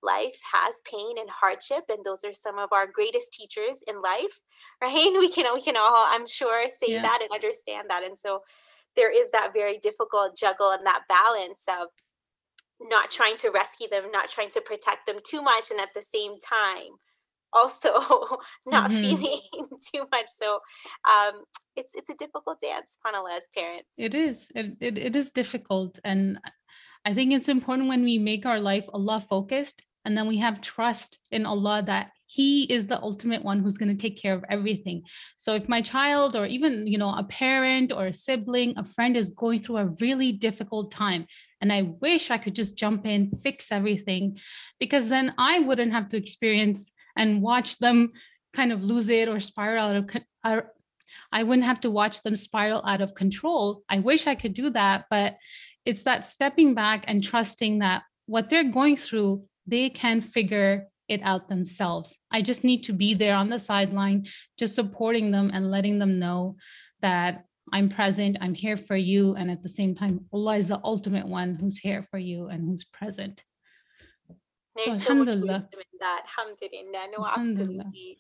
life 0.03 0.39
has 0.53 0.77
pain 0.85 1.19
and 1.19 1.29
hardship 1.31 1.85
and 1.89 2.05
those 2.05 2.25
are 2.25 2.35
some 2.35 2.59
of 2.59 2.73
our 2.73 2.87
greatest 2.87 3.33
teachers 3.33 3.79
in 3.87 4.01
life 4.01 4.41
right 4.83 5.13
we 5.19 5.31
can 5.31 5.53
we 5.55 5.63
can 5.63 5.77
all 5.77 6.07
i'm 6.09 6.27
sure 6.27 6.69
say 6.69 6.93
yeah. 6.93 7.03
that 7.03 7.21
and 7.23 7.31
understand 7.33 7.89
that 7.89 8.05
and 8.05 8.19
so 8.19 8.43
there 8.95 9.11
is 9.11 9.31
that 9.31 9.53
very 9.53 9.79
difficult 9.79 10.37
juggle 10.37 10.71
and 10.71 10.87
that 10.87 11.03
balance 11.09 11.65
of 11.69 11.89
not 12.81 13.11
trying 13.11 13.37
to 13.39 13.51
rescue 13.51 13.89
them 13.89 14.11
not 14.13 14.31
trying 14.31 14.51
to 14.51 14.61
protect 14.61 15.07
them 15.07 15.17
too 15.25 15.43
much 15.43 15.71
and 15.71 15.81
at 15.81 15.89
the 15.95 16.03
same 16.03 16.35
time 16.41 16.93
also 17.53 17.93
not 18.67 18.91
mm-hmm. 18.91 19.01
feeling 19.01 19.41
too 19.95 20.05
much 20.13 20.27
so 20.27 20.59
um 21.09 21.45
it's 21.75 21.95
it's 21.95 22.11
a 22.11 22.15
difficult 22.19 22.61
dance 22.61 22.99
panel 23.05 23.27
as 23.29 23.43
parents 23.57 23.89
it 23.97 24.15
is 24.15 24.49
it, 24.55 24.77
it, 24.81 24.99
it 24.99 25.17
is 25.17 25.31
difficult 25.31 25.99
and 26.05 26.39
I 27.07 27.15
think 27.15 27.33
it's 27.33 27.49
important 27.49 27.89
when 27.89 28.03
we 28.03 28.19
make 28.19 28.45
our 28.45 28.59
life 28.59 28.87
Allah 28.93 29.21
focused 29.21 29.85
and 30.05 30.19
then 30.19 30.27
we 30.27 30.39
have 30.39 30.61
trust 30.61 31.19
in 31.31 31.47
Allah 31.47 31.83
that 31.87 32.11
he 32.27 32.65
is 32.65 32.89
the 32.89 33.01
ultimate 33.01 33.45
one 33.45 33.61
who's 33.61 33.79
going 33.79 33.97
to 33.97 34.03
take 34.03 34.21
care 34.21 34.35
of 34.35 34.45
everything. 34.51 35.05
So 35.37 35.55
if 35.55 35.69
my 35.69 35.81
child 35.81 36.35
or 36.35 36.47
even 36.47 36.89
you 36.89 36.99
know 36.99 37.15
a 37.15 37.23
parent 37.23 37.93
or 37.93 38.09
a 38.09 38.13
sibling 38.13 38.75
a 38.77 38.83
friend 38.85 39.17
is 39.17 39.31
going 39.31 39.61
through 39.61 39.77
a 39.77 39.95
really 40.01 40.33
difficult 40.33 40.91
time 40.91 41.27
and 41.61 41.73
i 41.73 41.83
wish 42.01 42.31
i 42.31 42.39
could 42.39 42.55
just 42.55 42.77
jump 42.77 43.07
in 43.07 43.31
fix 43.43 43.73
everything 43.73 44.39
because 44.79 45.09
then 45.09 45.33
i 45.39 45.59
wouldn't 45.61 45.93
have 45.93 46.09
to 46.09 46.17
experience 46.17 46.91
and 47.17 47.41
watch 47.41 47.79
them 47.79 48.13
kind 48.53 48.73
of 48.73 48.83
lose 48.83 49.09
it 49.09 49.29
or 49.29 49.41
spiral 49.41 49.87
out 49.87 49.97
of 49.97 50.65
I 51.33 51.43
wouldn't 51.43 51.67
have 51.67 51.81
to 51.83 51.91
watch 51.91 52.23
them 52.23 52.37
spiral 52.37 52.85
out 52.87 53.01
of 53.01 53.15
control. 53.15 53.83
I 53.89 53.99
wish 54.01 54.27
I 54.27 54.35
could 54.35 54.55
do 54.55 54.71
that, 54.71 55.07
but 55.11 55.37
it's 55.85 56.03
that 56.03 56.27
stepping 56.27 56.75
back 56.75 57.05
and 57.07 57.23
trusting 57.23 57.79
that 57.79 58.03
what 58.27 58.51
they're 58.51 58.65
going 58.71 58.97
through, 58.97 59.45
they 59.67 59.89
can 59.91 60.21
figure 60.21 60.87
it 61.09 61.23
out 61.23 61.49
themselves. 61.49 62.17
I 62.31 62.43
just 62.43 62.65
need 62.65 62.83
to 62.85 62.93
be 62.93 63.15
there 63.15 63.37
on 63.37 63.49
the 63.49 63.61
sideline, 63.61 64.27
just 64.59 64.75
supporting 64.75 65.31
them 65.31 65.51
and 65.55 65.71
letting 65.71 65.99
them 65.99 66.19
know 66.19 66.57
that 67.03 67.45
I'm 67.73 67.89
present, 67.89 68.39
I'm 68.41 68.55
here 68.55 68.77
for 68.77 68.97
you. 68.97 69.35
And 69.35 69.51
at 69.51 69.63
the 69.63 69.69
same 69.69 69.95
time, 69.95 70.27
Allah 70.33 70.57
is 70.57 70.69
the 70.69 70.81
ultimate 70.83 71.27
one 71.27 71.57
who's 71.57 71.79
here 71.79 72.05
for 72.11 72.19
you 72.19 72.47
and 72.47 72.65
who's 72.65 72.85
present. 72.85 73.43
There's 74.77 75.03
so, 75.03 75.09
so 75.09 75.15
much 75.15 75.29
wisdom 75.29 75.81
in 75.81 75.99
that. 76.01 76.25
Alhamdulillah. 76.39 77.09
No, 77.17 77.27
absolutely. 77.27 78.19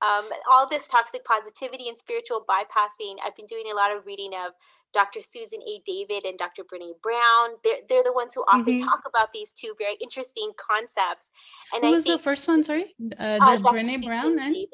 Um, 0.00 0.28
all 0.50 0.68
this 0.68 0.88
toxic 0.88 1.24
positivity 1.24 1.88
and 1.88 1.98
spiritual 1.98 2.44
bypassing, 2.48 3.16
I've 3.24 3.36
been 3.36 3.46
doing 3.46 3.64
a 3.72 3.74
lot 3.74 3.94
of 3.94 4.06
reading 4.06 4.32
of 4.34 4.52
Dr. 4.94 5.20
Susan 5.20 5.60
A. 5.62 5.82
David 5.84 6.24
and 6.24 6.38
Dr. 6.38 6.62
Brene 6.62 7.00
Brown. 7.02 7.50
They're, 7.64 7.78
they're 7.88 8.04
the 8.04 8.12
ones 8.12 8.32
who 8.34 8.42
often 8.42 8.76
mm-hmm. 8.76 8.86
talk 8.86 9.02
about 9.06 9.32
these 9.32 9.52
two 9.52 9.74
very 9.78 9.96
interesting 10.00 10.52
concepts. 10.56 11.30
And 11.74 11.82
who 11.82 11.88
I 11.88 11.96
was 11.96 12.04
think, 12.04 12.18
the 12.18 12.22
first 12.22 12.46
one? 12.48 12.64
Sorry, 12.64 12.94
uh, 13.18 13.38
uh, 13.40 13.56
Brene 13.58 14.04
Brown 14.04 14.38
and 14.38 14.54
David. 14.54 14.68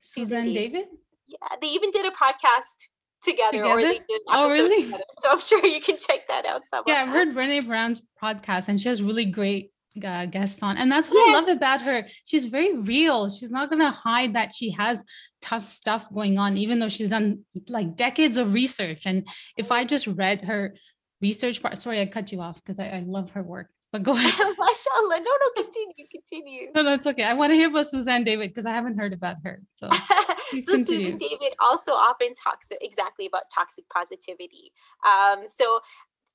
Susan, 0.00 0.28
Susan 0.28 0.44
David. 0.44 0.72
David. 0.72 0.88
Yeah, 1.26 1.56
they 1.60 1.68
even 1.68 1.90
did 1.90 2.06
a 2.06 2.10
podcast 2.10 2.88
together, 3.22 3.64
or 3.64 3.76
Together? 3.76 3.94
they 3.94 3.98
did 4.08 4.20
Oh, 4.28 4.50
really? 4.50 4.84
together. 4.84 5.04
So 5.22 5.30
I'm 5.30 5.40
sure 5.40 5.64
you 5.66 5.80
can 5.80 5.96
check 5.96 6.26
that 6.28 6.46
out 6.46 6.62
somewhere. 6.70 6.94
Yeah, 6.94 7.02
I've 7.02 7.08
heard 7.08 7.34
Brene 7.34 7.66
Brown's 7.66 8.02
podcast 8.22 8.68
and 8.68 8.80
she 8.80 8.88
has 8.88 9.02
really 9.02 9.24
great 9.24 9.72
uh, 10.04 10.26
guests 10.26 10.62
on. 10.62 10.76
And 10.76 10.90
that's 10.90 11.08
what 11.08 11.28
I 11.28 11.32
love 11.32 11.48
about 11.48 11.82
her. 11.82 12.06
She's 12.24 12.46
very 12.46 12.76
real. 12.76 13.30
She's 13.30 13.50
not 13.50 13.70
going 13.70 13.80
to 13.80 13.90
hide 13.90 14.34
that 14.34 14.52
she 14.52 14.70
has 14.72 15.02
tough 15.42 15.68
stuff 15.68 16.12
going 16.12 16.38
on, 16.38 16.56
even 16.56 16.78
though 16.78 16.88
she's 16.88 17.10
done 17.10 17.44
like 17.68 17.96
decades 17.96 18.36
of 18.36 18.52
research. 18.52 19.02
And 19.04 19.26
if 19.56 19.72
I 19.72 19.84
just 19.84 20.06
read 20.06 20.42
her 20.44 20.74
research 21.20 21.62
part, 21.62 21.80
sorry, 21.80 22.00
I 22.00 22.06
cut 22.06 22.32
you 22.32 22.40
off 22.40 22.56
because 22.56 22.78
I, 22.78 22.88
I 22.88 23.04
love 23.06 23.30
her 23.30 23.42
work, 23.42 23.68
but 23.92 24.02
go 24.02 24.12
ahead. 24.12 24.32
Mashallah. 24.58 25.20
No, 25.20 25.30
no, 25.30 25.62
continue, 25.62 26.06
continue. 26.10 26.68
No, 26.74 26.82
no, 26.82 26.94
it's 26.94 27.06
okay. 27.06 27.24
I 27.24 27.34
want 27.34 27.50
to 27.50 27.54
hear 27.54 27.68
about 27.68 27.90
Suzanne 27.90 28.24
David 28.24 28.50
because 28.50 28.66
I 28.66 28.72
haven't 28.72 28.98
heard 28.98 29.12
about 29.12 29.36
her. 29.44 29.60
So 29.74 29.88
so. 30.62 30.82
Susan 30.82 31.18
David 31.18 31.54
also 31.60 31.92
often 31.92 32.34
talks 32.34 32.68
exactly 32.80 33.26
about 33.26 33.44
toxic 33.54 33.88
positivity. 33.88 34.72
Um, 35.06 35.44
so 35.46 35.80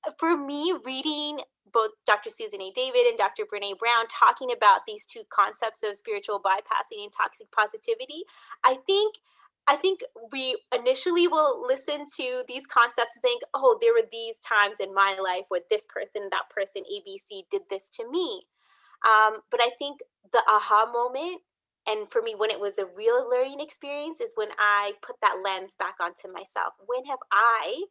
uh, 0.08 0.12
for 0.18 0.38
me, 0.38 0.76
reading 0.86 1.40
both 1.74 1.92
Dr. 2.06 2.30
Susan 2.30 2.62
A. 2.62 2.72
David 2.72 3.06
and 3.08 3.18
Dr. 3.18 3.44
Brene 3.44 3.78
Brown 3.78 4.06
talking 4.08 4.52
about 4.52 4.82
these 4.88 5.06
two 5.06 5.24
concepts 5.30 5.84
of 5.84 5.98
spiritual 5.98 6.40
bypassing 6.40 7.04
and 7.04 7.12
toxic 7.12 7.52
positivity, 7.52 8.24
I 8.64 8.76
think 8.86 9.16
I 9.66 9.78
think 9.78 10.02
we 10.30 10.58
initially 10.76 11.26
will 11.26 11.66
listen 11.66 12.06
to 12.18 12.44
these 12.50 12.68
concepts 12.68 13.16
and 13.16 13.22
think, 13.22 13.44
oh, 13.54 13.78
there 13.80 13.94
were 13.94 14.08
these 14.12 14.38
times 14.40 14.76
in 14.82 14.94
my 14.94 15.16
life 15.24 15.46
where 15.48 15.62
this 15.70 15.86
person, 15.88 16.28
that 16.32 16.50
person, 16.54 16.84
ABC 16.84 17.44
did 17.50 17.62
this 17.70 17.88
to 17.94 18.10
me. 18.10 18.44
Um, 19.08 19.40
but 19.50 19.62
I 19.62 19.70
think 19.80 20.02
the 20.34 20.44
aha 20.50 20.92
moment 20.92 21.42
and 21.88 22.10
for 22.12 22.22
me 22.22 22.34
when 22.36 22.50
it 22.50 22.60
was 22.60 22.78
a 22.78 22.86
real 22.86 23.30
learning 23.30 23.60
experience 23.60 24.22
is 24.22 24.34
when 24.36 24.50
i 24.58 24.94
put 25.02 25.16
that 25.22 25.42
lens 25.44 25.74
back 25.78 25.96
onto 26.02 26.32
myself 26.32 26.74
when 26.86 27.06
have 27.06 27.20
i 27.32 27.84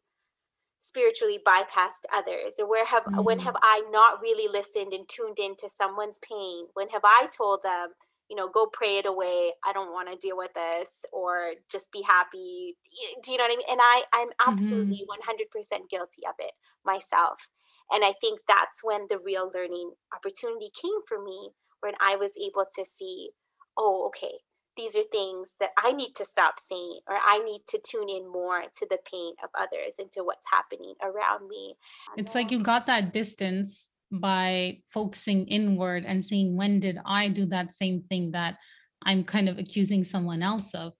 spiritually 0.82 1.38
bypassed 1.46 2.04
others? 2.12 2.54
Or 2.60 2.68
where 2.68 2.84
have 2.86 3.04
when 3.24 3.40
Mm. 3.40 3.44
have 3.44 3.56
i 3.62 3.82
not 3.90 4.20
really 4.20 4.48
listened 4.48 4.92
and 4.92 5.08
tuned 5.08 5.38
into 5.38 5.68
someone's 5.70 6.18
pain? 6.20 6.66
When 6.74 6.90
have 6.90 7.04
i 7.04 7.28
told 7.28 7.62
them 7.64 7.94
you 8.30 8.36
know 8.36 8.48
go 8.48 8.66
pray 8.66 8.98
it 8.98 9.06
away. 9.06 9.52
I 9.64 9.72
don't 9.72 9.92
want 9.92 10.08
to 10.10 10.16
deal 10.16 10.36
with 10.36 10.52
this 10.54 11.04
or 11.12 11.52
just 11.70 11.92
be 11.92 12.02
happy. 12.02 12.76
Do 13.22 13.32
you 13.32 13.38
know 13.38 13.44
what 13.44 13.52
i 13.52 13.56
mean? 13.56 13.66
And 13.70 13.80
i 13.82 14.04
i'm 14.12 14.30
absolutely 14.46 15.04
100% 15.08 15.90
guilty 15.90 16.22
of 16.28 16.34
it 16.38 16.52
myself. 16.84 17.48
And 17.90 18.04
i 18.04 18.12
think 18.20 18.40
that's 18.48 18.82
when 18.82 19.06
the 19.10 19.18
real 19.18 19.50
learning 19.54 19.92
opportunity 20.14 20.70
came 20.82 21.00
for 21.08 21.22
me 21.22 21.50
when 21.80 21.94
i 22.00 22.16
was 22.16 22.32
able 22.42 22.66
to 22.76 22.84
see 22.84 23.30
oh, 23.78 24.06
okay, 24.08 24.40
these 24.76 24.96
are 24.96 25.02
things 25.10 25.54
that 25.60 25.70
I 25.76 25.92
need 25.92 26.14
to 26.16 26.24
stop 26.24 26.54
saying, 26.58 27.00
or 27.06 27.16
I 27.16 27.38
need 27.44 27.62
to 27.68 27.80
tune 27.86 28.08
in 28.08 28.30
more 28.30 28.62
to 28.62 28.86
the 28.88 28.98
pain 29.10 29.34
of 29.42 29.50
others 29.58 29.94
and 29.98 30.10
to 30.12 30.22
what's 30.24 30.46
happening 30.50 30.94
around 31.02 31.48
me. 31.48 31.76
It's 32.16 32.34
like 32.34 32.50
you 32.50 32.62
got 32.62 32.86
that 32.86 33.12
distance 33.12 33.88
by 34.10 34.78
focusing 34.90 35.46
inward 35.48 36.04
and 36.06 36.24
seeing 36.24 36.56
when 36.56 36.80
did 36.80 36.98
I 37.04 37.28
do 37.28 37.46
that 37.46 37.74
same 37.74 38.02
thing 38.08 38.32
that 38.32 38.56
I'm 39.04 39.24
kind 39.24 39.48
of 39.48 39.58
accusing 39.58 40.04
someone 40.04 40.42
else 40.42 40.74
of. 40.74 40.92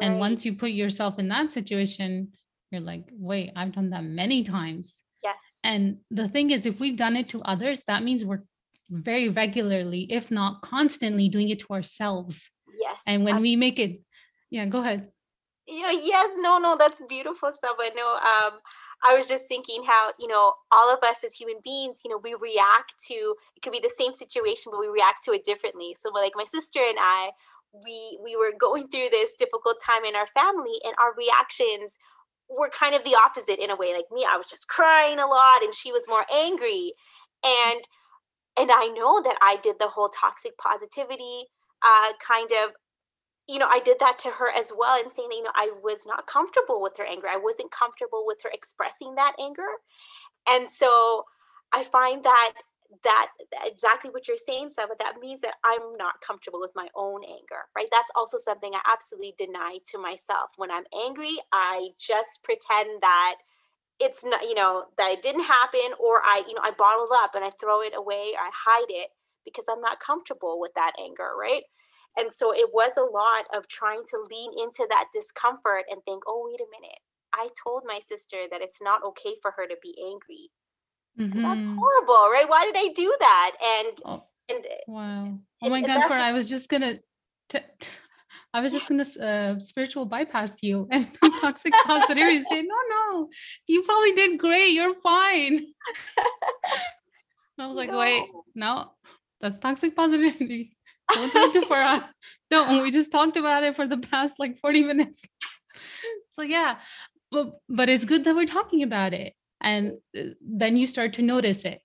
And 0.00 0.18
once 0.18 0.44
you 0.44 0.54
put 0.54 0.70
yourself 0.70 1.18
in 1.18 1.28
that 1.28 1.52
situation, 1.52 2.32
you're 2.70 2.80
like, 2.80 3.04
wait, 3.12 3.52
I've 3.54 3.72
done 3.72 3.90
that 3.90 4.02
many 4.02 4.42
times. 4.42 4.98
yes, 5.22 5.36
And 5.62 5.98
the 6.10 6.28
thing 6.28 6.50
is, 6.50 6.66
if 6.66 6.80
we've 6.80 6.96
done 6.96 7.14
it 7.14 7.28
to 7.28 7.42
others, 7.42 7.84
that 7.86 8.02
means 8.02 8.24
we're 8.24 8.42
very 8.90 9.28
regularly, 9.28 10.06
if 10.10 10.30
not 10.30 10.62
constantly, 10.62 11.28
doing 11.28 11.50
it 11.50 11.60
to 11.60 11.72
ourselves. 11.72 12.50
Yes, 12.78 13.02
And 13.06 13.24
when 13.24 13.36
ab- 13.36 13.42
we 13.42 13.56
make 13.56 13.78
it, 13.78 14.00
yeah, 14.50 14.66
go 14.66 14.80
ahead. 14.80 15.10
yeah, 15.66 15.90
yes, 15.92 16.30
no, 16.38 16.58
no, 16.58 16.76
that's 16.76 17.00
beautiful 17.08 17.52
stuff. 17.52 17.76
I 17.78 17.90
know. 17.90 18.14
Um, 18.16 18.60
I 19.04 19.16
was 19.16 19.26
just 19.26 19.48
thinking 19.48 19.84
how 19.84 20.12
you 20.18 20.28
know 20.28 20.54
all 20.70 20.92
of 20.92 21.02
us 21.02 21.24
as 21.24 21.34
human 21.34 21.56
beings, 21.62 22.00
you 22.04 22.10
know, 22.10 22.18
we 22.18 22.34
react 22.34 22.94
to 23.08 23.34
it 23.56 23.62
could 23.62 23.72
be 23.72 23.80
the 23.80 23.92
same 23.96 24.14
situation, 24.14 24.70
but 24.72 24.80
we 24.80 24.88
react 24.88 25.24
to 25.24 25.32
it 25.32 25.44
differently. 25.44 25.96
So, 26.00 26.10
like 26.10 26.32
my 26.34 26.44
sister 26.44 26.80
and 26.80 26.98
I, 27.00 27.30
we 27.72 28.18
we 28.22 28.36
were 28.36 28.52
going 28.58 28.88
through 28.88 29.08
this 29.10 29.32
difficult 29.38 29.76
time 29.84 30.04
in 30.04 30.14
our 30.16 30.26
family, 30.28 30.78
and 30.84 30.94
our 30.98 31.14
reactions 31.14 31.96
were 32.48 32.68
kind 32.70 32.94
of 32.94 33.04
the 33.04 33.16
opposite 33.16 33.58
in 33.62 33.70
a 33.70 33.76
way. 33.76 33.94
Like 33.94 34.10
me, 34.12 34.26
I 34.28 34.36
was 34.36 34.46
just 34.50 34.68
crying 34.68 35.18
a 35.18 35.26
lot, 35.26 35.62
and 35.62 35.74
she 35.74 35.92
was 35.92 36.04
more 36.08 36.26
angry, 36.32 36.94
and 37.44 37.82
and 38.56 38.70
I 38.70 38.86
know 38.88 39.22
that 39.22 39.36
I 39.40 39.56
did 39.62 39.76
the 39.78 39.88
whole 39.88 40.08
toxic 40.10 40.58
positivity 40.58 41.46
uh, 41.84 42.12
kind 42.26 42.50
of 42.52 42.72
you 43.48 43.58
know, 43.58 43.68
I 43.68 43.80
did 43.80 43.98
that 44.00 44.18
to 44.20 44.30
her 44.30 44.50
as 44.50 44.72
well 44.76 44.98
and 45.00 45.10
saying 45.10 45.28
that, 45.30 45.36
you 45.36 45.42
know, 45.42 45.50
I 45.54 45.70
was 45.82 46.06
not 46.06 46.26
comfortable 46.26 46.80
with 46.80 46.96
her 46.98 47.04
anger. 47.04 47.26
I 47.28 47.38
wasn't 47.38 47.72
comfortable 47.72 48.24
with 48.26 48.38
her 48.44 48.50
expressing 48.52 49.16
that 49.16 49.34
anger. 49.40 49.66
And 50.48 50.68
so 50.68 51.24
I 51.72 51.82
find 51.82 52.24
that 52.24 52.52
that 53.04 53.28
exactly 53.64 54.10
what 54.10 54.28
you're 54.28 54.36
saying, 54.36 54.70
Saba, 54.70 54.94
that 55.00 55.14
means 55.20 55.40
that 55.40 55.54
I'm 55.64 55.96
not 55.96 56.20
comfortable 56.26 56.60
with 56.60 56.72
my 56.76 56.88
own 56.94 57.22
anger, 57.24 57.66
right? 57.74 57.88
That's 57.90 58.10
also 58.14 58.38
something 58.38 58.72
I 58.74 58.80
absolutely 58.90 59.34
deny 59.38 59.78
to 59.90 59.98
myself. 59.98 60.50
When 60.56 60.70
I'm 60.70 60.84
angry, 60.94 61.38
I 61.52 61.90
just 61.98 62.44
pretend 62.44 63.00
that 63.00 63.36
it's 64.00 64.24
not, 64.24 64.42
you 64.42 64.54
know, 64.54 64.84
that 64.98 65.12
it 65.12 65.22
didn't 65.22 65.44
happen, 65.44 65.94
or 66.00 66.22
I, 66.22 66.42
you 66.46 66.54
know, 66.54 66.62
I 66.62 66.72
bottle 66.72 67.08
up 67.14 67.34
and 67.34 67.44
I 67.44 67.50
throw 67.50 67.80
it 67.82 67.94
away 67.96 68.34
or 68.34 68.40
I 68.44 68.50
hide 68.52 68.90
it 68.90 69.08
because 69.44 69.66
I'm 69.70 69.80
not 69.80 70.00
comfortable 70.00 70.60
with 70.60 70.72
that 70.74 70.92
anger, 70.98 71.30
right? 71.38 71.62
And 72.16 72.30
so 72.30 72.52
it 72.52 72.70
was 72.72 72.96
a 72.96 73.02
lot 73.02 73.46
of 73.56 73.68
trying 73.68 74.02
to 74.10 74.26
lean 74.30 74.52
into 74.58 74.86
that 74.90 75.06
discomfort 75.12 75.84
and 75.90 76.02
think, 76.04 76.24
oh, 76.26 76.48
wait 76.50 76.60
a 76.60 76.68
minute. 76.70 76.98
I 77.34 77.48
told 77.62 77.84
my 77.86 78.00
sister 78.06 78.44
that 78.50 78.60
it's 78.60 78.82
not 78.82 79.02
okay 79.04 79.36
for 79.40 79.52
her 79.56 79.66
to 79.66 79.76
be 79.82 79.94
angry. 80.04 80.50
And 81.34 81.44
that's 81.44 81.66
horrible, 81.78 82.30
right? 82.30 82.48
Why 82.48 82.64
did 82.66 82.76
I 82.76 82.92
do 82.94 83.12
that? 83.20 83.52
And 83.62 83.98
Oh, 84.04 84.24
and 84.48 84.64
wow. 84.86 85.38
Oh 85.62 85.70
my 85.70 85.78
and 85.78 85.86
God, 85.86 86.06
for 86.06 86.14
I 86.14 86.32
was 86.32 86.48
just 86.48 86.68
gonna, 86.68 86.98
t- 87.48 87.58
t- 87.80 87.88
I 88.52 88.60
was 88.60 88.72
just 88.72 88.86
gonna 88.86 89.06
uh, 89.20 89.60
spiritual 89.60 90.04
bypass 90.04 90.56
you 90.62 90.88
and 90.90 91.08
toxic 91.40 91.72
positivity 91.84 92.36
and 92.36 92.46
say, 92.46 92.62
no, 92.62 92.74
no, 92.90 93.28
you 93.66 93.82
probably 93.82 94.12
did 94.12 94.38
great. 94.38 94.72
You're 94.72 94.94
fine. 94.96 95.66
I 97.58 97.66
was 97.66 97.76
like, 97.76 97.92
wait, 97.92 98.24
No. 98.54 98.90
No, 99.42 99.48
that's 99.48 99.58
toxic 99.58 99.96
positivity. 99.96 100.76
Don't 101.12 101.32
do 101.32 101.38
it 101.38 101.60
to 101.60 101.66
Farah. 101.66 102.08
Don't. 102.50 102.82
We 102.82 102.90
just 102.90 103.12
talked 103.12 103.36
about 103.36 103.64
it 103.64 103.76
for 103.76 103.86
the 103.86 103.98
past 103.98 104.38
like 104.38 104.58
40 104.58 104.84
minutes. 104.84 105.24
so 106.32 106.42
yeah, 106.42 106.78
but 107.30 107.54
but 107.68 107.88
it's 107.88 108.04
good 108.04 108.24
that 108.24 108.34
we're 108.34 108.46
talking 108.46 108.82
about 108.82 109.12
it. 109.12 109.34
And 109.60 109.92
uh, 110.18 110.22
then 110.40 110.76
you 110.76 110.86
start 110.86 111.14
to 111.14 111.22
notice 111.22 111.64
it. 111.64 111.80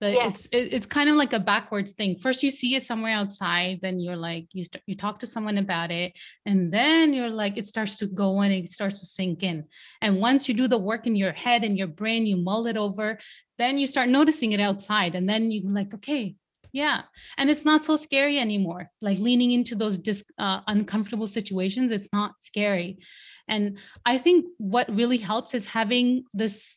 That 0.00 0.12
Yes. 0.12 0.34
it's 0.34 0.46
it, 0.50 0.74
it's 0.74 0.86
kind 0.86 1.08
of 1.08 1.16
like 1.16 1.32
a 1.32 1.38
backwards 1.38 1.92
thing. 1.92 2.18
First 2.18 2.42
you 2.42 2.50
see 2.50 2.74
it 2.74 2.84
somewhere 2.84 3.12
outside, 3.12 3.78
then 3.80 4.00
you're 4.00 4.16
like 4.16 4.46
you 4.52 4.64
start 4.64 4.82
you 4.86 4.96
talk 4.96 5.20
to 5.20 5.26
someone 5.26 5.58
about 5.58 5.90
it, 5.90 6.18
and 6.44 6.72
then 6.72 7.12
you're 7.12 7.30
like 7.30 7.58
it 7.58 7.66
starts 7.66 7.96
to 7.98 8.06
go 8.06 8.42
in, 8.42 8.50
it 8.50 8.70
starts 8.70 9.00
to 9.00 9.06
sink 9.06 9.42
in. 9.42 9.64
And 10.00 10.20
once 10.20 10.48
you 10.48 10.54
do 10.54 10.68
the 10.68 10.78
work 10.78 11.06
in 11.06 11.16
your 11.16 11.32
head 11.32 11.64
and 11.64 11.78
your 11.78 11.86
brain, 11.86 12.26
you 12.26 12.36
mull 12.36 12.66
it 12.66 12.76
over, 12.76 13.18
then 13.58 13.78
you 13.78 13.86
start 13.86 14.08
noticing 14.08 14.52
it 14.52 14.60
outside, 14.60 15.14
and 15.14 15.28
then 15.28 15.50
you 15.50 15.68
like, 15.68 15.94
okay, 15.94 16.34
yeah, 16.74 17.02
and 17.38 17.48
it's 17.48 17.64
not 17.64 17.84
so 17.84 17.94
scary 17.94 18.36
anymore. 18.36 18.90
Like 19.00 19.20
leaning 19.20 19.52
into 19.52 19.76
those 19.76 19.96
dis- 19.96 20.24
uh, 20.40 20.60
uncomfortable 20.66 21.28
situations, 21.28 21.92
it's 21.92 22.08
not 22.12 22.32
scary. 22.40 22.98
And 23.46 23.78
I 24.04 24.18
think 24.18 24.46
what 24.58 24.92
really 24.92 25.18
helps 25.18 25.54
is 25.54 25.66
having 25.66 26.24
this 26.34 26.76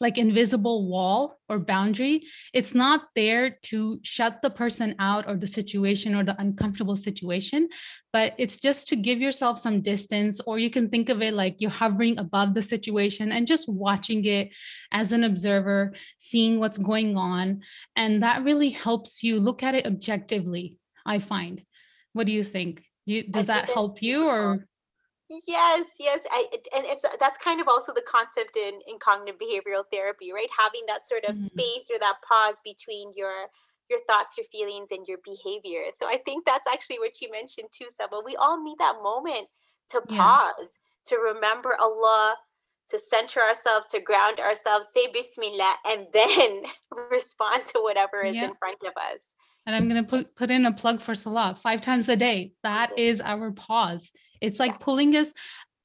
like 0.00 0.18
invisible 0.18 0.88
wall 0.88 1.38
or 1.48 1.58
boundary. 1.58 2.24
It's 2.52 2.74
not 2.74 3.02
there 3.14 3.50
to 3.64 3.98
shut 4.02 4.40
the 4.42 4.50
person 4.50 4.94
out 4.98 5.28
or 5.28 5.36
the 5.36 5.46
situation 5.46 6.14
or 6.14 6.24
the 6.24 6.40
uncomfortable 6.40 6.96
situation, 6.96 7.68
but 8.12 8.34
it's 8.38 8.58
just 8.58 8.88
to 8.88 8.96
give 8.96 9.20
yourself 9.20 9.60
some 9.60 9.80
distance, 9.80 10.40
or 10.46 10.58
you 10.58 10.70
can 10.70 10.88
think 10.88 11.08
of 11.08 11.22
it 11.22 11.34
like 11.34 11.56
you're 11.60 11.70
hovering 11.70 12.18
above 12.18 12.54
the 12.54 12.62
situation 12.62 13.32
and 13.32 13.46
just 13.46 13.68
watching 13.68 14.24
it 14.24 14.50
as 14.92 15.12
an 15.12 15.24
observer, 15.24 15.92
seeing 16.18 16.58
what's 16.58 16.78
going 16.78 17.16
on. 17.16 17.62
And 17.96 18.22
that 18.22 18.44
really 18.44 18.70
helps 18.70 19.22
you 19.22 19.40
look 19.40 19.62
at 19.62 19.74
it 19.74 19.86
objectively, 19.86 20.78
I 21.06 21.18
find. 21.18 21.62
What 22.12 22.26
do 22.26 22.32
you 22.32 22.44
think? 22.44 22.84
You, 23.06 23.22
does 23.24 23.46
that 23.46 23.68
help 23.68 24.02
you 24.02 24.28
or? 24.28 24.64
Yes, 25.28 25.86
yes, 25.98 26.20
I, 26.30 26.46
and 26.74 26.84
it's 26.84 27.04
that's 27.18 27.38
kind 27.38 27.60
of 27.60 27.66
also 27.68 27.92
the 27.94 28.04
concept 28.06 28.56
in 28.56 28.80
in 28.86 28.98
cognitive 28.98 29.40
behavioral 29.40 29.84
therapy, 29.90 30.32
right? 30.32 30.48
Having 30.58 30.82
that 30.88 31.08
sort 31.08 31.24
of 31.24 31.34
Mhm. 31.34 31.48
space 31.50 31.86
or 31.90 31.98
that 31.98 32.16
pause 32.28 32.56
between 32.62 33.12
your 33.14 33.48
your 33.90 34.00
thoughts, 34.06 34.36
your 34.36 34.46
feelings, 34.46 34.90
and 34.92 35.06
your 35.06 35.18
behavior. 35.24 35.84
So 35.98 36.06
I 36.08 36.18
think 36.18 36.44
that's 36.46 36.66
actually 36.66 36.98
what 36.98 37.20
you 37.20 37.30
mentioned 37.30 37.68
too, 37.72 37.88
Saba. 37.96 38.20
We 38.24 38.36
all 38.36 38.62
need 38.62 38.78
that 38.78 39.02
moment 39.02 39.48
to 39.90 40.02
Yeah. 40.08 40.18
pause, 40.18 40.78
to 41.06 41.16
remember 41.16 41.76
Allah, 41.78 42.36
to 42.90 42.98
center 42.98 43.40
ourselves, 43.42 43.86
to 43.88 44.00
ground 44.00 44.40
ourselves, 44.40 44.88
say 44.92 45.06
Bismillah, 45.06 45.76
and 45.86 46.06
then 46.12 46.64
respond 47.10 47.66
to 47.66 47.80
whatever 47.80 48.22
is 48.22 48.36
Yeah. 48.36 48.48
in 48.48 48.54
front 48.56 48.82
of 48.82 48.92
us. 48.96 49.34
And 49.66 49.74
I'm 49.74 49.88
going 49.88 50.02
to 50.04 50.08
put, 50.08 50.34
put 50.36 50.50
in 50.50 50.66
a 50.66 50.72
plug 50.72 51.00
for 51.00 51.14
Salah 51.14 51.54
five 51.58 51.80
times 51.80 52.08
a 52.10 52.16
day. 52.16 52.52
That 52.62 52.98
is 52.98 53.20
our 53.22 53.50
pause. 53.52 54.10
It's 54.44 54.60
like 54.60 54.78
pulling 54.78 55.16
us. 55.16 55.32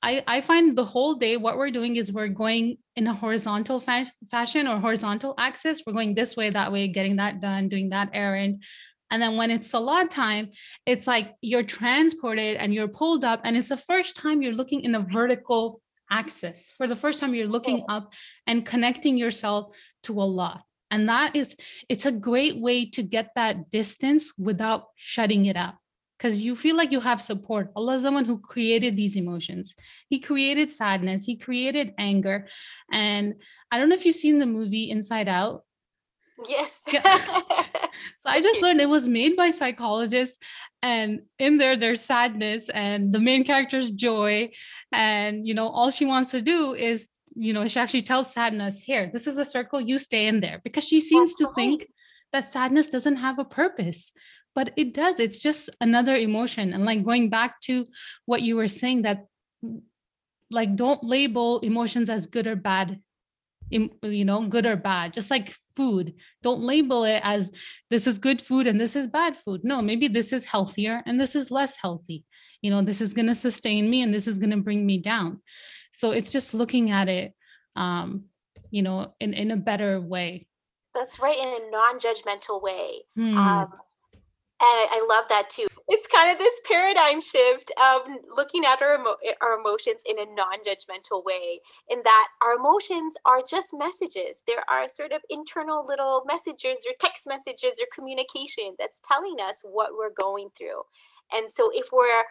I, 0.01 0.23
I 0.27 0.41
find 0.41 0.77
the 0.77 0.85
whole 0.85 1.15
day 1.15 1.35
what 1.37 1.57
we're 1.57 1.71
doing 1.71 1.95
is 1.97 2.11
we're 2.11 2.29
going 2.45 2.77
in 2.95 3.07
a 3.07 3.13
horizontal 3.13 3.79
fa- 3.79 4.11
fashion 4.31 4.67
or 4.67 4.79
horizontal 4.79 5.33
axis. 5.37 5.83
We're 5.85 5.93
going 5.93 6.15
this 6.15 6.37
way, 6.37 6.49
that 6.49 6.71
way, 6.71 6.87
getting 6.87 7.17
that 7.17 7.41
done, 7.41 7.69
doing 7.69 7.89
that 7.89 8.09
errand. 8.13 8.63
And 9.11 9.21
then 9.21 9.37
when 9.37 9.51
it's 9.51 9.69
salat 9.69 10.09
time, 10.09 10.51
it's 10.85 11.07
like 11.07 11.33
you're 11.41 11.63
transported 11.63 12.57
and 12.57 12.73
you're 12.73 12.87
pulled 12.87 13.25
up, 13.25 13.41
and 13.43 13.57
it's 13.57 13.69
the 13.69 13.77
first 13.91 14.15
time 14.15 14.41
you're 14.41 14.53
looking 14.53 14.81
in 14.81 14.93
a 14.95 14.99
vertical 14.99 15.81
axis. 16.11 16.71
For 16.77 16.85
the 16.87 16.95
first 16.95 17.19
time, 17.19 17.33
you're 17.33 17.47
looking 17.47 17.83
up 17.89 18.13
and 18.45 18.65
connecting 18.65 19.17
yourself 19.17 19.75
to 20.03 20.19
Allah. 20.19 20.63
And 20.91 21.09
that 21.09 21.35
is, 21.35 21.55
it's 21.87 22.05
a 22.05 22.11
great 22.11 22.59
way 22.59 22.89
to 22.91 23.03
get 23.03 23.31
that 23.35 23.69
distance 23.69 24.31
without 24.37 24.85
shutting 24.95 25.45
it 25.45 25.57
out 25.57 25.75
because 26.19 26.41
you 26.41 26.55
feel 26.55 26.75
like 26.75 26.91
you 26.91 26.99
have 26.99 27.21
support. 27.21 27.71
Allah 27.75 27.95
is 27.95 28.03
the 28.03 28.11
one 28.11 28.25
who 28.25 28.39
created 28.39 28.95
these 28.95 29.15
emotions. 29.15 29.73
He 30.09 30.19
created 30.19 30.71
sadness, 30.71 31.23
He 31.23 31.37
created 31.37 31.93
anger. 31.97 32.47
And 32.91 33.35
I 33.71 33.77
don't 33.77 33.89
know 33.89 33.95
if 33.95 34.05
you've 34.05 34.15
seen 34.15 34.39
the 34.39 34.45
movie 34.45 34.91
Inside 34.91 35.29
Out. 35.29 35.63
Yes. 36.47 36.81
so 36.89 36.99
I 38.25 38.41
just 38.41 38.61
learned 38.61 38.81
it 38.81 38.89
was 38.89 39.07
made 39.07 39.35
by 39.35 39.49
psychologists. 39.49 40.37
And 40.81 41.21
in 41.37 41.57
there, 41.57 41.75
there's 41.75 42.01
sadness, 42.01 42.69
and 42.69 43.11
the 43.11 43.19
main 43.19 43.43
character's 43.43 43.91
joy. 43.91 44.51
And, 44.93 45.45
you 45.45 45.53
know, 45.53 45.67
all 45.67 45.91
she 45.91 46.05
wants 46.05 46.31
to 46.31 46.41
do 46.41 46.73
is, 46.73 47.09
you 47.35 47.51
know, 47.51 47.67
she 47.67 47.79
actually 47.79 48.03
tells 48.03 48.31
sadness, 48.31 48.79
here, 48.79 49.09
this 49.11 49.27
is 49.27 49.37
a 49.37 49.43
circle, 49.45 49.81
you 49.81 49.97
stay 49.97 50.27
in 50.27 50.39
there. 50.39 50.61
Because 50.63 50.85
she 50.85 51.01
seems 51.01 51.31
That's 51.31 51.39
to 51.39 51.45
right. 51.47 51.55
think 51.55 51.87
that 52.31 52.53
sadness 52.53 52.87
doesn't 52.87 53.17
have 53.17 53.39
a 53.39 53.45
purpose 53.45 54.11
but 54.59 54.73
it 54.75 54.93
does 54.93 55.21
it's 55.21 55.39
just 55.39 55.69
another 55.79 56.17
emotion 56.17 56.73
and 56.73 56.83
like 56.83 57.05
going 57.05 57.29
back 57.29 57.61
to 57.61 57.85
what 58.25 58.41
you 58.41 58.57
were 58.57 58.67
saying 58.67 59.03
that 59.03 59.25
like 60.51 60.75
don't 60.75 61.01
label 61.01 61.59
emotions 61.59 62.09
as 62.09 62.27
good 62.27 62.45
or 62.45 62.57
bad 62.57 62.99
you 63.71 64.25
know 64.25 64.45
good 64.47 64.65
or 64.65 64.75
bad 64.75 65.13
just 65.13 65.31
like 65.31 65.55
food. 65.77 66.15
Don't 66.43 66.59
label 66.59 67.05
it 67.05 67.21
as 67.23 67.51
this 67.89 68.05
is 68.05 68.19
good 68.19 68.41
food 68.41 68.67
and 68.67 68.81
this 68.81 68.97
is 68.97 69.07
bad 69.07 69.37
food. 69.37 69.61
No 69.63 69.81
maybe 69.81 70.09
this 70.09 70.33
is 70.33 70.43
healthier 70.43 71.01
and 71.05 71.21
this 71.21 71.35
is 71.35 71.51
less 71.51 71.77
healthy. 71.81 72.25
You 72.61 72.69
know 72.71 72.81
this 72.81 72.99
is 72.99 73.13
going 73.13 73.27
to 73.27 73.35
sustain 73.35 73.89
me 73.89 74.01
and 74.01 74.13
this 74.13 74.27
is 74.27 74.39
going 74.39 74.51
to 74.51 74.57
bring 74.67 74.85
me 74.85 74.97
down. 74.97 75.41
So 75.93 76.11
it's 76.11 76.33
just 76.33 76.53
looking 76.53 76.91
at 76.91 77.07
it 77.07 77.33
um 77.77 78.25
you 78.71 78.81
know 78.81 79.13
in 79.21 79.33
in 79.33 79.51
a 79.51 79.57
better 79.57 80.01
way. 80.01 80.47
That's 80.93 81.17
right 81.19 81.39
in 81.39 81.47
a 81.47 81.71
non-judgmental 81.71 82.61
way. 82.61 83.05
Hmm. 83.15 83.37
um 83.37 83.69
and 84.61 84.89
I 84.91 85.05
love 85.07 85.25
that 85.29 85.49
too. 85.49 85.67
It's 85.87 86.07
kind 86.07 86.31
of 86.31 86.37
this 86.37 86.59
paradigm 86.67 87.21
shift 87.21 87.71
of 87.81 88.01
looking 88.29 88.65
at 88.65 88.81
our, 88.81 88.95
emo- 88.95 89.15
eh, 89.25 89.33
our 89.41 89.57
emotions 89.57 90.03
in 90.05 90.19
a 90.19 90.25
non 90.25 90.59
judgmental 90.67 91.23
way, 91.23 91.59
in 91.89 92.01
that 92.03 92.27
our 92.41 92.53
emotions 92.53 93.15
are 93.25 93.41
just 93.47 93.73
messages. 93.73 94.43
There 94.45 94.63
are 94.69 94.89
sort 94.89 95.13
of 95.13 95.21
internal 95.29 95.85
little 95.87 96.23
messages 96.27 96.85
or 96.85 96.93
text 96.99 97.25
messages 97.25 97.79
or 97.79 97.87
communication 97.93 98.75
that's 98.77 99.01
telling 99.01 99.37
us 99.39 99.61
what 99.63 99.91
we're 99.97 100.13
going 100.13 100.49
through. 100.57 100.83
And 101.31 101.49
so 101.49 101.71
if 101.73 101.87
we're 101.93 102.23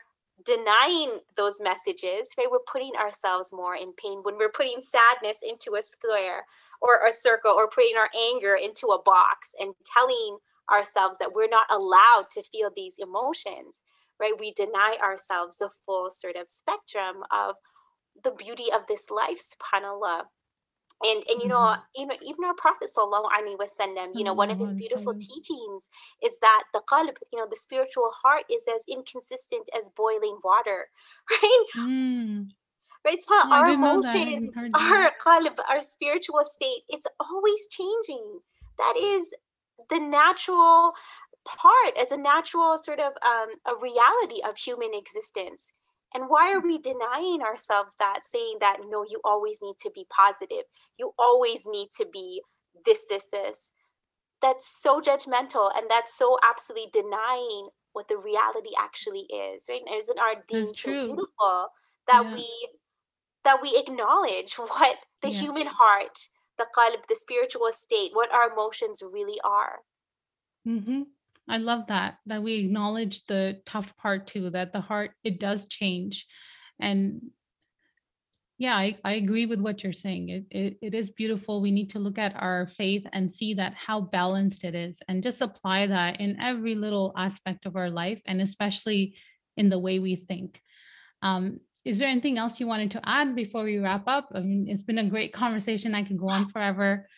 denying 0.45 1.21
those 1.37 1.61
messages, 1.61 2.29
right, 2.37 2.47
we're 2.51 2.59
putting 2.71 2.93
ourselves 2.95 3.49
more 3.53 3.75
in 3.75 3.93
pain 3.93 4.21
when 4.23 4.37
we're 4.37 4.53
putting 4.53 4.81
sadness 4.81 5.39
into 5.43 5.77
a 5.77 5.83
square 5.83 6.45
or 6.81 7.07
a 7.09 7.13
circle 7.13 7.53
or 7.53 7.69
putting 7.69 7.97
our 7.97 8.11
anger 8.15 8.55
into 8.55 8.89
a 8.89 9.03
box 9.03 9.51
and 9.59 9.75
telling 9.85 10.39
ourselves 10.71 11.19
that 11.19 11.35
we're 11.35 11.49
not 11.49 11.67
allowed 11.71 12.27
to 12.33 12.43
feel 12.43 12.71
these 12.75 12.95
emotions, 12.99 13.83
right? 14.21 14.39
We 14.39 14.53
deny 14.53 14.97
ourselves 15.03 15.57
the 15.57 15.71
full 15.87 16.11
sort 16.11 16.37
of 16.37 16.49
spectrum 16.49 17.25
of 17.33 17.57
the 18.23 18.31
beauty 18.31 18.67
of 18.73 18.83
this 18.89 19.11
life, 19.11 19.41
subhanAllah. 19.41 20.25
And 21.05 21.23
and 21.29 21.41
you 21.41 21.47
know, 21.47 21.59
mm-hmm. 21.59 21.81
you 21.95 22.07
know, 22.07 22.17
even 22.23 22.45
our 22.45 22.55
Prophet 22.55 22.91
Sallallahu 22.91 23.31
Alaihi 23.31 23.57
Wasallam, 23.57 24.11
you 24.15 24.25
know, 24.25 24.35
one 24.35 24.51
of 24.51 24.59
his 24.59 24.75
beautiful 24.75 25.15
teachings 25.15 25.89
is 26.25 26.39
that 26.41 26.65
the 26.75 26.81
qalb, 26.81 27.15
you 27.33 27.39
know, 27.39 27.47
the 27.49 27.57
spiritual 27.57 28.11
heart 28.23 28.45
is 28.51 28.65
as 28.67 28.83
inconsistent 28.91 29.69
as 29.77 29.91
boiling 29.97 30.39
water, 30.43 30.89
right? 31.31 31.65
Mm. 31.77 32.49
Right, 33.05 33.15
it's 33.15 33.27
oh, 33.31 33.49
our 33.49 33.69
emotions, 33.69 34.53
our 34.75 35.13
qalb, 35.25 35.59
our 35.71 35.83
spiritual 35.83 36.43
state, 36.43 36.83
it's 36.89 37.07
always 37.21 37.69
changing. 37.71 38.41
That 38.77 38.95
is 38.97 39.33
the 39.91 39.99
natural 39.99 40.93
part 41.45 41.97
as 42.01 42.13
a 42.13 42.17
natural 42.17 42.79
sort 42.83 43.01
of 43.01 43.13
um, 43.25 43.49
a 43.67 43.81
reality 43.81 44.41
of 44.47 44.57
human 44.57 44.91
existence. 44.93 45.73
And 46.15 46.25
why 46.29 46.53
are 46.53 46.61
we 46.61 46.79
denying 46.79 47.43
ourselves 47.43 47.95
that 47.99 48.21
saying 48.25 48.57
that 48.61 48.79
no 48.89 49.05
you 49.09 49.21
always 49.25 49.59
need 49.63 49.77
to 49.83 49.91
be 49.95 50.07
positive. 50.09 50.65
You 50.99 51.13
always 51.19 51.67
need 51.67 51.89
to 51.99 52.07
be 52.11 52.43
this 52.85 53.01
this 53.09 53.27
this? 53.31 53.73
That's 54.41 54.67
so 54.67 55.01
judgmental 55.01 55.71
and 55.77 55.87
that's 55.91 56.17
so 56.17 56.39
absolutely 56.49 56.91
denying 56.93 57.69
what 57.93 58.09
the 58.09 58.17
reality 58.17 58.71
actually 58.79 59.27
is 59.31 59.65
right? 59.69 59.83
And 59.87 60.01
isn't 60.01 60.19
our 60.19 60.35
deen 60.49 60.73
so 60.73 60.91
beautiful 60.91 61.69
that 62.07 62.25
yeah. 62.25 62.35
we 62.35 62.69
that 63.45 63.63
we 63.63 63.77
acknowledge 63.77 64.55
what 64.57 64.97
the 65.23 65.31
yeah. 65.31 65.41
human 65.41 65.67
heart 65.67 66.29
the 66.59 66.67
qalb, 66.77 67.07
the 67.09 67.15
spiritual 67.15 67.71
state, 67.73 68.11
what 68.13 68.33
our 68.33 68.53
emotions 68.53 69.03
really 69.03 69.41
are. 69.45 69.81
Mm-hmm. 70.67 71.03
I 71.49 71.57
love 71.57 71.87
that, 71.87 72.19
that 72.27 72.43
we 72.43 72.57
acknowledge 72.57 73.25
the 73.27 73.61
tough 73.65 73.97
part 73.97 74.27
too, 74.27 74.51
that 74.51 74.73
the 74.73 74.81
heart, 74.81 75.13
it 75.25 75.41
does 75.41 75.67
change. 75.67 76.27
And 76.79 77.31
yeah, 78.59 78.77
I, 78.77 78.97
I 79.05 79.13
agree 79.15 79.47
with 79.47 79.61
what 79.61 79.83
you're 79.83 79.93
saying. 79.93 80.29
It, 80.29 80.45
it, 80.51 80.79
it 80.83 80.95
is 80.95 81.11
beautiful. 81.11 81.63
We 81.63 81.71
need 81.71 81.91
to 81.91 82.01
look 82.01 82.19
at 82.19 82.35
our 82.37 82.67
faith 82.67 83.07
and 83.13 83.33
see 83.33 83.55
that 83.55 83.75
how 83.75 84.01
balanced 84.01 84.65
it 84.65 84.75
is 84.75 85.01
and 85.09 85.23
just 85.23 85.41
apply 85.41 85.87
that 85.87 86.21
in 86.21 86.41
every 86.41 86.75
little 86.75 87.15
aspect 87.17 87.67
of 87.67 87.77
our 87.77 87.89
life 87.89 88.21
and 88.27 88.43
especially 88.43 89.15
in 89.57 89.69
the 89.69 89.79
way 89.79 90.01
we 90.01 90.17
think. 90.17 90.61
Um, 91.23 91.61
is 91.85 91.99
there 91.99 92.09
anything 92.09 92.39
else 92.39 92.61
you 92.61 92.67
wanted 92.67 92.91
to 92.93 93.01
add 93.05 93.35
before 93.35 93.65
we 93.65 93.79
wrap 93.79 94.07
up? 94.07 94.29
I 94.35 94.41
mean, 94.41 94.69
it's 94.69 94.83
been 94.83 94.99
a 94.99 95.05
great 95.05 95.33
conversation. 95.33 95.95
I 95.95 96.03
could 96.03 96.19
go 96.19 96.29
on 96.29 96.49
forever, 96.49 97.09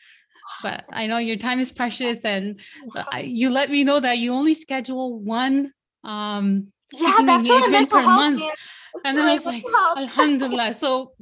but 0.63 0.85
I 0.93 1.07
know 1.07 1.19
your 1.19 1.37
time 1.37 1.61
is 1.61 1.73
precious, 1.73 2.25
and 2.25 2.61
you 3.23 3.51
let 3.51 3.71
me 3.71 3.85
know 3.85 4.01
that 4.01 4.19
you 4.19 4.33
only 4.33 4.55
schedule 4.55 5.19
one 5.19 5.73
um 6.05 6.73
yeah, 6.93 7.19
engagement 7.19 7.91
per 7.91 8.03
month. 8.03 8.43
And 9.05 9.21
I 9.21 9.35
was 9.35 9.47
like, 9.47 9.65
Alhamdulillah. 9.97 10.75
So 10.75 11.13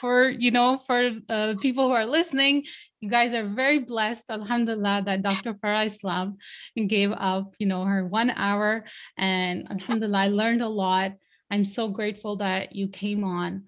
for 0.00 0.28
you 0.28 0.50
know, 0.50 0.80
for 0.86 1.10
uh, 1.28 1.54
people 1.60 1.88
who 1.88 1.92
are 1.92 2.06
listening, 2.06 2.64
you 3.00 3.10
guys 3.10 3.34
are 3.34 3.46
very 3.46 3.80
blessed, 3.80 4.30
Alhamdulillah, 4.30 5.02
that 5.06 5.22
Dr. 5.22 5.54
Farah 5.54 5.86
Islam 5.86 6.38
gave 6.86 7.12
up, 7.12 7.52
you 7.58 7.66
know, 7.66 7.84
her 7.84 8.06
one 8.06 8.30
hour. 8.30 8.84
And 9.18 9.70
Alhamdulillah, 9.70 10.18
I 10.18 10.28
learned 10.28 10.62
a 10.62 10.68
lot. 10.68 11.12
I'm 11.50 11.64
so 11.64 11.88
grateful 11.88 12.36
that 12.36 12.74
you 12.74 12.88
came 12.88 13.24
on 13.24 13.64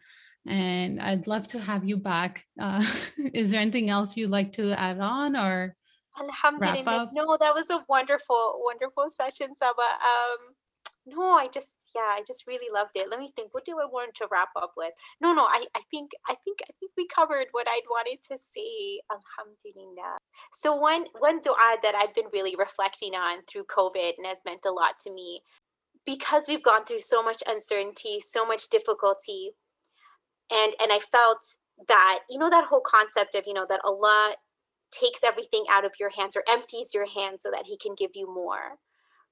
and 0.47 1.01
I'd 1.01 1.27
love 1.27 1.49
to 1.49 1.59
have 1.59 1.85
you 1.85 1.97
back. 1.97 2.45
Uh, 2.61 2.85
is 3.35 3.51
there 3.51 3.61
anything 3.61 3.91
else 3.91 4.17
you'd 4.17 4.31
like 4.31 4.53
to 4.55 4.73
add 4.73 5.01
on 5.01 5.37
or 5.37 5.75
Alhamdulillah. 6.19 7.11
No, 7.13 7.37
that 7.39 7.55
was 7.55 7.69
a 7.71 7.85
wonderful, 7.89 8.61
wonderful 8.65 9.11
session, 9.11 9.55
Saba. 9.55 9.83
Um, 9.83 10.55
no, 11.07 11.23
I 11.33 11.47
just, 11.47 11.77
yeah, 11.95 12.01
I 12.01 12.23
just 12.27 12.47
really 12.47 12.67
loved 12.73 12.93
it. 12.95 13.09
Let 13.09 13.21
me 13.21 13.31
think. 13.37 13.55
What 13.55 13.65
do 13.65 13.73
I 13.73 13.85
want 13.85 14.15
to 14.17 14.27
wrap 14.31 14.49
up 14.57 14.73
with? 14.77 14.93
No, 15.21 15.33
no, 15.33 15.43
I, 15.43 15.65
I 15.75 15.81
think, 15.91 16.13
I 16.27 16.35
think, 16.43 16.59
I 16.65 16.73
think 16.81 16.93
we 16.97 17.07
covered 17.07 17.47
what 17.53 17.69
I'd 17.69 17.87
wanted 17.89 18.23
to 18.25 18.39
say. 18.39 19.01
Alhamdulillah. 19.13 20.19
So 20.55 20.75
one, 20.75 21.05
one 21.19 21.41
du'a 21.41 21.81
that 21.83 21.95
I've 21.95 22.15
been 22.15 22.33
really 22.33 22.57
reflecting 22.57 23.15
on 23.15 23.43
through 23.47 23.65
COVID 23.65 24.15
and 24.19 24.27
has 24.27 24.43
meant 24.45 24.65
a 24.67 24.73
lot 24.73 24.99
to 25.03 25.13
me 25.13 25.43
because 26.07 26.45
we've 26.49 26.63
gone 26.63 26.87
through 26.87 27.01
so 27.01 27.23
much 27.23 27.43
uncertainty, 27.47 28.21
so 28.21 28.47
much 28.47 28.69
difficulty, 28.69 29.51
and 30.51 30.75
and 30.81 30.93
I 30.93 31.01
felt 31.01 31.39
that 31.89 32.21
you 32.31 32.39
know 32.39 32.49
that 32.49 32.67
whole 32.67 32.81
concept 32.81 33.35
of 33.35 33.45
you 33.47 33.53
know 33.53 33.67
that 33.69 33.81
Allah 33.85 34.37
takes 34.93 35.25
everything 35.25 35.65
out 35.71 35.85
of 35.85 35.93
your 35.99 36.11
hands 36.11 36.37
or 36.37 36.45
empties 36.49 36.95
your 36.95 37.07
hands 37.07 37.43
so 37.43 37.51
that 37.51 37.67
He 37.67 37.77
can 37.77 37.95
give 37.99 38.13
you 38.15 38.27
more, 38.27 38.79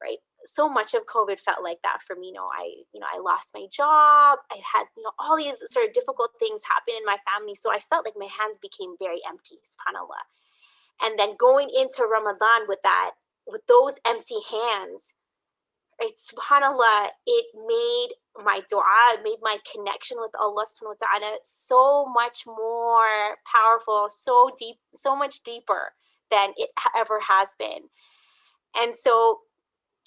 right? 0.03 0.19
So 0.45 0.69
much 0.69 0.93
of 0.93 1.07
COVID 1.07 1.41
felt 1.41 1.63
like 1.63 1.79
that 1.85 2.03
for 2.07 2.17
me. 2.17 2.29
You 2.29 2.35
know, 2.35 2.49
I 2.53 2.83
you 2.93 3.01
know 3.01 3.07
I 3.07 3.21
lost 3.21 3.51
my 3.55 3.67
job. 3.73 4.41
I 4.51 4.59
had 4.75 4.87
you 4.97 5.05
know 5.05 5.13
all 5.19 5.37
these 5.37 5.63
sort 5.67 5.87
of 5.87 5.95
difficult 5.95 6.33
things 6.39 6.63
happen 6.69 6.95
in 6.99 7.07
my 7.07 7.17
family, 7.25 7.55
so 7.55 7.71
I 7.71 7.79
felt 7.79 8.05
like 8.05 8.19
my 8.19 8.29
hands 8.29 8.59
became 8.61 8.97
very 8.99 9.21
empty. 9.29 9.63
Subhanallah. 9.63 10.27
And 11.03 11.19
then 11.19 11.35
going 11.39 11.71
into 11.71 12.07
Ramadan 12.07 12.69
with 12.69 12.79
that, 12.85 13.13
with 13.47 13.63
those 13.67 13.99
empty 14.07 14.39
hands, 14.51 15.15
right 16.01 16.17
subhanallah 16.19 17.09
it 17.27 17.47
made 17.55 18.15
my 18.45 18.61
dua 18.69 19.23
made 19.23 19.39
my 19.43 19.59
connection 19.71 20.17
with 20.21 20.33
allah 20.41 20.65
subhanahu 20.65 20.97
wa 21.01 21.07
ta'ala 21.07 21.39
so 21.45 22.07
much 22.07 22.45
more 22.47 23.37
powerful 23.47 24.09
so 24.11 24.51
deep 24.59 24.77
so 24.95 25.15
much 25.15 25.43
deeper 25.43 25.93
than 26.35 26.51
it 26.57 26.71
ever 26.97 27.21
has 27.29 27.49
been. 27.59 27.91
And 28.77 28.95
so 28.95 29.41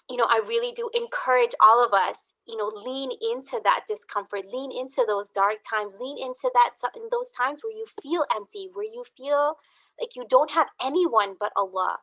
you 0.10 0.16
know, 0.16 0.28
I 0.30 0.40
really 0.48 0.72
do 0.72 0.90
encourage 0.96 1.52
all 1.62 1.86
of 1.86 1.92
us, 1.94 2.18
you 2.48 2.56
know, 2.56 2.72
lean 2.74 3.12
into 3.12 3.60
that 3.66 3.82
discomfort, 3.90 4.54
lean 4.54 4.72
into 4.72 5.04
those 5.06 5.28
dark 5.28 5.58
times, 5.70 6.00
lean 6.00 6.18
into 6.18 6.50
that 6.54 6.70
in 6.96 7.10
those 7.12 7.30
times 7.30 7.60
where 7.62 7.76
you 7.76 7.86
feel 8.02 8.24
empty, 8.34 8.70
where 8.72 8.86
you 8.86 9.04
feel 9.18 9.56
like 10.00 10.16
you 10.16 10.26
don't 10.30 10.52
have 10.52 10.68
anyone 10.82 11.36
but 11.38 11.52
Allah 11.58 11.98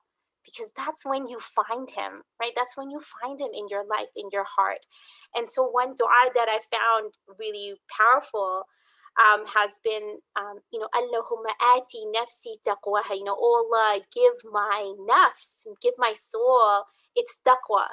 because 0.44 0.70
that's 0.76 1.04
when 1.04 1.26
you 1.26 1.38
find 1.40 1.88
him, 1.90 2.22
right? 2.40 2.52
That's 2.54 2.76
when 2.76 2.90
you 2.90 3.00
find 3.00 3.40
him 3.40 3.50
in 3.52 3.68
your 3.68 3.84
life, 3.84 4.08
in 4.16 4.28
your 4.32 4.44
heart. 4.44 4.86
And 5.34 5.48
so, 5.48 5.64
one 5.64 5.94
dua 5.94 6.30
that 6.34 6.48
I 6.48 6.60
found 6.70 7.14
really 7.38 7.74
powerful 7.90 8.66
um, 9.18 9.46
has 9.46 9.78
been, 9.82 10.18
um, 10.36 10.60
you 10.72 10.80
know, 10.80 10.88
Allahumma 10.94 11.54
ati 11.60 12.04
nafsi 12.06 12.58
taqwaha, 12.66 13.16
you 13.16 13.24
know, 13.24 13.36
oh 13.38 13.66
Allah, 13.66 14.00
give 14.12 14.50
my 14.52 14.92
nafs, 15.08 15.66
give 15.80 15.94
my 15.98 16.14
soul 16.14 16.84
its 17.14 17.38
taqwa. 17.46 17.86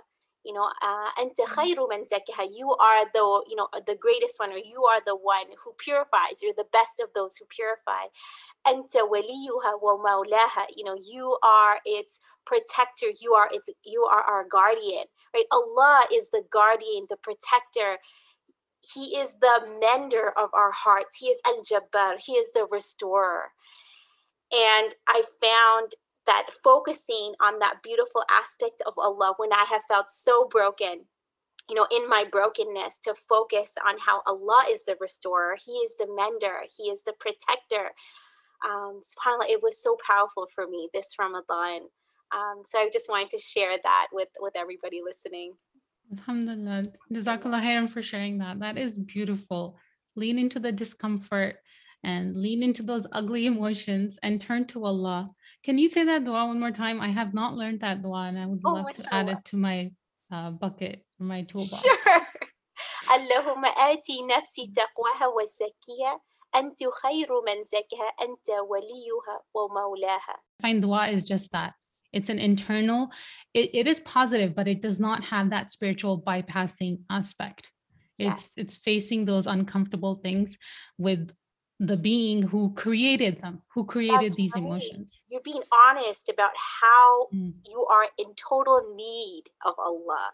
You 0.44 0.54
know, 0.54 0.70
uh, 0.82 1.10
khayru 1.48 1.88
man. 1.89 2.04
You 2.52 2.76
are 2.80 3.06
the, 3.14 3.44
you 3.48 3.56
know, 3.56 3.68
the 3.86 3.96
greatest 3.96 4.39
one, 4.39 4.52
or 4.52 4.58
you 4.58 4.84
are 4.86 5.02
the 5.06 5.16
one 5.16 5.46
who 5.64 5.74
purifies. 5.78 6.42
You're 6.42 6.54
the 6.58 6.66
best 6.72 7.00
of 7.00 7.10
those 7.14 7.38
who 7.38 7.46
purify. 7.46 8.10
Anta 8.66 9.08
waliyuha 9.08 9.82
wa 9.82 9.98
maulaha. 9.98 10.66
You 10.76 10.86
know, 10.86 10.98
you 11.02 11.38
are 11.44 11.80
its 11.86 12.20
protector. 12.46 13.08
You 13.20 13.34
are 13.34 13.50
its, 13.52 13.70
you 13.86 14.02
are 14.12 14.22
our 14.22 14.44
guardian, 14.44 15.06
right? 15.34 15.46
Allah 15.52 16.06
is 16.12 16.30
the 16.32 16.44
guardian, 16.50 17.06
the 17.10 17.18
protector. 17.18 17.98
He 18.82 19.16
is 19.16 19.36
the 19.42 19.62
mender 19.80 20.32
of 20.36 20.50
our 20.54 20.72
hearts. 20.72 21.18
He 21.18 21.28
is 21.28 21.39
Al 21.46 21.62
Jabbar. 21.62 22.18
He 22.20 22.34
is 22.34 22.52
the 22.52 22.66
restorer. 22.70 23.52
And 24.52 24.96
I 25.08 25.24
found 25.42 25.94
that 26.32 26.48
focusing 26.64 27.34
on 27.42 27.60
that 27.60 27.84
beautiful 27.84 28.24
aspect 28.32 28.82
of 28.88 28.94
Allah 28.98 29.34
when 29.36 29.52
I 29.52 29.66
have 29.68 29.82
felt 29.90 30.06
so 30.10 30.48
broken, 30.48 31.06
you 31.68 31.76
know, 31.76 31.88
in 31.92 32.08
my 32.08 32.24
brokenness, 32.24 33.00
to 33.04 33.14
focus 33.14 33.72
on 33.86 33.96
how 34.00 34.22
Allah 34.26 34.64
is 34.72 34.86
the 34.86 34.96
restorer, 35.02 35.58
He 35.64 35.74
is 35.74 35.94
the 36.00 36.08
mender, 36.08 36.64
He 36.78 36.84
is 36.84 37.02
the 37.06 37.14
protector. 37.20 37.92
Um, 38.64 39.02
subhanAllah, 39.04 39.50
it 39.50 39.62
was 39.62 39.84
so 39.84 39.98
powerful 40.08 40.48
for 40.56 40.68
me 40.68 40.88
this 40.94 41.10
Ramadan. 41.20 41.82
Um, 42.34 42.62
so 42.64 42.80
I 42.80 42.90
just 42.94 43.10
wanted 43.10 43.32
to 43.32 43.40
share 43.40 43.76
that 43.84 44.08
with 44.14 44.30
with 44.40 44.56
everybody 44.56 45.02
listening. 45.04 45.56
Alhamdulillah. 46.18 46.88
Jazakallah 47.12 47.62
khairan 47.62 47.90
for 47.90 48.02
sharing 48.02 48.38
that. 48.38 48.60
That 48.60 48.78
is 48.78 48.98
beautiful. 48.98 49.78
Lean 50.16 50.40
into 50.40 50.60
the 50.60 50.72
discomfort 50.72 51.58
and 52.04 52.38
lean 52.38 52.64
into 52.64 52.84
those 52.84 53.06
ugly 53.12 53.46
emotions 53.54 54.18
and 54.24 54.40
turn 54.40 54.66
to 54.68 54.86
Allah. 54.86 55.28
Can 55.62 55.79
you 55.79 55.89
say 55.89 56.05
that 56.05 56.24
dua 56.24 56.47
one 56.47 56.61
more 56.61 56.70
time? 56.70 57.01
I 57.01 57.09
have 57.09 57.35
not 57.35 57.55
learned 57.55 57.81
that 57.81 58.03
dua 58.03 58.29
and 58.29 58.39
I 58.39 58.47
would 58.47 58.61
oh, 58.64 58.74
love 58.74 58.93
to 58.93 59.14
add 59.14 59.29
it 59.29 59.45
to 59.47 59.57
my 59.57 59.91
uh, 60.31 60.51
bucket, 60.51 61.05
my 61.18 61.43
toolbox. 61.43 61.83
Sure. 61.83 62.27
اللهم 63.16 63.64
آتي 63.64 64.22
نفسي 64.22 64.72
تقواها 64.77 65.27
وزكيها 65.27 66.20
أنت 66.55 66.79
خير 67.03 67.29
من 67.47 67.64
زكها 67.64 68.09
أنت 68.22 68.51
وليها 68.51 69.43
ومولاها. 69.55 70.37
Find 70.62 70.83
dua 70.83 71.09
is 71.09 71.24
just 71.27 71.53
that 71.53 71.72
it's 72.12 72.29
an 72.29 72.39
internal 72.39 73.11
it, 73.55 73.70
it 73.74 73.87
is 73.87 74.01
positive 74.01 74.55
but 74.55 74.68
it 74.68 74.81
does 74.81 74.99
not 74.99 75.24
have 75.24 75.51
that 75.51 75.70
spiritual 75.70 76.20
bypassing 76.22 76.99
aspect 77.11 77.70
it's 78.18 78.29
yes. 78.29 78.53
it's 78.57 78.77
facing 78.77 79.24
those 79.24 79.47
uncomfortable 79.47 80.14
things 80.14 80.57
with 80.99 81.31
the 81.88 81.98
being 81.98 82.44
who 82.44 82.74
created 82.74 83.42
them 83.42 83.62
who 83.74 83.84
created 83.86 84.22
That's 84.22 84.36
these 84.36 84.52
right. 84.54 84.64
emotions 84.64 85.24
you're 85.30 85.42
being 85.42 85.64
honest 85.88 86.30
about 86.30 86.52
how 86.56 87.28
mm. 87.34 87.54
you 87.66 87.86
are 87.86 88.06
in 88.18 88.34
total 88.36 88.94
need 88.96 89.46
of 89.66 89.74
allah 89.80 90.32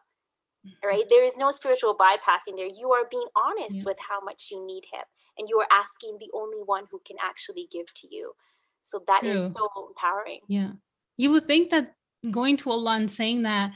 mm-hmm. 0.65 0.87
right 0.87 1.05
there 1.09 1.25
is 1.25 1.37
no 1.37 1.51
spiritual 1.51 1.95
bypassing 1.95 2.55
there 2.57 2.67
you 2.67 2.91
are 2.91 3.05
being 3.09 3.27
honest 3.35 3.77
yeah. 3.77 3.83
with 3.85 3.97
how 4.09 4.19
much 4.19 4.49
you 4.51 4.65
need 4.65 4.83
him 4.93 5.03
and 5.37 5.47
you 5.49 5.57
are 5.59 5.67
asking 5.71 6.17
the 6.19 6.29
only 6.33 6.59
one 6.65 6.85
who 6.91 7.01
can 7.05 7.17
actually 7.23 7.67
give 7.71 7.93
to 7.93 8.07
you 8.13 8.33
so 8.81 9.01
that 9.07 9.21
True. 9.21 9.31
is 9.31 9.53
so 9.53 9.69
empowering 9.89 10.41
yeah 10.47 10.71
you 11.17 11.31
would 11.31 11.47
think 11.47 11.71
that 11.71 11.93
going 12.31 12.57
to 12.57 12.71
Allah 12.71 12.95
and 12.95 13.11
saying 13.11 13.43
that 13.43 13.71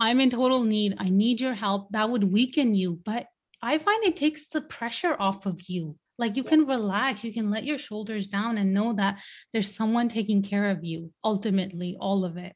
I'm 0.00 0.20
in 0.20 0.30
total 0.30 0.62
need, 0.62 0.94
I 0.98 1.08
need 1.08 1.40
your 1.40 1.54
help, 1.54 1.90
that 1.90 2.08
would 2.08 2.24
weaken 2.24 2.74
you. 2.74 3.00
But 3.04 3.26
I 3.62 3.78
find 3.78 4.04
it 4.04 4.16
takes 4.16 4.48
the 4.48 4.60
pressure 4.60 5.16
off 5.18 5.46
of 5.46 5.60
you. 5.68 5.96
Like 6.18 6.36
you 6.36 6.42
can 6.42 6.66
relax, 6.66 7.22
you 7.22 7.32
can 7.32 7.50
let 7.50 7.64
your 7.64 7.78
shoulders 7.78 8.26
down 8.26 8.58
and 8.58 8.74
know 8.74 8.92
that 8.94 9.20
there's 9.52 9.74
someone 9.74 10.08
taking 10.08 10.42
care 10.42 10.70
of 10.70 10.84
you, 10.84 11.12
ultimately, 11.22 11.96
all 12.00 12.24
of 12.24 12.36
it. 12.36 12.54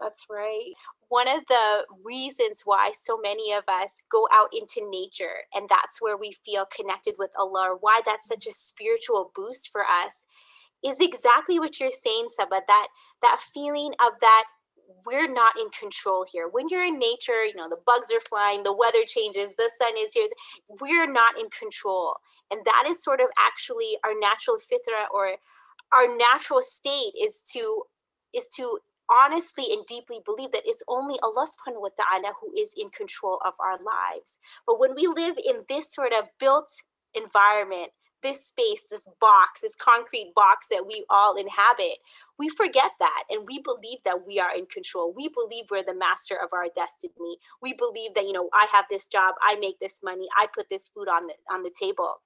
That's 0.00 0.26
right. 0.30 0.72
One 1.08 1.28
of 1.28 1.42
the 1.48 1.84
reasons 2.04 2.62
why 2.64 2.92
so 3.02 3.18
many 3.22 3.52
of 3.52 3.64
us 3.68 3.92
go 4.10 4.28
out 4.32 4.48
into 4.52 4.88
nature 4.88 5.44
and 5.54 5.68
that's 5.68 6.00
where 6.00 6.16
we 6.16 6.36
feel 6.44 6.66
connected 6.74 7.14
with 7.18 7.30
Allah, 7.38 7.70
or 7.70 7.76
why 7.76 8.00
that's 8.04 8.28
such 8.28 8.46
a 8.46 8.52
spiritual 8.52 9.32
boost 9.34 9.70
for 9.72 9.82
us, 9.82 10.26
is 10.84 10.96
exactly 11.00 11.58
what 11.58 11.80
you're 11.80 11.90
saying, 11.90 12.28
Saba, 12.34 12.62
that 12.66 12.88
that 13.22 13.40
feeling 13.52 13.92
of 14.00 14.12
that 14.20 14.44
we're 15.04 15.30
not 15.30 15.58
in 15.58 15.70
control 15.70 16.24
here. 16.30 16.48
When 16.48 16.68
you're 16.68 16.84
in 16.84 16.98
nature, 16.98 17.44
you 17.44 17.54
know, 17.54 17.68
the 17.68 17.80
bugs 17.84 18.08
are 18.12 18.20
flying, 18.20 18.62
the 18.62 18.76
weather 18.76 19.04
changes, 19.06 19.54
the 19.56 19.70
sun 19.76 19.94
is 19.98 20.14
here. 20.14 20.26
We're 20.80 21.10
not 21.10 21.38
in 21.38 21.50
control. 21.50 22.16
And 22.50 22.60
that 22.64 22.84
is 22.88 23.02
sort 23.02 23.20
of 23.20 23.28
actually 23.38 23.98
our 24.04 24.14
natural 24.18 24.56
fitra 24.56 25.06
or 25.12 25.36
our 25.92 26.16
natural 26.16 26.62
state 26.62 27.12
is 27.20 27.42
to 27.52 27.84
is 28.32 28.48
to 28.56 28.78
honestly 29.10 29.66
and 29.72 29.84
deeply 29.86 30.20
believe 30.24 30.52
that 30.52 30.62
it's 30.64 30.84
only 30.86 31.18
Allah 31.22 31.46
subhanahu 31.46 31.82
wa 31.82 31.88
ta'ala 31.96 32.34
who 32.40 32.52
is 32.56 32.72
in 32.76 32.90
control 32.90 33.38
of 33.44 33.54
our 33.58 33.74
lives. 33.74 34.38
But 34.66 34.78
when 34.78 34.94
we 34.94 35.06
live 35.08 35.36
in 35.36 35.64
this 35.68 35.92
sort 35.92 36.12
of 36.12 36.26
built 36.38 36.70
environment 37.14 37.90
this 38.22 38.46
space, 38.46 38.82
this 38.90 39.06
box, 39.20 39.60
this 39.60 39.74
concrete 39.74 40.32
box 40.34 40.68
that 40.70 40.86
we 40.86 41.04
all 41.10 41.36
inhabit, 41.36 41.98
we 42.38 42.48
forget 42.48 42.92
that 42.98 43.24
and 43.28 43.46
we 43.46 43.60
believe 43.60 43.98
that 44.04 44.26
we 44.26 44.40
are 44.40 44.54
in 44.54 44.66
control. 44.66 45.12
We 45.14 45.28
believe 45.28 45.66
we're 45.70 45.84
the 45.84 45.94
master 45.94 46.34
of 46.34 46.50
our 46.52 46.66
destiny. 46.74 47.38
We 47.60 47.74
believe 47.74 48.14
that, 48.14 48.24
you 48.24 48.32
know, 48.32 48.48
I 48.54 48.66
have 48.72 48.86
this 48.90 49.06
job, 49.06 49.34
I 49.42 49.56
make 49.56 49.78
this 49.78 50.00
money, 50.02 50.28
I 50.38 50.46
put 50.46 50.70
this 50.70 50.88
food 50.88 51.08
on 51.08 51.26
the 51.26 51.34
on 51.50 51.62
the 51.62 51.72
table. 51.78 52.22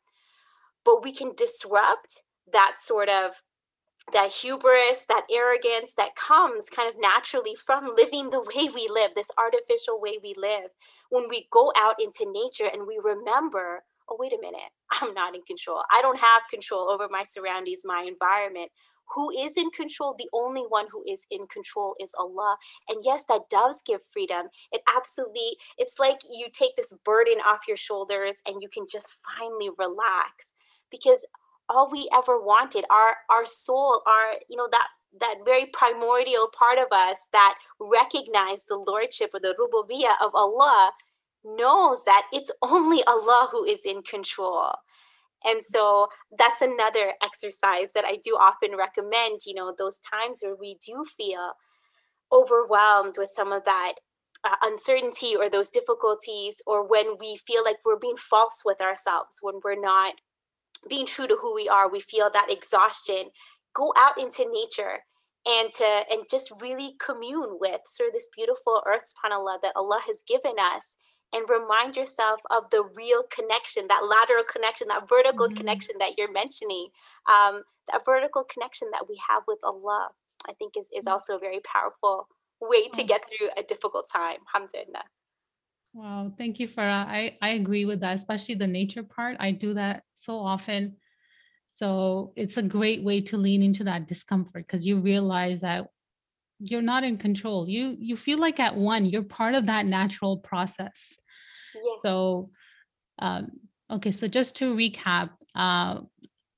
But 0.84 1.02
we 1.02 1.12
can 1.12 1.32
disrupt 1.36 2.22
that 2.52 2.76
sort 2.78 3.08
of 3.08 3.42
that 4.12 4.32
hubris, 4.32 5.06
that 5.08 5.26
arrogance 5.32 5.94
that 5.96 6.14
comes 6.14 6.68
kind 6.68 6.88
of 6.88 7.00
naturally 7.00 7.54
from 7.54 7.88
living 7.96 8.30
the 8.30 8.40
way 8.40 8.68
we 8.72 8.86
live, 8.88 9.12
this 9.14 9.30
artificial 9.38 10.00
way 10.00 10.18
we 10.22 10.34
live, 10.36 10.70
when 11.10 11.28
we 11.28 11.48
go 11.50 11.72
out 11.76 11.96
into 12.00 12.30
nature 12.30 12.68
and 12.70 12.86
we 12.86 13.00
remember 13.02 13.84
oh, 14.08 14.16
wait 14.18 14.32
a 14.32 14.40
minute, 14.40 14.70
I'm 14.92 15.14
not 15.14 15.34
in 15.34 15.42
control. 15.42 15.82
I 15.92 16.02
don't 16.02 16.18
have 16.18 16.42
control 16.50 16.90
over 16.90 17.08
my 17.10 17.22
surroundings, 17.22 17.82
my 17.84 18.04
environment. 18.06 18.70
Who 19.14 19.30
is 19.30 19.56
in 19.56 19.70
control? 19.70 20.14
The 20.18 20.30
only 20.32 20.62
one 20.62 20.86
who 20.90 21.04
is 21.06 21.26
in 21.30 21.46
control 21.46 21.94
is 22.00 22.12
Allah. 22.18 22.56
And 22.88 23.04
yes, 23.04 23.24
that 23.28 23.50
does 23.50 23.82
give 23.86 24.00
freedom. 24.12 24.46
It 24.72 24.80
absolutely, 24.96 25.56
it's 25.76 25.98
like 25.98 26.18
you 26.28 26.46
take 26.50 26.74
this 26.76 26.94
burden 27.04 27.38
off 27.46 27.68
your 27.68 27.76
shoulders 27.76 28.36
and 28.46 28.62
you 28.62 28.68
can 28.72 28.86
just 28.90 29.14
finally 29.38 29.68
relax 29.78 30.52
because 30.90 31.26
all 31.68 31.90
we 31.90 32.08
ever 32.14 32.40
wanted, 32.40 32.84
our 32.90 33.16
our 33.30 33.46
soul, 33.46 34.02
our, 34.06 34.38
you 34.48 34.56
know, 34.56 34.68
that 34.72 34.88
that 35.20 35.36
very 35.44 35.66
primordial 35.66 36.48
part 36.58 36.78
of 36.78 36.86
us 36.90 37.28
that 37.32 37.54
recognized 37.78 38.64
the 38.68 38.82
lordship 38.86 39.30
or 39.32 39.40
the 39.40 39.54
rububiyyah 39.58 40.24
of 40.24 40.34
Allah 40.34 40.92
knows 41.44 42.04
that 42.04 42.24
it's 42.32 42.50
only 42.62 43.02
Allah 43.04 43.48
who 43.50 43.64
is 43.64 43.82
in 43.84 44.02
control. 44.02 44.72
And 45.44 45.62
so 45.62 46.08
that's 46.38 46.62
another 46.62 47.12
exercise 47.22 47.88
that 47.94 48.04
I 48.06 48.18
do 48.24 48.32
often 48.32 48.76
recommend, 48.76 49.40
you 49.44 49.54
know, 49.54 49.74
those 49.76 50.00
times 50.00 50.38
where 50.40 50.56
we 50.56 50.78
do 50.84 51.04
feel 51.16 51.52
overwhelmed 52.32 53.16
with 53.18 53.30
some 53.34 53.52
of 53.52 53.64
that 53.66 53.94
uh, 54.42 54.56
uncertainty 54.62 55.36
or 55.36 55.48
those 55.48 55.68
difficulties, 55.68 56.56
or 56.66 56.86
when 56.86 57.16
we 57.18 57.38
feel 57.46 57.62
like 57.64 57.76
we're 57.84 57.98
being 57.98 58.16
false 58.16 58.62
with 58.64 58.80
ourselves, 58.80 59.36
when 59.40 59.60
we're 59.62 59.80
not 59.80 60.14
being 60.88 61.06
true 61.06 61.26
to 61.26 61.38
who 61.40 61.54
we 61.54 61.68
are, 61.68 61.90
we 61.90 62.00
feel 62.00 62.30
that 62.32 62.50
exhaustion. 62.50 63.30
Go 63.74 63.92
out 63.96 64.18
into 64.18 64.44
nature 64.50 65.00
and 65.46 65.72
to 65.74 66.02
and 66.10 66.22
just 66.30 66.52
really 66.60 66.94
commune 66.98 67.58
with 67.60 67.80
sort 67.88 68.08
of 68.08 68.14
this 68.14 68.28
beautiful 68.34 68.82
earth 68.86 69.02
subhanallah 69.04 69.58
that 69.62 69.72
Allah 69.76 70.00
has 70.06 70.22
given 70.26 70.54
us 70.58 70.96
and 71.34 71.48
remind 71.50 71.96
yourself 71.96 72.40
of 72.50 72.70
the 72.70 72.84
real 72.94 73.24
connection, 73.24 73.86
that 73.88 74.06
lateral 74.08 74.44
connection, 74.44 74.86
that 74.88 75.08
vertical 75.08 75.48
mm-hmm. 75.48 75.56
connection 75.56 75.96
that 75.98 76.12
you're 76.16 76.32
mentioning, 76.32 76.88
um, 77.28 77.62
that 77.90 78.04
vertical 78.06 78.44
connection 78.44 78.88
that 78.92 79.06
we 79.08 79.20
have 79.28 79.42
with 79.48 79.58
Allah, 79.64 80.10
I 80.48 80.52
think 80.52 80.74
is, 80.78 80.88
is 80.96 81.06
mm. 81.06 81.10
also 81.10 81.36
a 81.36 81.38
very 81.40 81.60
powerful 81.60 82.28
way 82.60 82.88
to 82.88 83.02
get 83.02 83.22
through 83.28 83.48
a 83.58 83.62
difficult 83.62 84.08
time. 84.10 84.38
Alhamdulillah. 84.54 85.04
Wow, 85.92 86.32
thank 86.38 86.58
you, 86.58 86.68
Farah. 86.68 87.06
I, 87.06 87.36
I 87.42 87.50
agree 87.50 87.84
with 87.84 88.00
that, 88.00 88.16
especially 88.16 88.54
the 88.54 88.66
nature 88.66 89.02
part. 89.02 89.36
I 89.38 89.52
do 89.52 89.74
that 89.74 90.02
so 90.14 90.38
often. 90.38 90.96
So 91.66 92.32
it's 92.36 92.56
a 92.56 92.62
great 92.62 93.02
way 93.02 93.20
to 93.22 93.36
lean 93.36 93.62
into 93.62 93.84
that 93.84 94.06
discomfort 94.06 94.66
because 94.66 94.86
you 94.86 94.98
realize 94.98 95.60
that 95.62 95.88
you're 96.60 96.82
not 96.82 97.04
in 97.04 97.18
control. 97.18 97.68
You 97.68 97.96
you 97.98 98.16
feel 98.16 98.38
like 98.38 98.60
at 98.60 98.76
one, 98.76 99.06
you're 99.06 99.22
part 99.22 99.54
of 99.54 99.66
that 99.66 99.86
natural 99.86 100.38
process. 100.38 101.14
Yes. 101.74 102.02
So 102.02 102.50
um, 103.18 103.50
okay, 103.90 104.10
so 104.10 104.28
just 104.28 104.56
to 104.56 104.74
recap, 104.74 105.30
uh, 105.54 106.00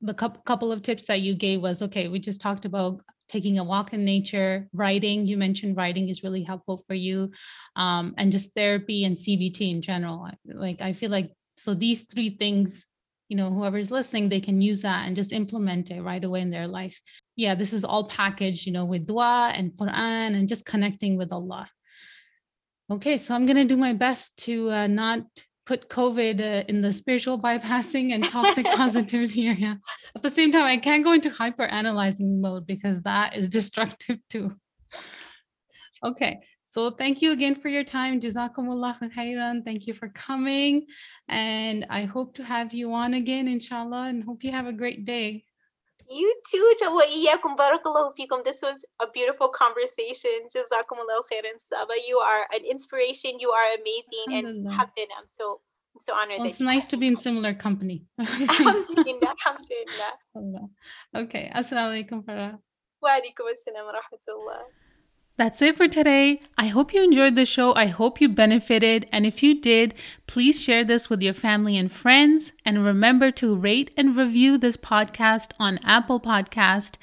the 0.01 0.15
couple 0.15 0.73
of 0.73 0.83
tips 0.83 1.05
that 1.05 1.21
you 1.21 1.35
gave 1.35 1.61
was 1.61 1.83
okay. 1.83 2.09
We 2.09 2.19
just 2.19 2.41
talked 2.41 2.65
about 2.65 3.01
taking 3.29 3.59
a 3.59 3.65
walk 3.65 3.93
in 3.93 4.05
nature, 4.05 4.69
writing. 4.73 5.27
You 5.27 5.37
mentioned 5.37 5.77
writing 5.77 6.09
is 6.09 6.23
really 6.23 6.43
helpful 6.43 6.85
for 6.87 6.95
you, 6.95 7.31
um, 7.75 8.15
and 8.19 8.31
just 8.31 8.55
therapy 8.55 9.05
and 9.05 9.17
CBT 9.17 9.71
in 9.71 9.83
general. 9.83 10.29
Like 10.45 10.81
I 10.81 10.93
feel 10.93 11.11
like 11.11 11.33
so 11.59 11.75
these 11.75 12.03
three 12.03 12.37
things, 12.37 12.87
you 13.29 13.37
know, 13.37 13.51
whoever's 13.51 13.91
listening, 13.91 14.29
they 14.29 14.41
can 14.41 14.61
use 14.61 14.83
that 14.83 15.07
and 15.07 15.17
just 15.17 15.33
implement 15.33 15.91
it 15.91 16.03
right 16.03 16.23
away 16.23 16.43
in 16.43 16.51
their 16.51 16.69
life. 16.69 17.01
Yeah, 17.35 17.55
this 17.55 17.73
is 17.73 17.85
all 17.85 18.09
packaged, 18.09 18.67
you 18.67 18.73
know, 18.73 18.85
with 18.85 19.07
dua 19.07 19.53
and 19.55 19.73
Quran 19.73 20.37
and 20.37 20.49
just 20.49 20.67
connecting 20.67 21.17
with 21.17 21.33
Allah. 21.33 21.69
Okay, 22.89 23.19
so 23.19 23.35
I'm 23.35 23.47
gonna 23.47 23.65
do 23.65 23.77
my 23.77 23.93
best 23.93 24.37
to 24.45 24.71
uh, 24.71 24.87
not 24.87 25.21
put 25.67 25.89
COVID 25.89 26.41
uh, 26.41 26.65
in 26.69 26.81
the 26.81 26.93
spiritual 26.93 27.39
bypassing 27.39 28.13
and 28.13 28.25
toxic 28.25 28.65
positivity 28.77 29.49
area. 29.49 29.81
At 30.15 30.23
the 30.23 30.31
same 30.31 30.53
time, 30.53 30.63
I 30.63 30.77
can't 30.77 31.03
go 31.03 31.13
into 31.13 31.29
hyper 31.29 31.65
analyzing 31.65 32.41
mode 32.41 32.67
because 32.67 33.03
that 33.03 33.37
is 33.37 33.49
destructive 33.49 34.19
too. 34.31 34.53
Okay, 36.05 36.39
so 36.65 36.91
thank 36.91 37.23
you 37.23 37.33
again 37.33 37.57
for 37.57 37.69
your 37.69 37.83
time. 37.83 38.21
Jazakumullah 38.21 38.97
khairan. 39.13 39.65
Thank 39.65 39.89
you 39.89 39.95
for 39.95 40.09
coming. 40.11 40.87
And 41.29 41.87
I 41.91 42.05
hope 42.05 42.35
to 42.35 42.45
have 42.45 42.73
you 42.73 42.93
on 42.93 43.15
again, 43.15 43.49
inshallah, 43.49 44.07
and 44.09 44.23
hope 44.23 44.45
you 44.45 44.53
have 44.53 44.67
a 44.67 44.73
great 44.73 45.05
day. 45.05 45.45
You 46.09 46.41
too, 46.49 46.75
Jawa'iyakum 46.83 47.57
barakallahu 47.57 48.13
fikum. 48.19 48.45
This 48.45 48.61
was 48.63 48.85
a 49.01 49.07
beautiful 49.11 49.49
conversation. 49.49 50.49
Jazakumullahu 50.55 51.27
khairan 51.31 51.59
Saba. 51.59 51.95
You 52.07 52.19
are 52.19 52.47
an 52.53 52.65
inspiration. 52.65 53.39
You 53.41 53.51
are 53.51 53.75
amazing. 53.75 54.27
And 54.31 54.67
alhamdulillah, 54.67 55.19
I'm 55.19 55.27
so 55.27 55.61
I'm 55.95 56.01
so 56.01 56.15
honored. 56.15 56.41
Well, 56.41 56.49
it's 56.49 56.61
nice 56.61 56.87
to 56.87 56.97
be 56.97 57.07
in 57.09 57.17
similar 57.17 57.55
company. 57.55 58.05
alhamdulillah, 58.21 59.35
alhamdulillah. 59.47 60.69
Okay. 61.15 61.51
Assalamu 61.55 61.97
alaikum. 61.97 62.25
Farah. 62.25 62.59
Wa 63.03 63.11
alaikum 63.19 63.51
assalam 63.51 63.87
wa 63.87 63.93
rahmatullah. 63.99 64.63
That's 65.39 65.61
it 65.61 65.77
for 65.77 65.87
today. 65.87 66.41
I 66.57 66.69
hope 66.69 66.95
you 66.95 67.05
enjoyed 67.05 67.37
the 67.37 67.45
show. 67.45 67.75
I 67.75 67.85
hope 67.87 68.23
you 68.23 68.29
benefited. 68.29 69.07
And 69.13 69.27
if 69.27 69.43
you 69.43 69.61
did, 69.61 69.93
please 70.27 70.63
share 70.63 70.83
this 70.83 71.11
with 71.11 71.21
your 71.21 71.35
family 71.35 71.77
and 71.77 71.93
friends. 71.93 72.53
And 72.65 72.83
remember 72.83 73.31
to 73.33 73.55
rate 73.55 73.93
and 73.99 74.17
review 74.17 74.57
this 74.57 74.79
podcast 74.79 75.51
on 75.61 75.79
Apple 75.85 76.21
Podcast. 76.21 76.95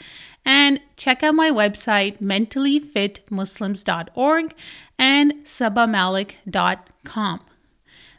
And 0.44 0.82
check 0.98 1.22
out 1.22 1.36
my 1.36 1.52
website, 1.52 2.20
mentallyfitmuslims.org 2.20 4.56
and 4.98 5.34
sabamalik.com. 5.46 7.40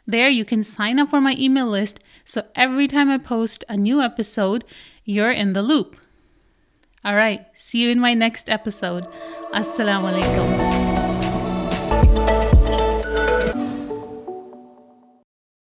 There 0.07 0.29
you 0.29 0.45
can 0.45 0.63
sign 0.63 0.99
up 0.99 1.09
for 1.09 1.19
my 1.19 1.35
email 1.37 1.67
list 1.67 1.99
so 2.23 2.45
every 2.55 2.87
time 2.87 3.09
I 3.09 3.17
post 3.17 3.65
a 3.67 3.75
new 3.75 4.01
episode, 4.01 4.63
you're 5.03 5.31
in 5.31 5.51
the 5.53 5.61
loop. 5.61 5.97
All 7.05 7.15
right, 7.15 7.45
see 7.55 7.83
you 7.83 7.91
in 7.91 7.99
my 7.99 8.15
next 8.15 8.49
episode. 8.49 9.05
Assalamu 9.53 10.09
alaikum. 10.09 10.64